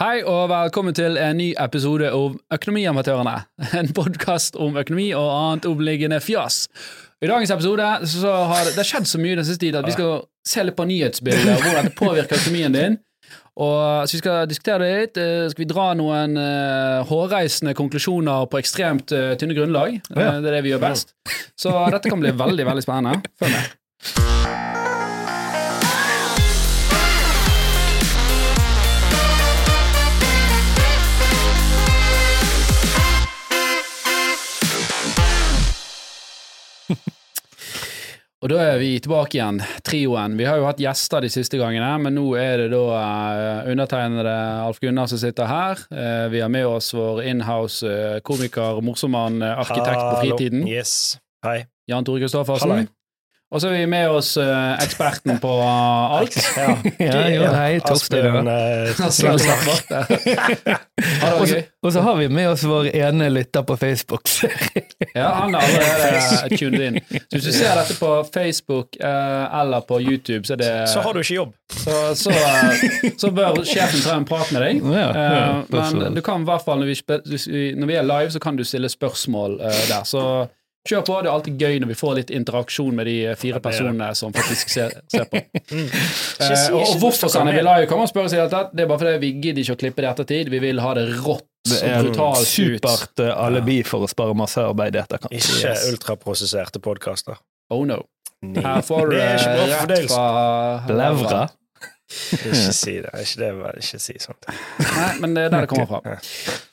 Hei 0.00 0.22
og 0.24 0.46
velkommen 0.48 0.94
til 0.96 1.18
en 1.20 1.36
ny 1.36 1.50
episode 1.60 2.08
av 2.08 2.38
Økonomiamatørene. 2.56 3.34
En 3.76 3.90
podkast 3.92 4.54
om 4.56 4.78
økonomi 4.80 5.10
og 5.12 5.26
annet 5.28 5.66
omliggende 5.68 6.22
fjas. 6.24 6.62
I 7.20 7.28
dagens 7.28 7.52
episode 7.52 7.88
så 8.08 8.32
har 8.48 8.64
det, 8.64 8.72
det 8.78 8.86
skjedd 8.88 9.10
så 9.10 9.20
mye 9.20 9.36
den 9.36 9.44
siste 9.44 9.66
tid 9.66 9.76
at 9.76 9.84
vi 9.84 9.92
skal 9.92 10.22
se 10.48 10.64
litt 10.64 10.78
på 10.78 10.86
nyhetsbildet 10.88 11.52
og 11.52 11.66
hvordan 11.66 11.90
det 11.90 11.92
påvirker 11.98 12.40
økonomien 12.40 12.78
din. 12.78 12.96
Og 13.60 14.08
så 14.08 14.16
vi 14.16 14.22
skal 14.22 14.48
diskutere 14.48 14.80
det 14.86 14.90
litt. 15.02 15.20
Eh, 15.20 15.44
Skal 15.52 15.66
vi 15.66 15.68
dra 15.68 15.90
noen 16.00 16.40
uh, 16.40 17.04
hårreisende 17.10 17.76
konklusjoner 17.76 18.48
på 18.48 18.62
ekstremt 18.62 19.12
uh, 19.12 19.34
tynne 19.36 19.58
grunnlag? 19.58 20.00
Ja. 20.08 20.16
Uh, 20.16 20.40
Det 20.40 20.48
er 20.48 20.56
det 20.56 20.64
vi 20.64 20.72
gjør 20.72 20.86
best. 20.86 21.12
Så 21.60 21.76
dette 21.92 22.08
kan 22.08 22.24
bli 22.24 22.32
veldig, 22.40 22.70
veldig 22.72 22.88
spennende. 22.88 23.20
Følg 23.36 23.52
med. 23.58 24.69
Og 38.40 38.48
da 38.48 38.56
er 38.70 38.78
vi 38.80 38.94
tilbake 39.04 39.36
igjen, 39.36 39.58
trioen. 39.84 40.38
Vi 40.40 40.46
har 40.48 40.56
jo 40.56 40.64
hatt 40.64 40.78
gjester 40.80 41.20
de 41.20 41.28
siste 41.28 41.58
gangene, 41.60 41.90
men 42.00 42.14
nå 42.16 42.22
er 42.40 42.62
det 42.62 42.68
da 42.72 42.84
uh, 42.96 43.68
undertegnede 43.68 44.32
Alf 44.64 44.80
Gunnar 44.80 45.10
som 45.12 45.20
sitter 45.20 45.44
her. 45.44 45.82
Uh, 45.92 46.24
vi 46.32 46.40
har 46.40 46.48
med 46.48 46.64
oss 46.64 46.88
vår 46.96 47.20
inhouse 47.28 47.84
eh, 47.84 48.16
komiker, 48.24 48.80
morsom-mann, 48.84 49.42
eh, 49.44 49.60
arkitekt 49.60 50.00
på 50.00 50.22
fritiden, 50.22 50.64
Yes. 50.68 51.18
Hei. 51.44 51.66
Jan 51.88 52.04
Tore 52.08 52.22
Kristoffersen. 52.22 52.88
Og 53.50 53.58
så 53.60 53.66
er 53.66 53.72
vi 53.80 53.86
med 53.90 54.06
oss 54.14 54.36
eh, 54.38 54.76
eksperten 54.84 55.40
på 55.42 55.50
alt. 55.66 56.36
Ja. 56.60 56.76
Ja, 57.02 57.22
jo, 57.34 57.46
hei, 57.50 57.80
Torstein. 57.82 58.46
Asbjørn 58.46 59.40
eh, 59.40 60.76
Og 61.82 61.92
så- 61.92 62.00
har 62.04 62.16
vi 62.16 62.28
med 62.28 62.48
oss 62.50 62.62
vår 62.64 62.90
ene 62.94 63.28
lytter 63.32 63.62
på 63.66 63.76
Facebook. 63.80 64.28
Ja, 65.14 65.28
han 65.40 65.54
er 65.54 65.60
allerede 65.64 66.56
tunet 66.60 66.80
inn. 66.80 66.98
Så 67.00 67.38
hvis 67.38 67.44
du 67.48 67.52
ser 67.56 67.74
dette 67.80 67.96
på 67.98 68.10
Facebook 68.34 68.96
eh, 69.00 69.60
eller 69.60 69.80
på 69.88 69.98
YouTube, 70.00 70.44
så 70.46 70.52
er 70.54 70.60
det 70.62 70.70
Så 70.92 71.00
har 71.04 71.12
du 71.16 71.20
ikke 71.24 71.34
jobb. 71.40 71.54
Så, 71.80 71.96
så, 72.18 72.30
så 73.18 73.30
bør 73.34 73.62
sjefen 73.64 74.02
ta 74.04 74.14
en 74.18 74.28
prat 74.28 74.52
med 74.54 74.62
deg. 74.66 74.82
Ja, 74.94 75.10
ja, 75.16 75.64
men 75.72 76.14
du 76.14 76.22
kan 76.26 76.42
i 76.44 76.48
hvert 76.50 76.64
fall, 76.66 76.78
når 76.82 76.92
vi, 76.92 77.74
når 77.80 77.86
vi 77.90 77.98
er 77.98 78.06
live, 78.06 78.30
så 78.34 78.38
kan 78.42 78.56
du 78.58 78.64
stille 78.64 78.88
spørsmål 78.92 79.58
der. 79.60 80.04
Så 80.04 80.24
kjør 80.88 81.04
på. 81.06 81.18
Det 81.20 81.28
er 81.28 81.34
alltid 81.34 81.62
gøy 81.62 81.78
når 81.82 81.90
vi 81.92 81.96
får 81.98 82.16
litt 82.20 82.32
interaksjon 82.34 82.96
med 82.96 83.08
de 83.10 83.16
eh, 83.30 83.36
fire 83.38 83.60
er 83.60 83.64
personene 83.64 84.10
som 84.18 84.34
faktisk 84.36 84.72
ser, 84.72 84.96
ser 85.12 85.28
på. 85.30 85.42
Eh, 86.40 86.72
og, 86.72 86.96
hvorfor 86.98 87.28
du 87.30 87.50
vil 87.52 87.68
jeg 87.68 87.88
komme 87.90 88.06
og 88.06 88.10
spørre 88.10 88.30
seg 88.32 88.40
i 88.40 88.48
det. 88.50 88.82
Er 88.82 88.88
bare 88.88 88.98
fordi 89.02 89.18
vi 89.22 89.30
gidder 89.44 89.62
ikke 89.62 89.76
å 89.76 89.80
klippe 89.82 90.02
det 90.02 90.08
i 90.08 90.10
ettertid. 90.10 90.50
Vi 90.50 90.60
vil 90.62 90.80
ha 90.82 90.94
det 90.96 91.04
rått 91.20 91.44
Det 91.68 91.80
er 91.84 92.06
brutalt 92.06 92.40
ut. 92.40 92.48
supert 92.48 93.22
eh, 93.22 93.32
alibi 93.44 93.80
for 93.86 94.06
å 94.06 94.08
spare 94.10 94.34
masse 94.38 94.62
arbeid 94.64 94.96
i 94.96 95.02
etterkant. 95.02 95.34
Ikke 95.36 95.58
Yes. 95.60 95.84
ultraprosesserte 95.92 96.80
podkaster. 96.82 97.38
Oh 97.70 97.84
no. 97.86 98.00
Her 98.40 98.80
får 98.86 99.12
du 99.12 99.16
rett 99.18 100.08
fra 100.08 100.86
Levra. 100.88 101.42
Ikke 102.10 102.72
si 102.74 102.96
det. 103.04 103.12
Ikke, 103.22 103.36
det 103.38 103.74
ikke 103.84 104.00
si 104.02 104.16
sånt. 104.18 104.48
Nei, 104.80 105.12
men 105.22 105.36
det 105.36 105.46
er 105.46 105.54
der 105.54 105.66
det 105.66 105.70
kommer 105.70 105.92
fra. 105.92 106.16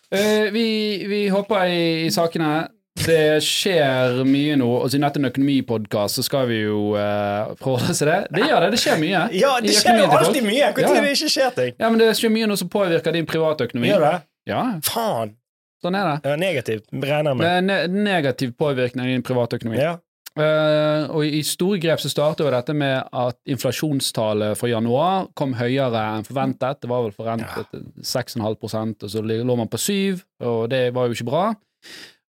Uh, 0.08 0.48
vi, 0.56 0.68
vi 1.12 1.22
hopper 1.34 1.68
i, 1.70 2.08
i 2.08 2.12
sakene. 2.14 2.70
Det 3.08 3.20
skjer 3.46 4.22
mye 4.28 4.56
nå, 4.60 4.68
og 4.82 4.90
siden 4.92 5.06
dette 5.08 5.20
er 5.20 5.24
en 5.24 5.30
økonomipodkast, 5.32 6.20
så 6.20 6.26
skal 6.28 6.48
vi 6.50 6.58
jo 6.66 6.80
uh, 7.00 7.54
forholde 7.62 7.94
oss 7.94 8.02
til 8.04 8.10
det. 8.12 8.18
Det 8.36 8.44
gjør 8.50 8.66
det, 8.66 8.72
det 8.76 8.82
skjer 8.84 9.02
mye. 9.02 9.22
Ja, 9.44 9.52
det 9.64 9.76
skjer 9.78 10.02
jo 10.04 10.08
alltid 10.18 10.44
mye! 10.48 10.72
Når 10.76 10.84
Ja, 10.84 10.94
ja. 10.98 11.04
det 11.08 11.14
ikke 11.16 11.32
skjer 11.38 11.54
ting? 11.58 11.76
Ja, 11.80 11.90
men 11.94 12.02
det 12.04 12.10
skjer 12.20 12.34
mye 12.36 12.50
nå 12.52 12.58
som 12.60 12.72
påvirker 12.74 13.16
din 13.16 13.28
privatøkonomi. 13.30 13.92
Gjør 13.94 14.04
det? 14.08 14.16
Ja, 14.52 14.64
Faen! 14.88 15.36
sånn 15.84 15.94
er 15.94 16.08
det. 16.10 16.18
Det 16.26 16.32
er 16.34 16.40
negativt. 16.42 16.86
Regner 16.92 17.32
Det 17.32 17.38
med. 17.38 17.48
er 17.48 17.66
ne 17.94 18.04
negativ 18.10 18.54
påvirkning 18.60 19.04
av 19.06 19.12
din 19.14 19.24
privatøkonomi. 19.28 19.78
Ja. 19.80 19.96
Uh, 20.38 21.08
og 21.18 21.24
i 21.26 21.40
store 21.46 21.80
grep 21.82 22.02
så 22.02 22.10
startet 22.14 22.44
jo 22.46 22.50
dette 22.54 22.74
med 22.78 23.08
at 23.18 23.38
inflasjonstallet 23.50 24.58
for 24.60 24.70
januar 24.70 25.30
kom 25.38 25.56
høyere 25.58 26.02
enn 26.18 26.26
forventet. 26.28 26.82
Det 26.84 26.90
var 26.92 27.06
vel 27.08 27.14
forventet 27.16 27.72
6,5% 28.06 29.06
og 29.08 29.14
så 29.14 29.24
lå 29.26 29.56
man 29.58 29.70
på 29.72 29.80
7 29.82 30.20
og 30.46 30.68
det 30.74 30.84
var 30.98 31.08
jo 31.10 31.18
ikke 31.18 31.30
bra. 31.32 31.46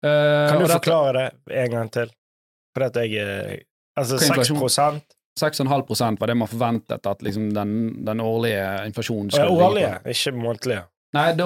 Eh, 0.05 0.49
Kan 0.49 0.59
du 0.61 0.65
dette- 0.65 0.77
forklare 0.79 1.13
det 1.47 1.57
en 1.65 1.71
gang 1.71 1.89
til? 1.91 2.11
For 2.75 2.85
at 2.85 2.95
jeg 2.95 3.15
eh, 3.19 3.57
Altså 3.99 4.15
er 4.15 4.19
6 4.19 4.49
inflasjon? 4.53 5.01
6,5% 5.39 6.19
var 6.19 6.27
det 6.27 6.35
man 6.37 6.47
forventet 6.47 7.05
at 7.07 7.21
liksom 7.23 7.49
den, 7.53 7.73
den 8.05 8.19
årlige 8.19 8.85
inflasjonen 8.85 9.31
skulle 9.31 9.49
ligge 9.49 9.65
årlige, 9.65 9.91
ikke 10.13 10.31
månedlige. 10.35 10.83
Nei, 11.09 11.31
da, 11.33 11.45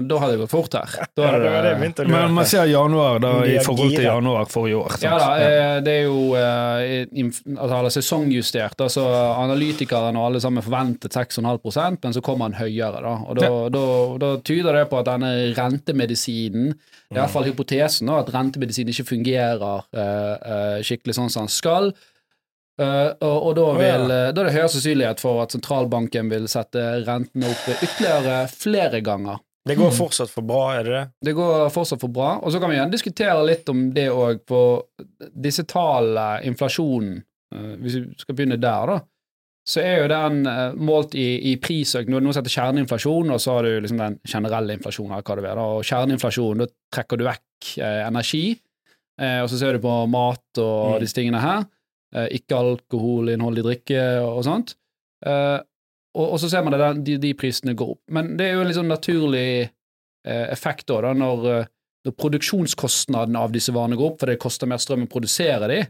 da 0.00 0.18
hadde 0.22 0.32
det 0.32 0.40
gått 0.40 0.52
fort 0.54 0.74
her. 0.78 0.92
Da 1.12 1.26
Ja, 1.26 1.32
det 1.36 1.48
det 1.76 2.04
å 2.06 2.06
lure 2.08 2.08
Men 2.08 2.36
man 2.38 2.46
ser 2.48 2.64
januar 2.70 3.18
da 3.20 3.32
i 3.44 3.58
forhold 3.60 3.92
til 3.92 4.06
januar 4.06 4.48
forrige 4.48 4.78
år. 4.80 4.94
sant? 4.94 5.04
ja 5.04 5.18
da, 5.20 5.26
eh, 5.44 5.80
det 5.84 5.96
er 5.98 6.06
jo 6.06 6.22
eh, 6.38 7.26
altså, 7.58 7.74
eller 7.82 7.92
sesongjustert. 7.92 8.80
Altså, 8.86 9.04
analytikerne 9.42 10.16
og 10.16 10.30
alle 10.30 10.40
sammen 10.40 10.64
forventet 10.64 11.12
6,5 11.12 11.98
men 12.00 12.16
så 12.16 12.22
kommer 12.24 12.48
han 12.48 12.56
høyere. 12.56 13.02
Da, 13.04 13.14
og 13.28 13.36
da, 13.42 13.52
da, 13.76 13.84
da 14.24 14.32
tyder 14.40 14.80
det 14.80 14.86
på 14.88 15.02
at 15.02 15.10
denne 15.10 15.34
rentemedisinen, 15.58 16.72
i 17.12 17.18
hvert 17.18 17.34
fall 17.34 17.44
hypotesen, 17.50 18.08
da, 18.08 18.22
at 18.24 18.32
rentemedisinen 18.32 18.94
ikke 18.94 19.10
fungerer 19.12 19.84
eh, 19.92 20.34
eh, 20.54 20.80
skikkelig 20.86 21.18
sånn 21.20 21.32
som 21.34 21.44
den 21.44 21.52
skal. 21.52 21.92
Eh, 22.80 23.10
og, 23.22 23.36
og 23.48 23.52
da, 23.54 23.64
vil, 23.78 24.04
eh, 24.10 24.28
da 24.34 24.42
er 24.42 24.48
det 24.48 24.54
høyere 24.56 24.70
sannsynlighet 24.72 25.20
for 25.22 25.44
at 25.44 25.54
sentralbanken 25.54 26.30
vil 26.32 26.48
sette 26.50 26.82
rentene 27.06 27.50
opp 27.52 27.68
ytterligere 27.76 28.38
flere 28.50 29.02
ganger. 29.06 29.42
Det 29.64 29.78
går 29.78 29.94
fortsatt 29.96 30.28
for 30.28 30.44
bra, 30.44 30.64
er 30.76 30.84
det 30.84 30.92
det? 30.92 31.04
Det 31.30 31.32
går 31.38 31.70
fortsatt 31.72 32.02
for 32.02 32.12
bra. 32.12 32.34
Og 32.44 32.52
så 32.52 32.58
kan 32.60 32.68
vi 32.68 32.76
gjerne 32.76 32.92
diskutere 32.92 33.46
litt 33.48 33.70
om 33.72 33.86
det 33.96 34.10
òg, 34.12 34.42
på 34.44 34.58
disse 35.46 35.64
tallene, 35.70 36.42
inflasjonen 36.50 37.14
uh, 37.54 37.70
Hvis 37.80 37.94
vi 37.96 38.02
skal 38.20 38.36
begynne 38.36 38.58
der, 38.60 38.90
da, 38.92 38.98
så 39.64 39.80
er 39.80 40.02
jo 40.02 40.10
den 40.12 40.42
uh, 40.44 40.76
målt 40.76 41.16
i, 41.16 41.24
i 41.48 41.54
prisøkning 41.56 42.20
Nå 42.20 42.34
setter 42.36 42.52
kjerneinflasjon, 42.52 43.32
og 43.32 43.40
så 43.40 43.54
har 43.56 43.64
du 43.64 43.78
liksom 43.86 44.02
den 44.02 44.18
generelle 44.28 44.76
inflasjonen, 44.76 45.14
eller 45.16 45.24
hva 45.30 45.38
det 45.40 45.48
er. 45.48 45.56
Da. 45.62 45.66
Og 45.78 45.88
kjerneinflasjon, 45.88 46.60
da 46.60 46.68
trekker 46.98 47.22
du 47.22 47.24
vekk 47.30 47.70
energi, 47.80 48.44
og 49.16 49.46
så 49.48 49.56
ser 49.56 49.78
du 49.78 49.80
på 49.80 49.94
mat 50.12 50.58
og 50.60 50.98
Mm. 50.98 51.00
disse 51.00 51.16
tingene 51.16 51.40
her. 51.40 51.64
Eh, 52.14 52.28
ikke 52.38 52.58
alkoholinnhold 52.58 53.58
i 53.58 53.64
drikke 53.66 54.02
og 54.22 54.44
sånt. 54.46 54.76
Eh, 55.26 55.58
og, 56.14 56.26
og 56.26 56.36
så 56.38 56.50
ser 56.50 56.62
man 56.62 56.76
at 56.78 57.00
de, 57.02 57.16
de 57.18 57.32
prisene 57.38 57.74
går 57.74 57.96
opp. 57.96 58.02
Men 58.14 58.34
det 58.38 58.46
er 58.46 58.54
jo 58.54 58.62
en 58.62 58.70
litt 58.70 58.78
sånn 58.78 58.92
naturlig 58.92 59.48
eh, 59.64 60.46
effekt 60.54 60.86
da, 60.90 61.00
da 61.08 61.10
når, 61.18 61.66
når 62.06 62.16
produksjonskostnaden 62.20 63.38
av 63.40 63.54
disse 63.54 63.74
varene 63.74 63.98
går 63.98 64.12
opp, 64.12 64.20
for 64.22 64.30
det 64.30 64.38
koster 64.42 64.70
mer 64.70 64.82
strøm 64.82 65.08
å 65.08 65.10
produsere 65.10 65.70
de. 65.72 65.80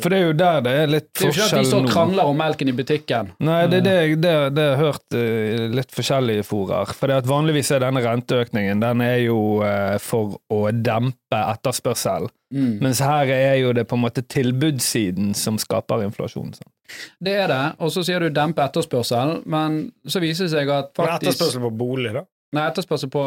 For 0.00 0.08
det 0.08 0.18
er 0.22 0.30
jo 0.30 0.36
der 0.40 0.62
det 0.64 0.72
er 0.72 0.86
litt 0.88 1.08
Det 1.12 1.26
er 1.26 1.28
jo 1.28 1.32
ikke 1.32 1.42
at 1.44 1.50
de 1.50 1.56
forskjell 1.58 1.66
står 1.68 1.82
og 1.84 1.90
krangler 1.92 2.28
om 2.30 2.38
melken 2.40 2.70
i 2.70 2.74
butikken. 2.76 3.32
Nei, 3.44 3.58
det, 3.68 3.82
det, 3.84 3.96
det, 4.22 4.36
det 4.56 4.64
har 4.70 4.80
hørt 4.80 5.16
eh, 5.18 5.66
litt 5.68 5.92
forskjellige 5.92 6.46
forer. 6.48 6.94
For 6.96 7.12
det 7.12 7.18
at 7.20 7.28
vanligvis 7.28 7.74
er 7.76 7.84
denne 7.84 8.00
renteøkningen 8.04 8.80
den 8.80 9.04
er 9.04 9.18
jo 9.26 9.38
eh, 9.66 9.98
for 10.00 10.38
å 10.48 10.62
dempe 10.72 11.42
etterspørsel. 11.42 12.30
Mm. 12.52 12.78
Mens 12.84 13.04
her 13.04 13.28
er 13.36 13.58
jo 13.60 13.76
det 13.76 13.84
på 13.88 13.98
en 13.98 14.04
måte 14.06 14.24
tilbudssiden 14.24 15.34
som 15.36 15.60
skaper 15.60 16.06
inflasjon. 16.06 16.54
sant? 16.56 16.72
Det 17.20 17.36
er 17.44 17.52
det, 17.52 17.62
og 17.80 17.92
så 17.92 18.04
sier 18.04 18.24
du 18.24 18.32
dempe 18.32 18.64
etterspørsel, 18.64 19.42
men 19.48 19.82
så 20.08 20.20
viser 20.24 20.48
det 20.48 20.54
seg 20.56 20.72
at 20.72 20.92
faktisk 20.96 21.34
etterspørsel 21.34 21.68
på 21.68 21.76
bolig, 21.84 22.12
da? 22.16 22.24
Nei, 22.52 22.64
etterspørsel 22.68 23.12
på 23.12 23.22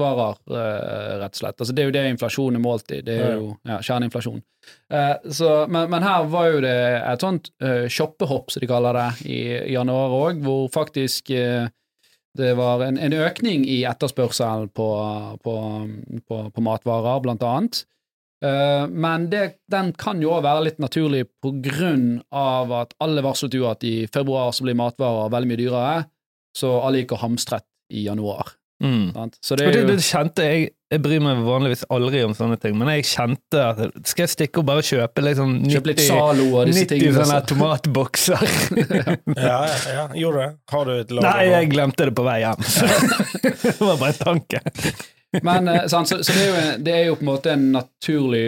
matvarer, 0.00 0.40
eh, 0.50 1.12
rett 1.22 1.36
og 1.36 1.40
slett. 1.40 1.60
Altså, 1.60 1.74
det 1.74 1.82
er 1.82 1.88
jo 1.88 1.94
det 1.94 2.02
inflasjon 2.10 2.58
er 2.58 2.64
målt 2.64 2.90
i. 2.94 3.00
Det 3.06 3.14
er 3.14 3.38
jo 3.38 3.52
ja, 3.68 3.78
kjerneinflasjon. 3.78 4.42
Eh, 4.90 5.14
så, 5.30 5.52
men, 5.68 5.88
men 5.92 6.06
her 6.06 6.26
var 6.32 6.50
jo 6.50 6.60
det 6.64 6.74
et 6.98 7.24
sånt 7.24 7.50
uh, 7.62 7.86
shoppehopp, 7.92 8.52
som 8.52 8.64
de 8.64 8.70
kaller 8.70 8.98
det, 8.98 9.08
i 9.28 9.40
januar 9.74 10.14
òg, 10.18 10.44
hvor 10.44 10.68
faktisk 10.74 11.30
eh, 11.36 11.70
det 12.34 12.54
var 12.58 12.82
en, 12.82 12.98
en 12.98 13.14
økning 13.14 13.66
i 13.70 13.84
etterspørselen 13.86 14.70
på, 14.74 14.88
på, 15.44 15.56
på, 16.26 16.40
på 16.50 16.64
matvarer, 16.66 17.20
blant 17.22 17.44
annet. 17.46 17.84
Eh, 18.44 18.88
men 18.88 19.28
det, 19.30 19.44
den 19.70 19.92
kan 19.98 20.20
jo 20.22 20.32
også 20.34 20.46
være 20.48 20.64
litt 20.66 20.82
naturlig 20.82 21.22
på 21.42 21.54
grunn 21.64 22.18
av 22.34 22.72
at 22.82 22.96
alle 23.04 23.22
varslet 23.24 23.54
jo 23.56 23.68
at 23.70 23.86
i 23.86 24.08
februar 24.12 24.52
så 24.52 24.66
blir 24.66 24.76
matvarer 24.78 25.32
veldig 25.32 25.50
mye 25.52 25.62
dyrere, 25.62 26.02
så 26.54 26.74
alle 26.82 27.02
gikk 27.02 27.16
og 27.16 27.22
hamstret 27.24 27.66
i 27.94 28.04
januar. 28.08 28.56
Mm. 28.84 29.30
Så 29.40 29.56
det 29.56 29.64
er 29.64 29.72
det, 29.72 29.80
jo 29.80 29.86
det 29.94 30.02
kjente 30.04 30.44
jeg 30.44 30.64
Jeg 30.92 31.00
bryr 31.02 31.22
meg 31.24 31.38
vanligvis 31.42 31.82
aldri 31.90 32.20
om 32.22 32.34
sånne 32.36 32.58
ting, 32.60 32.74
men 32.78 32.86
jeg 32.92 33.06
kjente 33.08 33.62
at 33.64 33.80
skal 34.06 34.26
jeg 34.26 34.30
stikke 34.34 34.60
og 34.60 34.66
bare 34.68 34.84
kjøpe 34.84 35.24
liksom 35.24 35.54
90, 35.64 35.72
Kjøp 35.72 35.88
litt 35.90 36.02
Zalo 36.04 36.44
og 36.60 36.68
disse 36.68 36.84
90 36.84 36.92
tingene. 36.92 37.14
sånne 37.24 37.40
så- 37.40 37.48
tomatbokser. 37.50 38.44
Ja, 39.48 39.56
ja, 39.64 39.78
ja. 39.96 40.04
Gjorde 40.20 40.36
du 40.36 40.42
det? 40.44 40.50
Har 40.70 40.84
du 40.84 40.92
et 41.00 41.10
lager? 41.16 41.26
Nei, 41.30 41.48
jeg 41.50 41.70
glemte 41.72 42.06
det 42.10 42.14
på 42.14 42.26
vei 42.28 42.36
hjem. 42.44 42.62
det 43.64 43.80
var 43.80 43.96
bare 44.04 44.12
en 44.12 44.22
tanke. 44.22 44.60
Men 45.42 45.68
eh, 45.68 45.86
så, 45.90 46.02
så 46.06 46.18
det, 46.22 46.34
er 46.42 46.46
jo, 46.48 46.82
det 46.84 46.92
er 46.94 47.04
jo 47.08 47.14
på 47.18 47.24
en 47.24 47.30
måte 47.30 47.52
en 47.54 47.64
naturlig 47.74 48.42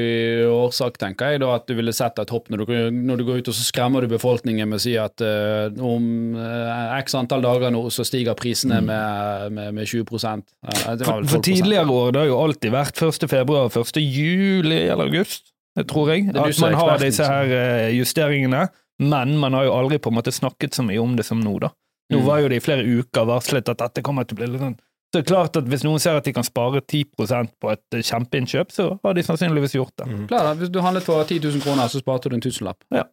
årsak, 0.50 0.98
tenker 1.00 1.32
jeg, 1.34 1.40
da, 1.42 1.48
at 1.58 1.66
du 1.66 1.74
ville 1.78 1.94
sett 1.96 2.18
et 2.22 2.32
hopp 2.34 2.50
når 2.52 2.62
du, 2.62 2.72
når 2.94 3.20
du 3.20 3.24
går 3.26 3.40
ut 3.42 3.50
og 3.50 3.56
så 3.56 3.64
skremmer 3.66 4.04
du 4.06 4.10
befolkningen 4.12 4.68
med 4.70 4.78
å 4.78 4.84
si 4.84 4.94
at 5.00 5.24
uh, 5.24 5.66
om 5.82 6.36
uh, 6.38 6.94
x 7.00 7.16
antall 7.18 7.42
dager 7.44 7.72
nå 7.74 7.82
så 7.94 8.04
stiger 8.06 8.36
prisene 8.38 8.78
med, 8.84 9.52
med, 9.56 9.74
med 9.80 9.88
20 9.90 10.04
Eh, 10.06 10.98
For, 11.02 11.24
for 11.28 11.42
tidligere 11.44 11.90
år 11.90 12.12
det 12.14 12.20
har 12.22 12.28
jo 12.30 12.38
alltid 12.42 12.72
vært 12.74 13.00
1. 13.02 13.26
februar, 13.30 13.70
1. 13.70 13.98
juli 14.02 14.78
eller 14.86 15.08
august, 15.10 15.50
tror 15.88 16.12
jeg. 16.12 16.28
At 16.34 16.60
man 16.62 16.76
har 16.78 17.00
disse 17.02 17.26
her 17.26 17.90
justeringene, 17.94 18.66
men 19.02 19.34
man 19.40 19.56
har 19.58 19.66
jo 19.68 19.74
aldri 19.76 19.98
på 20.02 20.12
en 20.12 20.18
måte 20.18 20.32
snakket 20.34 20.76
så 20.78 20.84
mye 20.86 21.02
om 21.02 21.16
det 21.18 21.26
som 21.28 21.40
nå, 21.42 21.58
da. 21.62 21.72
Nå 22.12 22.20
Mm. 22.20 22.26
var 22.26 22.38
jo 22.38 22.48
det 22.52 22.58
i 22.60 22.62
flere 22.62 22.84
uker 22.86 23.24
varslet 23.26 23.68
at 23.72 23.80
dette 23.82 24.02
kommer 24.06 24.22
til 24.22 24.36
å 24.36 24.38
bli 24.38 24.46
litt 24.52 24.62
sånn 24.62 24.76
Så 25.16 25.22
det 25.22 25.30
er 25.30 25.32
klart 25.32 25.56
at 25.56 25.68
hvis 25.72 25.84
noen 25.86 26.00
ser 26.02 26.18
at 26.18 26.26
de 26.28 26.32
kan 26.36 26.44
spare 26.44 26.82
10% 26.84 27.54
på 27.62 27.70
et 27.72 27.94
eh, 27.96 28.02
kjempeinnkjøp, 28.04 28.72
så 28.74 28.84
har 29.00 29.14
de 29.16 29.22
sannsynligvis 29.24 29.72
gjort 29.78 29.94
det. 30.02 30.08
Mm. 30.10 30.26
Klar, 30.28 30.50
hvis 30.60 30.68
du 30.68 30.82
handlet 30.84 31.06
for 31.06 31.24
10 31.24 31.38
000 31.40 31.62
kroner, 31.64 31.88
så 31.88 32.02
sparte 32.02 32.28
du 32.28 32.34
en 32.36 32.42
tusenlapp. 32.44 32.84
Ja. 32.92 33.06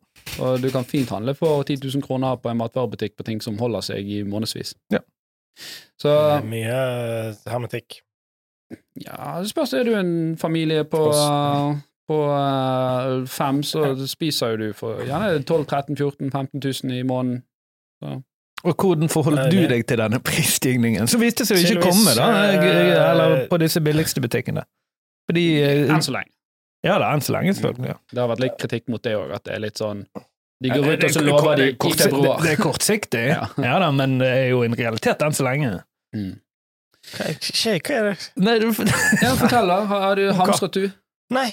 Og 0.43 0.59
du 0.59 0.67
kan 0.73 0.83
fint 0.83 1.13
handle 1.15 1.31
for 1.37 1.63
10 1.63 1.79
000 1.79 2.03
kroner 2.03 2.35
på 2.43 2.51
en 2.51 2.59
matvarebutikk 2.59 3.15
på 3.15 3.23
ting 3.23 3.39
som 3.39 3.55
holder 3.55 3.85
seg 3.87 4.09
i 4.11 4.19
månedsvis. 4.27 4.73
Ja. 4.91 4.99
Så 6.01 6.11
Det 6.11 6.35
er 6.41 6.51
mye 6.51 6.81
eh, 6.81 7.39
hermetikk. 7.47 8.01
ja, 8.99 9.39
det 9.39 9.53
spørs. 9.53 9.73
Er 9.73 9.87
du 9.87 9.95
en 9.95 10.37
familie 10.37 10.83
på, 10.83 11.05
Tross. 11.07 11.79
på 12.11 12.19
uh, 12.27 13.23
fem, 13.31 13.63
så 13.63 13.95
spiser 14.11 14.57
jo 14.57 14.57
du 14.57 14.67
for 14.75 15.07
gjerne 15.07 15.39
12 15.39 15.65
13 15.71 15.95
14 15.95 16.31
15 16.35 16.59
000 16.83 16.99
i 16.99 17.07
måneden. 17.07 17.45
Og 18.63 18.75
hvordan 18.79 19.09
forholdt 19.11 19.49
du 19.51 19.65
deg 19.67 19.81
til 19.89 19.99
denne 19.99 20.19
prisstigningen, 20.23 21.09
som 21.11 21.19
viste 21.19 21.43
seg 21.47 21.59
å 21.59 21.63
ikke 21.65 21.81
komme, 21.89 22.13
da, 22.15 22.27
eh, 22.53 22.91
eller 23.09 23.33
på 23.51 23.57
disse 23.59 23.81
billigste 23.83 24.23
butikkene? 24.23 24.63
Fordi 25.27 25.43
eh, 25.63 25.81
Enn 25.91 26.03
så 26.03 26.13
lenge. 26.15 26.31
Ja 26.83 26.97
da, 26.99 27.09
enn 27.15 27.23
så 27.23 27.35
lenge, 27.35 27.55
selvfølgelig. 27.57 27.91
Ja. 27.91 27.97
Det 28.11 28.21
har 28.23 28.29
vært 28.31 28.43
litt 28.43 28.55
kritikk 28.59 28.87
mot 28.91 29.03
det 29.03 29.15
òg, 29.19 29.33
at 29.35 29.43
det 29.47 29.57
er 29.57 29.61
litt 29.63 29.79
sånn 29.79 30.05
De 30.63 30.71
går 30.71 30.87
ut 30.93 31.03
og 31.07 31.13
så 31.15 31.23
lover 31.23 31.59
de 31.59 31.65
det 31.65 31.75
broer. 31.79 31.91
i 31.91 31.99
februar. 31.99 32.37
Det, 32.39 32.45
det 32.47 32.53
er 32.53 32.61
kortsiktig, 32.63 33.25
Ja. 33.33 33.49
ja. 33.67 33.75
da, 33.83 33.91
men 33.95 34.17
det 34.23 34.31
er 34.31 34.47
jo 34.53 34.63
en 34.63 34.75
realitet 34.79 35.23
enn 35.27 35.35
så 35.35 35.47
lenge. 35.47 35.73
Mm. 36.15 36.31
Hva 37.13 37.27
er, 37.27 37.37
hva 37.83 37.97
er 37.99 38.07
det? 38.07 38.15
Nei, 38.47 38.55
du, 38.63 38.69
Ja, 39.19 39.33
fortell, 39.39 39.67
da. 39.73 39.81
Har, 39.91 40.15
du 40.15 40.31
hamstret, 40.39 40.79
du? 40.79 40.87
Nei. 41.35 41.49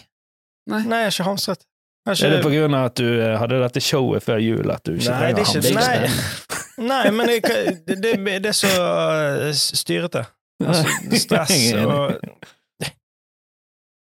Nei. 0.71 0.85
Nei, 0.87 1.03
jeg 1.03 1.11
har 1.11 1.17
ikke 1.17 1.29
hamstret. 1.33 1.67
Er 2.11 2.33
det 2.37 2.41
på 2.43 2.51
grunn 2.55 2.75
av 2.75 2.87
at 2.91 2.97
du 2.99 3.07
eh, 3.09 3.35
hadde 3.39 3.59
dette 3.61 3.83
showet 3.85 4.25
før 4.25 4.39
jul 4.41 4.71
at 4.73 4.87
du 4.87 4.95
ikke 4.95 5.11
Nei, 5.11 5.33
det 5.37 5.43
er 5.43 5.51
trenger 5.51 5.75
hamster? 5.75 6.07
Nei, 6.07 6.59
nei 6.81 7.11
men 7.15 7.29
det, 7.29 7.41
det, 7.87 7.97
det, 8.27 8.51
er 8.51 8.57
så 8.57 8.71
uh, 8.73 9.51
styrete. 9.55 10.25
Altså, 10.61 10.85
stress 11.25 11.55
og 11.81 12.19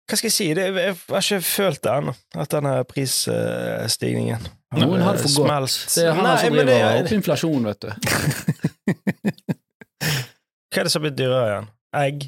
Hva 0.05 0.17
skal 0.19 0.27
jeg 0.29 0.35
si? 0.35 0.47
Det, 0.53 0.67
jeg 0.69 0.97
har 1.09 1.23
ikke 1.23 1.41
følt 1.41 1.81
det 1.81 1.93
ennå, 1.95 2.13
at 2.37 2.51
denne 2.53 2.73
prisstigningen 2.85 4.37
har, 4.37 4.83
Noen 4.83 5.01
har 5.01 5.17
det 5.17 5.23
eh, 5.23 5.31
for 5.31 5.47
godt. 5.47 5.77
Det 5.95 6.03
er 6.05 6.13
han 6.13 6.27
Nei, 6.27 6.35
som 6.43 6.53
driver 6.53 6.69
det- 6.69 6.99
opp 6.99 7.13
inflasjon, 7.15 7.65
vet 7.71 7.81
du. 7.81 7.89
Hva 10.69 10.81
er 10.83 10.85
det 10.85 10.91
som 10.93 10.99
har 11.01 11.07
blitt 11.07 11.17
dyrere 11.17 11.47
igjen? 11.49 11.71
Egg? 12.03 12.27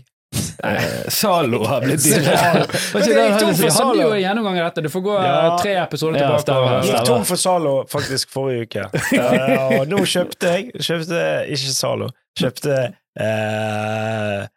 Eh, 0.63 1.09
Zalo 1.13 1.59
har 1.69 1.81
blitt 1.85 2.01
dyrere. 2.05 2.63
Men 2.93 3.03
det 3.05 3.17
er 3.21 3.39
tom 3.39 3.53
Vi 3.53 3.69
hadde 3.75 4.01
jo 4.01 4.09
en 4.15 4.21
gjennomgang 4.23 4.57
av 4.59 4.65
dette. 4.71 4.81
Du 4.81 4.89
får 4.89 5.03
gå 5.05 5.15
eh, 5.19 5.27
Ja. 5.27 5.57
tre 5.61 5.75
episoder 5.83 6.17
Ja, 6.19 6.27
tilbake. 6.27 6.41
stemmer, 6.47 6.87
Gikk 6.89 7.05
tom 7.05 7.25
for 7.29 7.35
Zalo 7.41 7.73
faktisk 7.91 8.31
forrige 8.33 8.65
uke. 8.65 8.87
Ja, 9.17 9.67
og 9.79 9.87
nå 9.91 10.01
kjøpte 10.09 10.53
jeg 10.55 10.71
Kjøpte 10.81 11.21
ikke 11.53 11.73
Zalo. 11.77 12.09
Kjøpte 12.39 12.75
eh, 13.19 14.47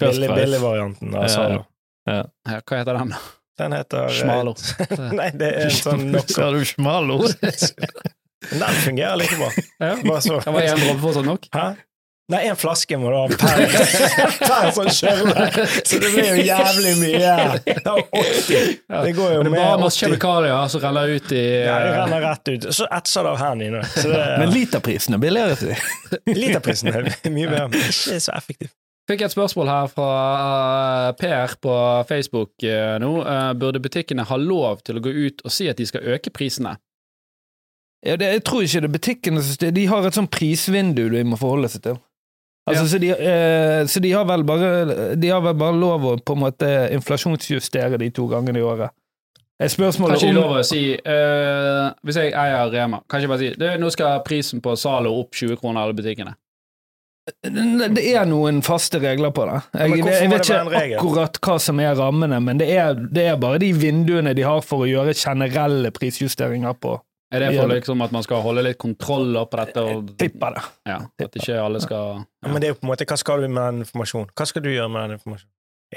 billig- 0.00 0.34
billigvarianten 0.34 1.14
av 1.14 1.22
Ja. 1.22 1.28
Zalo. 1.28 1.64
Ja, 2.06 2.22
Hva 2.44 2.76
heter 2.80 2.98
den, 2.98 3.08
da? 3.14 3.18
Den 3.56 3.72
heter 3.72 4.08
Schmalo. 4.10 4.54
Smalo. 4.58 5.12
Nei, 5.20 5.30
det 5.38 5.48
er 5.54 5.68
en 5.68 5.76
sånn. 5.76 6.08
Sa 6.28 6.48
du 6.50 6.64
smalo? 6.66 7.20
Den 8.50 8.74
fungerer 8.82 9.16
like 9.20 9.36
bra. 9.38 9.50
Ja. 9.80 9.92
Bare 10.02 10.20
så. 10.24 10.40
Det 10.42 10.52
var 10.52 10.66
én 10.66 10.80
dråpe 10.82 11.00
fortsatt 11.04 11.28
nok? 11.28 11.46
Hæ? 11.54 11.68
Nei, 12.32 12.38
én 12.48 12.56
flaske 12.56 12.96
må 12.96 13.10
du 13.12 13.16
ha 13.18 13.24
per, 13.28 13.58
per 14.48 14.70
sånn 14.72 14.86
kjøle, 14.96 15.42
Så 15.84 15.98
det 16.00 16.08
blir 16.14 16.30
jo 16.30 16.46
jævlig 16.46 16.92
mye. 17.02 17.32
Det 17.66 17.74
er 17.74 17.98
80. 18.16 18.70
Det 18.88 19.10
går 19.18 19.34
jo 19.34 19.42
med. 19.42 19.50
det 19.50 19.58
er 19.58 19.58
bare 19.58 19.82
masse 19.82 19.98
80. 19.98 20.04
kjemikalier 20.06 20.70
som 20.72 20.82
renner 20.86 21.12
ut 21.12 21.34
i 21.36 21.42
Ja, 21.66 21.74
det 21.84 21.90
renner 21.98 22.24
rett 22.24 22.48
ut. 22.54 22.68
Så 22.78 22.88
etser 22.88 23.28
det 23.28 23.34
av 23.34 23.42
hendene. 23.42 23.82
Så 23.92 24.06
det, 24.08 24.22
Men 24.40 24.54
literprisen 24.54 25.18
er 25.18 25.20
billigere, 25.20 25.76
literprisen 26.40 26.94
er 26.94 27.10
mye 27.28 27.50
bedre. 27.52 27.68
men 27.74 27.92
Ikke 27.92 28.16
så 28.16 28.32
effektiv. 28.38 28.72
Fikk 29.04 29.26
et 29.26 29.34
spørsmål 29.34 29.68
her 29.68 29.92
fra 29.92 30.08
eh, 30.40 31.10
Per 31.20 31.58
på 31.60 31.76
Facebook 32.08 32.64
eh, 32.64 32.94
nå. 33.04 33.12
Eh, 33.20 33.50
burde 33.60 33.84
butikkene 33.84 34.24
ha 34.30 34.40
lov 34.40 34.80
til 34.88 34.96
å 34.96 35.04
gå 35.04 35.12
ut 35.12 35.44
og 35.44 35.52
si 35.52 35.68
at 35.68 35.76
de 35.76 35.84
skal 35.92 36.08
øke 36.16 36.32
prisene? 36.32 36.78
Ja, 38.04 38.16
det, 38.20 38.32
jeg 38.32 38.44
tror 38.48 38.64
ikke 38.64 38.80
det 38.80 38.88
er 38.88 38.96
butikkene 38.96 39.44
som 39.44 39.58
styrer. 39.58 39.76
De 39.76 39.84
har 39.92 40.08
et 40.08 40.16
sånt 40.16 40.32
prisvindu 40.32 41.04
de 41.12 41.20
må 41.28 41.36
forholde 41.40 41.68
seg 41.72 41.84
til. 41.84 42.00
Altså, 42.64 42.82
Ja. 42.84 42.88
så, 42.88 42.98
de, 42.98 43.08
eh, 43.12 43.84
så 43.86 44.00
de 44.00 44.10
har 44.12 44.24
vel 44.24 44.44
bare 44.44 45.16
De 45.20 45.28
har 45.28 45.40
vel 45.44 45.54
bare 45.54 45.76
lov 45.76 46.04
å 46.08 46.12
på 46.16 46.32
en 46.32 46.40
måte 46.46 46.68
inflasjonsjustere 46.96 47.98
de 48.00 48.08
to 48.10 48.24
gangene 48.30 48.58
i 48.58 48.64
året. 48.64 48.90
Er 49.60 49.68
spørsmålet 49.68 50.16
Kanskje 50.18 50.30
om 50.32 50.38
lov 50.40 50.56
å 50.56 50.62
si 50.66 50.80
eh, 50.94 51.90
Hvis 52.02 52.16
jeg 52.18 52.32
eier 52.32 52.72
Rema, 52.72 53.02
kan 53.08 53.20
ikke 53.20 53.28
bare 53.34 53.38
si 53.38 53.50
«Du, 53.60 53.66
nå 53.78 53.90
skal 53.92 54.22
prisen 54.26 54.60
på 54.64 54.74
Zalo 54.80 55.12
opp 55.20 55.36
20 55.36 55.60
kroner 55.60 55.80
i 55.80 55.84
alle 55.84 55.94
butikkene. 56.00 56.34
Det 57.44 58.02
er 58.04 58.26
noen 58.28 58.58
faste 58.64 58.98
regler 59.00 59.30
på 59.32 59.46
det. 59.48 59.60
Jeg, 59.80 60.02
jeg 60.04 60.28
vet 60.28 60.44
ikke 60.44 60.98
akkurat 60.98 61.38
hva 61.40 61.54
som 61.62 61.78
er 61.80 61.94
rammene, 61.96 62.36
men 62.44 62.58
det 62.60 62.66
er, 62.74 62.98
det 62.98 63.24
er 63.30 63.38
bare 63.40 63.62
de 63.62 63.70
vinduene 63.72 64.34
de 64.36 64.44
har 64.44 64.60
for 64.66 64.84
å 64.84 64.88
gjøre 64.90 65.14
generelle 65.16 65.92
prisjusteringer 65.94 66.76
på. 66.84 66.98
Er 67.34 67.42
det 67.44 67.52
for 67.58 67.70
liksom 67.72 68.04
at 68.04 68.12
man 68.14 68.22
skal 68.26 68.42
holde 68.44 68.62
litt 68.66 68.78
kontroller 68.82 69.48
på 69.50 69.60
dette? 69.60 69.82
Og, 69.84 70.12
Tipper 70.20 70.54
det. 70.58 70.64
ja, 70.90 70.98
at 71.26 71.40
ikke 71.40 71.58
alle 71.62 71.80
skal 71.82 72.20
Ja, 72.22 72.50
Men 72.52 72.60
det 72.62 72.68
er 72.68 72.74
jo 72.74 72.78
på 72.82 72.86
en 72.86 72.92
måte, 72.92 73.06
hva 73.10 73.18
skal 73.20 73.42
du 73.42 73.48
med 73.48 73.64
den 73.72 73.82
informasjonen? 73.86 74.30
Hva 74.36 74.46
skal 74.50 74.64
du 74.64 74.70
gjøre 74.72 74.90
med 74.92 75.08
den 75.08 75.18
informasjonen? 75.18 75.50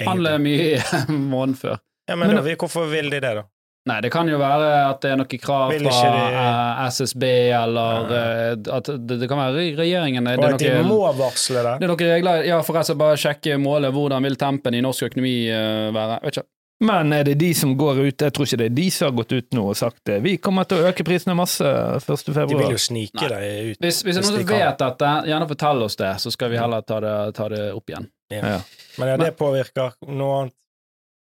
Handle 0.07 0.33
mye 0.43 0.81
måneden 1.33 1.55
før. 1.59 1.77
Ja, 2.07 2.15
men, 2.15 2.31
Men- 2.33 2.43
da, 2.43 2.55
hvorfor 2.55 2.89
vil 2.91 3.09
de 3.13 3.21
det, 3.21 3.35
da? 3.41 3.45
Nei, 3.87 4.01
det 4.03 4.09
kan 4.11 4.27
jo 4.27 4.35
være 4.35 4.65
at 4.89 4.97
det 4.99 5.11
er 5.13 5.19
noen 5.21 5.39
krav 5.39 5.69
fra 5.71 5.77
de- 5.79 6.33
uh, 6.35 6.87
SSB, 6.91 7.23
eller 7.55 8.09
eh, 8.17 8.49
at 8.75 8.89
det, 8.99 9.19
det 9.21 9.29
kan 9.31 9.39
være 9.39 9.63
regjeringen 9.77 10.27
det 10.27 10.33
er 10.35 10.55
at 10.57 10.59
de 10.59 10.73
må 10.83 10.97
varsle 11.15 11.63
det? 11.63 11.75
Det 11.79 11.87
er 11.87 11.93
noen 11.93 12.09
regler 12.11 12.43
Ja, 12.49 12.57
forresten, 12.67 12.99
bare 12.99 13.15
sjekke 13.21 13.55
målet. 13.61 13.93
Hvordan 13.95 14.27
vil 14.27 14.35
tempen 14.35 14.75
i 14.75 14.81
norsk 14.83 15.07
økonomi 15.07 15.35
uh, 15.47 15.87
være? 15.95 16.19
Vet 16.25 16.41
ikke. 16.41 16.47
Men 16.79 17.13
er 17.13 17.23
det 17.25 17.33
de 17.41 17.49
som 17.57 17.71
går 17.77 18.03
ut 18.05 18.21
Jeg 18.21 18.33
tror 18.35 18.45
ikke 18.45 18.59
det 18.61 18.65
er 18.69 18.75
de 18.77 18.85
som 18.93 19.07
har 19.07 19.15
gått 19.17 19.33
ut 19.33 19.55
nå 19.57 19.63
og 19.71 19.77
sagt 19.79 20.03
det. 20.05 20.19
Vi 20.25 20.35
kommer 20.41 20.67
til 20.69 20.83
å 20.83 20.91
øke 20.91 21.05
prisene 21.07 21.33
masse 21.37 21.65
1. 21.65 22.29
De 22.37 22.45
vil 22.53 22.75
jo 22.75 22.81
snike 22.81 23.17
Nei. 23.23 23.31
deg 23.31 23.71
ut. 23.71 23.81
Hvis, 23.81 24.03
hvis 24.05 24.19
Hvis 24.19 24.29
noen 24.29 24.43
de 24.43 24.51
vet 24.51 24.83
dette, 24.83 25.15
gjerne 25.31 25.49
fortell 25.49 25.81
oss 25.87 25.97
det, 25.97 26.13
så 26.21 26.33
skal 26.33 26.53
vi 26.53 26.61
heller 26.61 26.85
ta 26.85 27.01
det, 27.01 27.17
ta 27.37 27.49
det 27.53 27.63
opp 27.73 27.89
igjen. 27.89 28.07
Men 28.29 29.09
ja, 29.09 29.17
det 29.17 29.33
påvirker 29.39 29.97
noe 30.11 30.39
annet. 30.43 30.57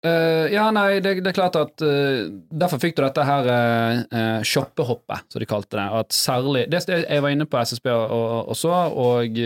Uh, 0.04 0.50
ja, 0.52 0.66
nei, 0.75 0.99
det, 1.00 1.14
det 1.25 1.30
er 1.30 1.37
klart 1.38 1.54
at 1.56 1.80
uh, 1.80 2.26
Derfor 2.52 2.76
fikk 2.82 2.99
du 2.99 3.00
dette 3.06 3.23
her 3.25 3.46
uh, 3.49 4.42
shoppehoppet, 4.44 5.30
som 5.32 5.40
de 5.40 5.49
kalte 5.49 5.78
det. 5.78 5.87
At 6.02 6.12
særlig 6.12 6.66
Det 6.68 6.82
det 6.90 6.99
jeg 7.06 7.25
var 7.25 7.32
inne 7.32 7.46
på 7.49 7.62
SSB 7.62 7.88
og, 7.88 8.12
og, 8.12 8.50
og 8.52 8.58
så, 8.58 8.75
og 8.92 9.38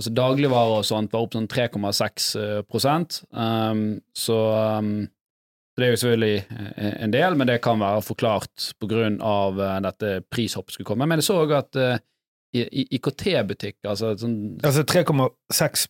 altså 0.00 0.12
dagligvarer 0.16 0.80
og 0.80 0.88
sånt 0.88 1.12
var 1.14 1.26
opp 1.26 1.36
sånn 1.36 1.48
3,6 1.50 2.28
eh, 2.40 2.60
prosent. 2.66 3.22
Um, 3.30 4.00
så 4.16 4.38
um, 4.80 4.94
det 5.80 5.86
er 5.86 5.94
jo 5.94 6.00
selvfølgelig 6.02 6.36
eh, 6.76 6.94
en 7.04 7.12
del, 7.14 7.36
men 7.38 7.48
det 7.48 7.60
kan 7.64 7.80
være 7.80 8.02
forklart 8.04 8.70
på 8.80 8.88
grunn 8.90 9.20
av 9.24 9.60
eh, 9.60 9.76
dette 9.86 10.14
prishoppet 10.32 10.76
skulle 10.76 10.90
komme. 10.90 11.08
Men 11.08 11.22
jeg 11.22 11.30
så 11.30 11.38
òg 11.44 11.54
at 11.56 11.80
eh, 11.80 12.00
i 12.50 12.82
IKT-butikk, 12.98 13.76
altså 13.86 14.10
sånn 14.18 14.56
Altså 14.66 14.82
3,6 14.82 15.84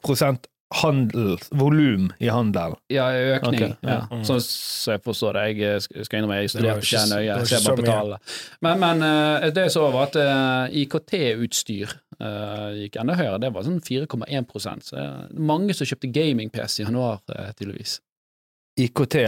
handel, 0.70 1.38
volum 1.50 2.12
i 2.18 2.28
handel. 2.30 2.76
Ja, 2.92 3.08
økning. 3.10 3.54
Okay, 3.54 3.72
ja. 3.82 3.96
ja. 3.96 3.98
Mm. 4.10 4.22
Sånn 4.28 4.40
som 4.44 4.94
jeg 4.94 5.02
forstår 5.04 5.38
det. 5.38 5.44
Jeg 5.50 5.66
eh, 5.66 6.04
skal 6.06 6.20
innrømme, 6.20 6.38
jeg 6.38 6.46
Det 6.48 6.52
studerte 6.54 6.86
ikke 6.86 7.02
nøye. 7.10 7.24
Jeg 7.26 7.50
ser 7.50 7.56
bare 7.56 7.64
så 7.64 7.74
på 7.80 7.86
tallene. 7.88 8.20
Men, 8.66 8.84
men 8.84 9.04
eh, 9.08 9.48
det 9.56 9.66
jeg 9.66 9.74
så, 9.74 9.88
var 9.90 10.08
at 10.08 10.18
uh, 10.20 10.78
IKT-utstyr 10.82 11.94
uh, 12.22 12.70
gikk 12.78 13.00
enda 13.02 13.18
høyere. 13.18 13.42
Det 13.42 13.52
var 13.56 13.66
sånn 13.66 13.82
4,1% 13.82 14.90
Så 14.92 15.06
mange 15.50 15.76
som 15.76 15.90
kjøpte 15.90 16.12
gaming-PC 16.14 16.84
i 16.84 16.86
januar, 16.86 17.22
uh, 17.34 17.50
tydeligvis. 17.58 17.98
IKT. 18.80 19.24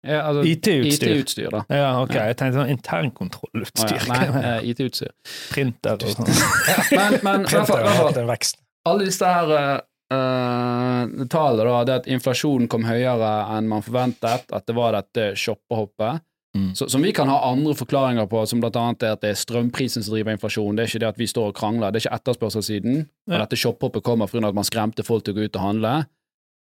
Ja, 0.00 0.22
altså, 0.30 0.46
IT-utstyr. 0.48 1.12
IT-utstyr, 1.12 1.50
da. 1.52 1.60
Ja, 1.68 1.88
ok. 2.00 2.14
Ja. 2.16 2.24
Jeg 2.30 2.38
tenkte 2.40 2.62
sånn 2.62 2.72
internkontrollutstyr. 2.72 3.98
internkontrollutstyr. 4.00 4.08
ja. 4.08 4.32
Nei, 4.32 4.56
eh, 4.56 4.68
IT-utstyr. 4.72 5.12
Printer 5.52 6.00
og 6.00 6.16
sånn. 6.16 6.30
Men, 6.96 7.18
men 7.26 7.44
Printer 7.44 7.84
har 7.84 8.00
hatt 8.06 8.20
en 8.22 8.30
vekst. 8.30 8.56
alle 8.88 9.10
disse 9.10 9.28
her 9.28 9.82
uh, 10.12 11.26
tallet, 11.30 11.64
da, 11.66 11.84
det 11.86 11.98
at 12.02 12.10
inflasjonen 12.10 12.68
kom 12.70 12.84
høyere 12.88 13.30
enn 13.56 13.70
man 13.70 13.84
forventet, 13.86 14.50
at 14.50 14.66
det 14.66 14.76
var 14.76 14.96
dette 14.98 15.32
shoppehoppet, 15.38 16.26
Mm. 16.56 16.74
så, 16.74 16.88
som 16.90 17.02
vi 17.02 17.12
kan 17.14 17.28
ha 17.30 17.36
andre 17.46 17.76
forklaringer 17.78 18.26
på, 18.26 18.40
som 18.46 18.58
blant 18.58 18.74
annet 18.74 19.04
er 19.06 19.12
at 19.14 19.20
det 19.22 19.28
er 19.30 19.36
strømprisen 19.38 20.02
som 20.02 20.16
driver 20.16 20.34
inflasjon. 20.34 20.74
Det 20.74 20.82
er 20.82 20.88
ikke 20.90 21.02
det 21.04 21.10
at 21.12 21.20
vi 21.20 21.28
står 21.30 21.52
og 21.52 21.54
krangler, 21.54 21.92
det 21.92 22.00
er 22.00 22.08
ikke 22.08 22.16
etterspørselssiden. 22.18 22.96
Og 23.30 23.36
dette 23.36 23.58
shoppehoppet 23.60 24.02
kommer 24.02 24.26
fordi 24.26 24.48
at 24.48 24.56
man 24.58 24.66
skremte 24.66 25.04
folk 25.06 25.22
til 25.22 25.36
å 25.36 25.38
gå 25.38 25.46
ut 25.46 25.58
og 25.60 25.62
handle. 25.62 25.92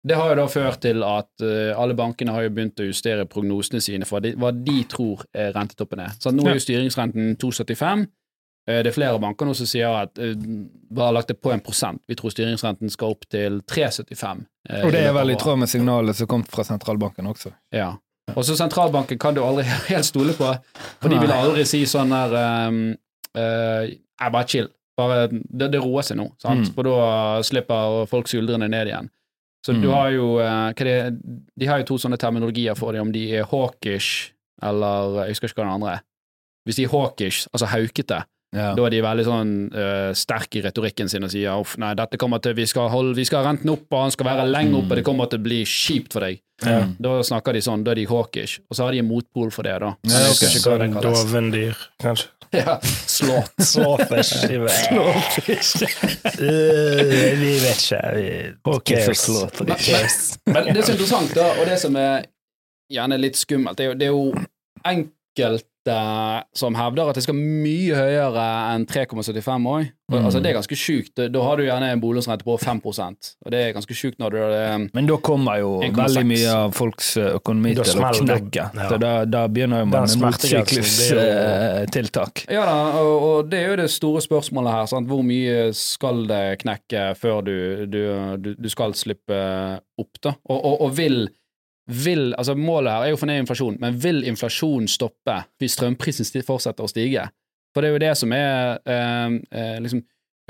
det 0.04 0.18
har 0.18 0.32
jo 0.32 0.36
da 0.42 0.48
ført 0.50 0.82
til 0.82 1.04
at 1.06 1.44
uh, 1.46 1.78
alle 1.80 1.96
bankene 1.96 2.34
har 2.34 2.44
jo 2.44 2.50
begynt 2.50 2.80
å 2.82 2.88
justere 2.90 3.24
prognosene 3.30 3.80
sine 3.80 4.06
for 4.10 4.20
de, 4.20 4.34
hva 4.36 4.50
de 4.52 4.84
tror 4.90 5.24
rentetoppen 5.32 6.00
er. 6.04 6.16
Så 6.20 6.34
nå 6.34 6.44
er 6.50 6.58
jo 6.58 6.64
styringsrenten 6.66 7.38
2,75. 7.38 8.08
Eh, 8.70 8.82
det 8.84 8.91
er 8.91 8.96
flere 8.96 9.20
banker 9.20 9.46
nå 9.50 9.56
som 9.58 9.65
sier 9.65 9.89
at 10.03 10.20
uh, 10.22 10.34
bare 10.94 11.15
lagt 11.18 11.27
det 11.32 11.39
på 11.41 11.51
en 11.53 11.63
prosent. 11.65 12.01
Vi 12.08 12.15
tror 12.20 12.30
styringsrenten 12.34 12.89
skal 12.94 13.15
opp 13.15 13.25
til 13.30 13.62
3,75. 13.65 14.46
eh, 14.70 14.84
Og 14.86 14.91
det 14.94 15.01
er 15.08 15.13
vel 15.18 15.32
i 15.34 15.36
tråd 15.39 15.58
med 15.63 15.70
signalet 15.72 16.15
som 16.15 16.27
kom 16.30 16.44
fra 16.46 16.63
sentralbanken 16.68 17.25
også. 17.32 17.53
Ja. 17.74 17.94
Og 18.36 18.46
så 18.46 18.56
sentralbanken 18.56 19.18
kan 19.20 19.34
du 19.36 19.41
aldri 19.44 19.63
helt 19.91 20.06
stole 20.06 20.34
på, 20.38 20.51
for 21.01 21.10
de 21.10 21.18
vil 21.20 21.32
aldri 21.34 21.65
si 21.68 21.82
sånn 21.89 22.13
der 22.13 22.36
um, 22.70 22.77
uh, 23.36 24.30
bare 24.30 24.48
chill. 24.48 24.70
Bare, 25.00 25.24
det, 25.32 25.72
det 25.74 25.80
roer 25.82 26.03
seg 26.06 26.18
nå, 26.20 26.27
sant? 26.38 26.68
Mm. 26.68 26.74
for 26.75 26.86
da 26.86 27.41
slipper 27.48 28.06
folk 28.12 28.27
skuldrene 28.30 28.68
ned 28.70 28.91
igjen. 28.91 29.08
Så 29.65 29.74
du 29.74 29.88
Mm. 29.88 29.94
har 29.94 30.10
jo 30.10 30.27
eh, 30.41 30.74
det, 30.74 30.96
De 31.58 31.65
har 31.70 31.80
jo 31.80 31.86
to 31.86 31.98
sånne 32.01 32.18
terminologier 32.18 32.75
for 32.77 32.91
det, 32.94 33.01
om 33.01 33.12
de 33.13 33.22
er 33.38 33.44
hawkish 33.46 34.32
eller 34.62 35.25
Jeg 35.27 35.36
husker 35.36 35.48
ikke 35.51 35.62
hva 35.62 35.65
den 35.68 35.74
andre 35.77 35.91
er. 35.96 36.01
Hvis 36.68 36.75
de 36.80 36.84
er 36.84 36.91
hawkish, 36.94 37.48
altså 37.53 37.65
haukete, 37.72 38.20
Ja. 38.51 38.74
da 38.75 38.84
er 38.84 38.91
de 38.91 38.98
veldig 39.05 39.24
sånn 39.24 39.51
uh, 39.72 40.10
sterke 40.17 40.60
i 40.60 40.63
retorikken 40.65 41.08
sin 41.08 41.24
og 41.24 41.31
sier 41.31 41.55
uff, 41.55 41.77
nei, 41.79 41.93
dette 41.96 42.17
kommer 42.20 42.41
til, 42.43 42.51
vi 42.58 42.65
skal, 42.67 42.89
holde, 42.91 43.13
vi 43.15 43.24
skal 43.24 43.46
ha 43.46 43.48
renten 43.48 43.72
opp, 43.72 43.86
og 43.96 44.01
han 44.03 44.12
skal 44.12 44.27
være 44.27 44.48
lenge 44.50 44.75
oppe, 44.81 44.98
det 45.00 45.05
kommer 45.08 45.29
til 45.31 45.39
å 45.39 45.46
bli 45.46 45.62
kjipt 45.63 46.17
for 46.17 46.25
deg. 46.27 46.41
Ja. 46.65 46.81
Da 47.00 47.13
snakker 47.25 47.55
de 47.55 47.62
sånn, 47.63 47.86
da 47.88 47.93
er 47.96 48.01
de 48.01 48.05
hawkish, 48.12 48.60
og 48.67 48.75
så 48.75 48.86
har 48.86 48.91
de 48.91 49.00
en 49.01 49.08
motpol 49.08 49.53
for 49.55 49.63
det, 49.63 49.77
da. 49.81 49.93
Ja, 50.03 50.20
det 50.27 50.51
Sånn 50.60 50.98
dovendyr, 51.00 51.79
kanskje. 52.03 52.27
Ja, 52.51 52.75
slått. 53.08 53.55
Slåfish. 53.72 54.34
Eh, 56.41 57.38
Vi 57.39 57.51
vet 57.62 57.79
ikke. 57.79 58.01
Vi- 58.15 58.53
Hawkish 58.67 59.15
slått. 59.15 59.60
Who? 59.62 59.65
Men 60.51 60.74
det 60.74 60.84
som 60.84 60.91
er 60.91 60.98
interessant, 60.98 61.34
da, 61.36 61.48
og 61.62 61.67
det 61.70 61.77
som 61.79 61.96
er 61.96 62.25
gjerne 62.91 63.17
litt 63.22 63.39
skummelt, 63.39 63.77
det 63.79 63.86
er 63.86 63.89
jo, 63.91 63.96
det 63.96 64.08
er 64.08 64.12
jo 64.12 64.46
enkelte 64.91 65.67
som 66.58 66.76
hevder 66.78 67.10
at 67.10 67.18
det 67.18 67.24
skal 67.26 67.38
mye 67.38 67.98
høyere 67.98 68.46
enn 68.76 68.86
3,75 68.90 69.68
òg. 69.72 69.90
Mm. 70.12 70.26
Altså, 70.26 70.42
det 70.44 70.50
er 70.50 70.58
ganske 70.58 70.76
sjukt. 70.76 71.14
Da 71.32 71.44
har 71.46 71.58
du 71.58 71.64
gjerne 71.64 71.92
en 71.94 72.02
boliglånsrente 72.04 72.44
på 72.44 72.58
5% 72.60 73.32
og 73.46 73.54
det 73.54 73.62
er 73.62 73.76
ganske 73.76 73.96
sjukt 73.96 74.20
når 74.20 74.34
du 74.34 74.38
har 74.42 74.52
det 74.52 74.90
Men 74.98 75.08
da 75.08 75.18
kommer 75.24 75.62
jo 75.62 75.72
1, 75.86 75.96
veldig 75.96 76.24
mye 76.28 76.56
av 76.66 76.76
folks 76.76 77.14
eh, 77.18 77.30
økonomi 77.38 77.74
Da 77.78 77.86
til 77.88 78.02
å 78.02 78.12
knekke. 78.18 78.66
Ja. 78.76 78.90
Så 78.92 79.00
da, 79.02 79.12
da 79.30 79.46
begynner 79.52 79.84
jo 79.84 79.90
man 79.90 80.06
med 80.06 80.14
smertegrensen 80.14 81.22
motsyklustiltak. 81.22 82.46
Ja 82.52 82.66
da, 82.68 82.78
og, 83.02 83.14
og 83.30 83.52
det 83.52 83.62
er 83.62 83.74
jo 83.74 83.80
det 83.82 83.90
store 83.94 84.24
spørsmålet 84.24 84.76
her. 84.76 84.90
Sant? 84.92 85.10
Hvor 85.10 85.24
mye 85.26 85.72
skal 85.78 86.26
det 86.30 86.44
knekke 86.66 87.12
før 87.20 87.42
du, 87.48 87.56
du, 87.92 88.02
du, 88.42 88.54
du 88.60 88.70
skal 88.72 88.96
slippe 88.98 89.40
opp, 90.02 90.22
da? 90.24 90.36
Og, 90.50 90.58
og, 90.58 90.76
og 90.88 90.96
vil, 90.98 91.24
vil 91.92 92.32
Altså, 92.38 92.56
målet 92.56 92.94
her 92.94 93.06
er 93.06 93.12
jo 93.14 93.20
å 93.20 93.22
få 93.22 93.30
ned 93.30 93.44
inflasjon, 93.44 93.78
men 93.82 94.00
vil 94.02 94.24
inflasjon 94.30 94.88
stoppe 94.92 95.42
hvis 95.62 95.78
strømprisen 95.78 96.28
fortsetter 96.48 96.88
å 96.88 96.92
stige? 96.92 97.28
For 97.76 97.84
det 97.84 97.90
er 97.92 97.96
jo 97.96 98.04
det 98.04 98.16
som 98.20 98.34
er 98.36 98.82
eh, 98.86 99.38
eh, 99.52 99.78
liksom 99.84 100.02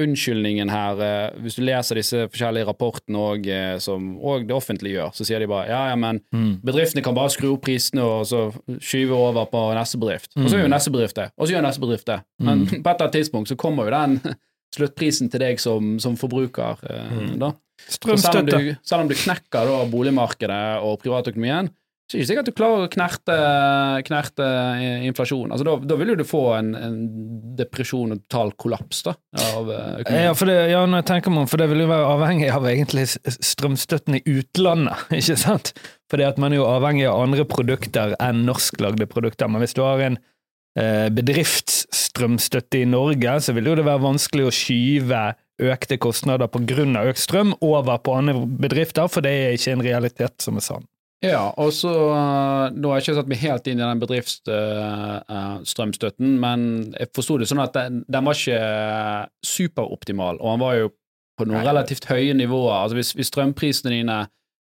unnskyldningen 0.02 0.70
her, 0.72 1.02
eh, 1.06 1.40
hvis 1.44 1.58
du 1.60 1.64
leser 1.66 2.00
disse 2.00 2.24
forskjellige 2.32 2.66
rapportene 2.70 3.20
og, 3.22 3.48
eh, 3.48 3.76
som 3.84 4.16
òg 4.18 4.48
det 4.50 4.56
offentlige 4.56 4.98
gjør, 4.98 5.12
så 5.14 5.28
sier 5.28 5.44
de 5.44 5.50
bare 5.52 5.68
ja, 5.70 5.82
ja, 5.92 5.98
men 6.00 6.22
Mm. 6.32 6.62
Bedriftene 6.64 7.04
kan 7.04 7.16
bare 7.16 7.30
skru 7.30 7.52
opp 7.54 7.66
prisene 7.66 8.02
og 8.02 8.26
så 8.26 8.54
skyve 8.80 9.12
over 9.14 9.46
på 9.52 9.62
neste 9.76 10.00
bedrift. 10.00 10.32
Og 10.38 10.48
så 10.50 10.62
gjør 10.62 10.70
neste 10.72 10.92
bedrift 10.94 11.16
det, 11.16 11.28
og 11.38 11.48
så 11.48 11.54
gjør 11.54 11.66
neste 11.68 11.82
bedrift 11.84 12.08
det. 12.08 12.20
Men 12.40 12.66
på 12.70 12.76
et 12.78 12.80
eller 12.88 13.02
annet 13.08 13.18
tidspunkt 13.20 13.52
så 13.52 13.58
kommer 13.60 13.90
jo 13.90 13.92
den 13.98 14.38
sluttprisen 14.76 15.30
til 15.30 15.44
deg 15.44 15.60
som, 15.60 15.98
som 16.00 16.16
forbruker. 16.18 16.80
Eh, 16.88 17.36
da. 17.42 17.52
Så 17.88 18.18
selv 18.18 18.42
om, 18.44 18.50
du, 18.50 18.74
selv 18.86 19.06
om 19.06 19.10
du 19.10 19.18
knekker 19.18 19.70
da 19.70 19.84
boligmarkedet 19.92 20.64
og 20.86 21.00
privatøkonomien, 21.02 21.72
så 22.12 22.18
er 22.18 22.20
det 22.20 22.26
ikke 22.26 22.30
sikkert 22.32 22.44
at 22.44 22.52
du 22.52 22.58
klarer 22.60 22.84
å 22.84 22.92
knerte, 22.92 23.36
knerte 24.04 24.48
inflasjon. 25.08 25.54
Altså, 25.54 25.64
da, 25.64 25.76
da 25.88 25.96
vil 25.96 26.10
jo 26.12 26.16
du 26.20 26.24
få 26.28 26.42
en, 26.58 26.72
en 26.76 26.98
depresjon 27.56 28.12
og 28.12 28.26
total 28.26 28.52
kollaps 28.60 29.00
da, 29.06 29.14
av 29.40 29.70
eh, 29.72 29.86
økonomien. 30.02 30.26
Ja, 30.26 30.34
for 30.36 30.52
det, 30.52 30.58
ja, 30.74 30.82
når 30.84 31.00
jeg 31.00 31.08
tenker 31.08 31.32
meg 31.32 31.46
om, 31.46 31.48
for 31.48 31.64
det 31.64 31.70
vil 31.72 31.86
jo 31.86 31.92
være 31.94 32.10
avhengig 32.18 32.50
av 32.52 32.68
egentlig 32.68 33.06
strømstøtten 33.14 34.20
i 34.20 34.24
utlandet, 34.28 35.06
ikke 35.22 35.38
sant? 35.40 35.72
Fordi 36.12 36.28
at 36.28 36.42
man 36.44 36.52
er 36.52 36.60
jo 36.60 36.68
avhengig 36.68 37.08
av 37.08 37.24
andre 37.24 37.48
produkter 37.48 38.18
enn 38.20 38.44
norsklagde 38.50 39.08
produkter. 39.08 39.48
Men 39.48 39.64
hvis 39.64 39.78
du 39.80 39.86
har 39.86 40.04
en 40.10 40.20
eh, 40.20 41.08
bedriftsstrømstøtte 41.16 42.84
i 42.84 42.90
Norge, 42.92 43.38
så 43.40 43.56
vil 43.56 43.72
jo 43.72 43.78
det 43.80 43.88
være 43.88 44.04
vanskelig 44.04 44.50
å 44.50 44.56
skyve 44.60 45.24
økte 45.62 45.98
kostnader 46.02 46.48
av 46.48 47.10
økt 47.12 47.22
strøm 47.22 47.54
over 47.62 47.98
på 48.02 48.16
andre 48.18 48.34
bedrifter, 48.46 49.08
for 49.12 49.22
det 49.26 49.32
er 49.32 49.52
ikke 49.58 49.72
en 49.76 49.86
realitet 49.86 50.36
som 50.42 50.58
er 50.58 50.62
sann. 50.66 50.86
Ja, 51.22 51.52
og 51.62 51.70
så 51.78 51.92
uh, 51.94 52.74
Nå 52.74 52.90
har 52.90 52.98
jeg 52.98 53.06
ikke 53.06 53.20
satt 53.20 53.30
meg 53.30 53.44
helt 53.44 53.68
inn 53.70 53.78
i 53.78 53.86
den 53.86 54.02
bedriftsstrømstøtten, 54.02 56.30
men 56.42 56.60
jeg 56.98 57.14
forsto 57.14 57.38
det 57.38 57.46
sånn 57.52 57.62
at 57.62 57.78
den, 57.78 58.02
den 58.10 58.26
var 58.26 58.34
ikke 58.38 58.62
superoptimal, 59.46 60.42
og 60.42 60.48
han 60.56 60.64
var 60.64 60.74
jo 60.80 60.88
på 61.38 61.46
noen 61.48 61.66
relativt 61.66 62.06
høye 62.10 62.34
nivåer. 62.38 62.78
Altså 62.84 62.96
hvis, 62.98 63.12
hvis 63.18 63.30
strømprisene 63.32 63.92
dine 63.94 64.18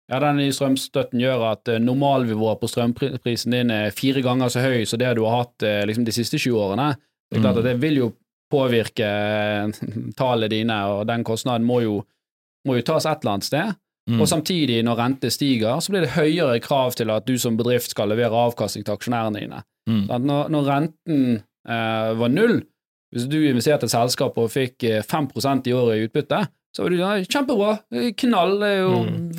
ja, 0.08 0.20
den 0.24 0.38
nye 0.40 0.54
strømstøtten 0.56 1.20
gjør 1.22 1.40
at 1.52 1.64
normalnivået 1.84 2.60
på 2.62 2.70
strømprisen 2.72 3.54
din 3.54 3.70
er 3.74 3.96
fire 3.96 4.22
ganger 4.24 4.48
så 4.54 4.60
høy 4.64 4.80
som 4.88 5.00
det 5.02 5.16
du 5.18 5.24
har 5.28 5.38
hatt 5.44 5.60
liksom 5.90 6.06
de 6.08 6.16
siste 6.16 6.38
20 6.40 6.62
årene. 6.64 6.90
Det 7.28 7.36
er 7.38 7.44
klart 7.44 7.58
Mm. 7.58 7.62
at 7.62 7.68
det 7.68 7.82
vil 7.82 7.96
jo 8.00 8.08
påvirke 8.52 9.08
uh, 9.08 9.82
tallene 10.18 10.52
dine, 10.52 10.78
og 10.94 11.08
den 11.10 11.26
kostnaden 11.28 11.68
må 11.68 11.82
jo, 11.84 12.00
må 12.68 12.78
jo 12.80 12.86
tas 12.88 13.06
et 13.06 13.24
eller 13.24 13.38
annet 13.38 13.50
sted. 13.50 13.76
Mm. 14.08 14.22
Og 14.24 14.30
samtidig, 14.32 14.80
når 14.88 15.00
rente 15.02 15.30
stiger, 15.34 15.82
så 15.84 15.92
blir 15.92 16.06
det 16.06 16.16
høyere 16.16 16.62
krav 16.64 16.96
til 16.96 17.12
at 17.12 17.28
du 17.28 17.36
som 17.42 17.58
bedrift 17.60 17.92
skal 17.92 18.08
levere 18.14 18.46
avkastning 18.48 18.86
til 18.88 18.96
aksjonærene 18.96 19.42
dine. 19.42 19.60
Mm. 19.90 20.06
Når, 20.24 20.52
når 20.54 20.70
renten 20.70 21.24
eh, 21.68 22.12
var 22.20 22.32
null, 22.32 22.62
hvis 23.12 23.28
du 23.28 23.38
investerte 23.42 23.84
i 23.84 23.90
et 23.90 23.96
selskap 23.96 24.40
og 24.40 24.52
fikk 24.52 24.88
eh, 24.88 25.04
5 25.04 25.28
i 25.68 25.76
året 25.76 25.98
i 25.98 26.08
utbytte, 26.08 26.40
så 26.78 26.84
var 26.86 26.94
det 26.94 27.00
ja, 27.02 27.10
kjempebra, 27.26 27.72
knall, 28.22 28.52
er 28.68 28.76
jo 28.84 28.92
Mm. 29.08 29.32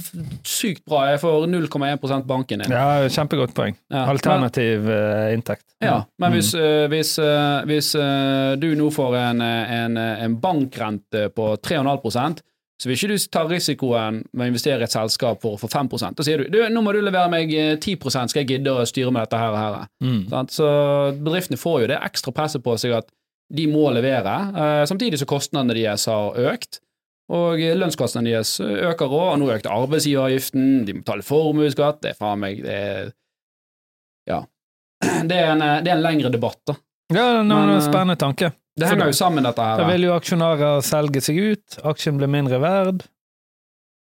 sykt 0.42 0.83
bra, 0.90 1.04
jeg 1.12 1.21
får 1.23 1.47
0,1% 1.52 2.26
banken 2.26 2.64
din. 2.64 2.73
Ja, 2.75 3.07
kjempegodt 3.07 3.54
poeng. 3.54 3.76
Ja, 3.95 4.09
Alternativ 4.11 4.88
uh, 4.90 5.28
inntekt. 5.37 5.62
Ja, 5.85 6.00
men 6.18 6.33
Mm. 6.33 6.35
hvis, 6.35 6.50
uh, 6.59 6.88
hvis, 6.90 7.12
uh, 7.23 7.62
hvis 7.71 7.92
eh, 7.95 8.57
du 8.59 8.73
nå 8.75 8.90
får 8.90 9.14
en, 9.21 9.40
eh, 9.47 9.73
en, 9.85 9.97
eh, 9.97 10.25
en 10.25 10.35
bankrente 10.42 11.28
på 11.30 11.52
3,5% 11.62 12.42
så 12.78 12.87
vil 12.87 12.95
ikke 12.97 13.09
du 13.11 13.18
ta 13.35 13.45
risikoen 13.49 14.21
med 14.33 14.45
å 14.45 14.50
investere 14.52 14.80
i 14.80 14.87
et 14.87 14.92
selskap 14.95 15.40
for 15.42 15.57
å 15.57 15.59
få 15.59 15.68
5% 15.71 16.14
Da 16.18 16.23
sier 16.26 16.38
du, 16.45 16.50
du 16.50 16.59
nå 16.71 16.83
må 16.83 16.92
du 16.95 17.00
levere 17.02 17.30
meg 17.30 17.50
eh, 17.54 17.76
10 17.76 18.28
skal 18.30 18.42
jeg 18.45 18.49
gidde 18.52 18.75
å 18.75 18.87
styre 18.87 19.11
med 19.14 19.23
dette 19.26 19.38
her 19.40 19.50
og 19.54 19.59
her. 19.59 19.88
Mm. 20.02 20.21
Så 20.50 20.68
bedriftene 21.18 21.59
får 21.59 21.80
jo 21.83 21.87
det 21.95 21.99
ekstra 22.07 22.35
presset 22.35 22.62
på 22.62 22.76
seg 22.78 22.95
at 22.99 23.09
de 23.50 23.64
må 23.71 23.87
levere, 23.95 24.35
eh, 24.54 24.85
samtidig 24.87 25.18
som 25.18 25.26
kostnadene 25.30 25.75
deres 25.75 26.04
har 26.11 26.35
økt. 26.52 26.80
Og 27.28 27.61
eh, 27.61 27.75
lønnskostnadene 27.76 28.30
deres 28.38 28.54
øker 28.61 29.06
òg, 29.12 29.32
og 29.35 29.38
nå 29.42 29.50
økte 29.52 29.68
arbeidsgiveravgiften, 29.75 30.85
de 30.87 30.94
må 30.97 31.02
betale 31.04 31.23
formuesskatt, 31.26 32.00
det 32.02 32.14
er 32.14 32.18
faen 32.20 32.40
meg 32.40 32.62
det 32.64 32.76
er, 32.76 33.11
Ja. 34.28 34.42
Det 35.00 35.37
er, 35.37 35.52
en, 35.52 35.62
eh, 35.62 35.82
det 35.85 35.92
er 35.92 35.97
en 35.99 36.02
lengre 36.02 36.30
debatt, 36.32 36.58
da. 36.66 36.75
Ja, 37.12 37.42
det 37.42 37.52
er 37.52 37.61
en 37.62 37.70
eh, 37.76 37.85
spennende 37.85 38.16
tanke. 38.20 38.52
Det 38.78 38.87
henger 38.88 39.06
jo 39.11 39.16
sammen, 39.18 39.42
dette 39.47 39.62
her. 39.64 39.78
Da 39.80 39.87
vil 39.90 40.04
jo 40.06 40.12
aksjonærer 40.14 40.82
selge 40.87 41.20
seg 41.25 41.38
ut, 41.52 41.78
aksjen 41.85 42.18
blir 42.20 42.28
mindre 42.30 42.58
verd. 42.62 43.04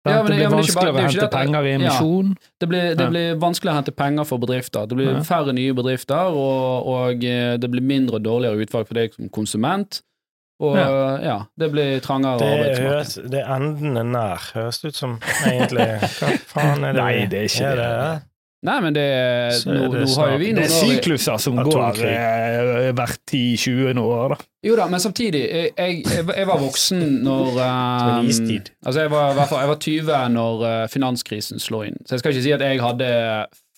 Ja, 0.07 0.23
men- 0.23 0.27
det 0.27 0.35
blir 0.35 0.41
ja, 0.41 0.47
er 0.47 0.51
bare- 0.51 0.59
vanskeligere 0.59 0.95
å 0.99 1.03
hente 1.07 1.31
penger 1.31 1.63
i 1.63 1.71
Ja. 1.71 1.77
emisjon. 1.79 2.37
Det 2.61 2.69
blir, 2.69 2.95
det 2.97 3.01
Ja. 3.05 3.11
blir 3.11 3.35
vanskeligere 3.39 3.75
å 3.75 3.81
hente 3.83 3.95
penger 3.97 4.25
for 4.27 4.39
bedrifter. 4.39 4.87
Det 4.89 4.97
blir 4.97 5.13
Ja. 5.15 5.21
færre 5.23 5.53
nye 5.55 5.73
bedrifter, 5.75 6.33
og, 6.35 6.87
og 6.87 7.21
det 7.21 7.71
blir 7.71 7.83
mindre 7.83 8.17
og 8.17 8.23
dårligere 8.25 8.59
utvalg 8.67 8.87
for 8.89 8.95
deg 8.95 9.15
som 9.15 9.29
konsument. 9.29 10.03
Og 10.63 10.77
Ja. 10.79 10.89
ja, 11.27 11.37
det 11.59 11.71
blir 11.73 12.01
trangere 12.05 12.39
Det 12.39 12.51
arbeidsmarked. 12.55 13.31
Det 13.33 13.41
er 13.43 13.55
endene 13.57 14.05
nær, 14.13 14.45
høres 14.55 14.79
det 14.83 14.93
ut 14.93 15.01
som, 15.01 15.17
egentlig. 15.49 15.89
Hva 16.21 16.29
faen 16.53 16.85
er 16.87 16.93
det? 16.95 17.01
Nei, 17.03 17.25
det 17.33 17.41
er 17.41 17.49
ikke 17.51 17.73
det. 17.81 17.89
Nei, 18.63 18.77
men 18.85 18.95
det, 18.95 19.03
er 19.03 19.57
nå, 19.67 19.89
det 19.91 20.03
nå 20.07 20.13
har 20.21 20.29
jo 20.31 20.37
vi 20.39 20.53
Det 20.53 20.55
noen 20.55 20.69
er 20.69 20.77
år 20.77 20.85
i- 20.87 20.91
sykluser 20.95 21.41
som 21.43 21.57
går 21.67 21.97
eh, 22.07 22.93
hvert 22.95 23.19
10-20 23.27 23.99
år, 24.05 24.29
da. 24.37 24.37
Jo 24.69 24.77
da, 24.79 24.87
men 24.93 25.01
samtidig, 25.03 25.41
jeg, 25.51 25.73
jeg, 26.07 26.29
jeg 26.37 26.47
var 26.47 26.61
voksen 26.63 27.03
når 27.27 27.49
um. 27.59 28.31
Altså, 28.87 29.01
jeg 29.01 29.11
var, 29.11 29.35
jeg 29.35 29.73
var 29.73 29.81
20 29.83 30.29
når 30.37 30.63
eh, 30.69 30.87
finanskrisen 30.95 31.59
slo 31.59 31.83
inn, 31.89 31.99
så 32.07 32.15
jeg 32.15 32.23
skal 32.23 32.37
ikke 32.37 32.47
si 32.47 32.55
at 32.55 32.63
jeg 32.69 32.79
hadde 32.85 33.11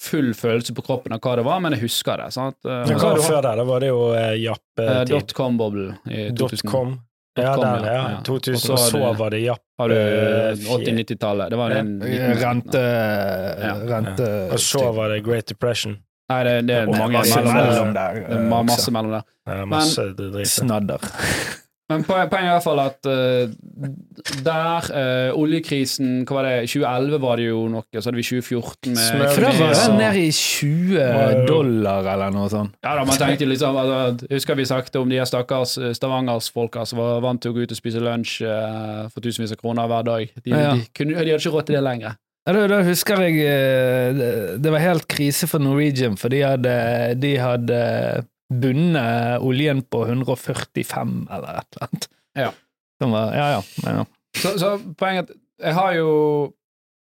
full 0.04 0.30
følelse 0.37 0.75
på 0.76 0.84
kroppen 0.87 1.14
av 1.16 1.20
hva 1.25 1.34
det 1.40 1.44
var, 1.46 1.61
men 1.64 1.73
jeg 1.76 1.84
husker 1.87 2.20
det. 2.20 2.28
sant? 2.37 2.58
Eh, 2.64 2.82
og 2.84 2.92
så 2.92 2.99
hva 3.00 3.08
var 3.11 3.18
det 3.18 3.25
før 3.30 3.42
der? 3.49 3.56
Da 3.62 3.64
var 3.73 3.80
det 3.84 3.88
jo 3.90 4.04
eh, 4.12 4.28
eh, 4.28 4.37
Japp-tid. 4.44 5.11
Dotcom-boble 5.14 5.88
i 6.06 6.28
2000. 6.30 6.38
Dotcom. 6.62 6.94
Ja, 7.34 7.56
der, 7.58 7.84
ja. 7.88 7.92
ja. 7.94 8.11
Ja. 8.14 8.18
2000, 8.23 8.54
Og 8.54 8.61
så 8.62 8.73
og 8.76 8.78
så 8.78 8.99
var 9.18 9.30
det 9.34 9.40
Japp. 9.42 9.62
Har 9.80 9.88
du 9.90 9.94
Eh, 9.96 10.52
80-90-tallet? 10.76 11.50
Det 11.50 11.56
var 11.58 11.70
en 11.80 11.88
liten 11.99 12.37
Rente, 12.38 12.82
Ja. 13.64 13.73
rente 13.90 14.28
Og 14.54 14.61
så 14.62 14.84
var 14.94 15.08
det 15.11 15.25
Great 15.26 15.46
Depression. 15.50 15.96
Nei, 16.30 16.38
det, 16.46 16.52
det 16.68 16.76
det, 16.87 16.92
det, 16.94 17.08
masse 17.12 17.40
mellom, 17.42 17.54
mellom 17.58 17.90
der. 17.92 18.14
der. 18.14 18.28
Det 18.28 18.37
er 18.37 18.38
eh, 18.38 18.46
ma- 18.49 18.61
også. 18.61 18.70
masse 18.70 18.94
mellom 18.94 19.11
der. 19.16 19.25
Ja, 19.50 19.64
masse 19.66 20.06
men, 20.16 20.46
Snadder. 20.46 21.11
Men 21.93 22.00
poen- 22.09 22.31
poenget 22.33 22.49
er 22.49 22.49
i 22.49 22.55
hvert 22.55 22.64
fall 22.64 22.81
at 22.81 23.09
uh, 23.12 23.91
der 24.47 24.87
uh, 24.88 25.37
oljekrisen 25.37 26.23
Hva 26.25 26.38
var 26.38 26.47
det? 26.49 26.55
2011 26.73 27.19
var 27.21 27.37
det 27.41 27.49
jo 27.50 27.59
noe, 27.69 27.85
så 27.93 28.09
hadde 28.09 28.21
vi 28.23 28.25
2014 28.25 28.95
med 28.95 29.03
Smør- 29.05 29.59
var 29.59 29.75
den 29.76 29.99
nede 30.00 30.23
i 30.25 30.31
20 30.33 31.45
dollar 31.49 32.09
eller 32.14 32.33
noe 32.33 32.49
sånt. 32.53 32.73
Ja 32.85 32.95
da, 32.97 33.05
man 33.05 33.21
tenkte 33.21 33.49
liksom 33.50 33.76
altså, 33.76 34.29
husker 34.33 34.57
vi 34.59 34.64
sagt 34.71 34.97
om 35.00 35.12
de 35.12 35.21
her 35.21 35.29
stakkars 35.29 35.76
stavangersfolka 35.76 35.95
Stavanger-folka 36.05 36.87
som 36.88 36.99
var 37.03 37.21
vant 37.25 37.43
til 37.45 37.53
å 37.53 37.57
gå 37.59 37.64
ut 37.67 37.73
og 37.75 37.79
spise 37.79 38.00
lunsj 38.03 38.41
uh, 38.49 39.05
for 39.12 39.25
tusenvis 39.25 39.53
av 39.57 39.61
kroner 39.61 39.88
hver 39.91 40.09
dag. 40.09 40.33
De, 40.41 40.50
Ja, 40.55 40.61
ja. 40.71 40.75
de, 40.79 40.88
kunne, 40.97 41.14
de 41.17 41.21
hadde 41.21 41.37
ikke 41.41 41.53
råd 41.59 41.69
til 41.69 41.76
det 41.79 41.85
lenger. 41.85 42.17
Ja, 42.45 42.53
da, 42.53 42.62
da 42.69 42.79
husker 42.85 43.23
jeg 43.25 43.38
eh, 43.49 44.11
det, 44.12 44.26
det 44.61 44.73
var 44.75 44.83
helt 44.85 45.07
krise 45.09 45.47
for 45.49 45.62
Norwegian, 45.64 46.17
for 46.21 46.29
de 46.33 46.43
hadde, 46.45 46.75
de 47.23 47.31
hadde 47.41 47.79
bundet 48.53 49.43
oljen 49.45 49.83
på 49.89 50.05
145 50.07 51.15
eller 51.31 51.63
et 51.63 51.79
eller 51.79 51.89
annet. 51.89 52.11
Ja. 52.35 52.51
Var, 53.05 53.33
ja, 53.37 53.47
ja. 53.57 53.63
Ja. 53.85 54.05
Så, 54.37 54.59
så 54.59 54.77
poenget 54.99 55.33
jeg 55.63 55.75
har 55.77 55.97
jo 55.97 56.11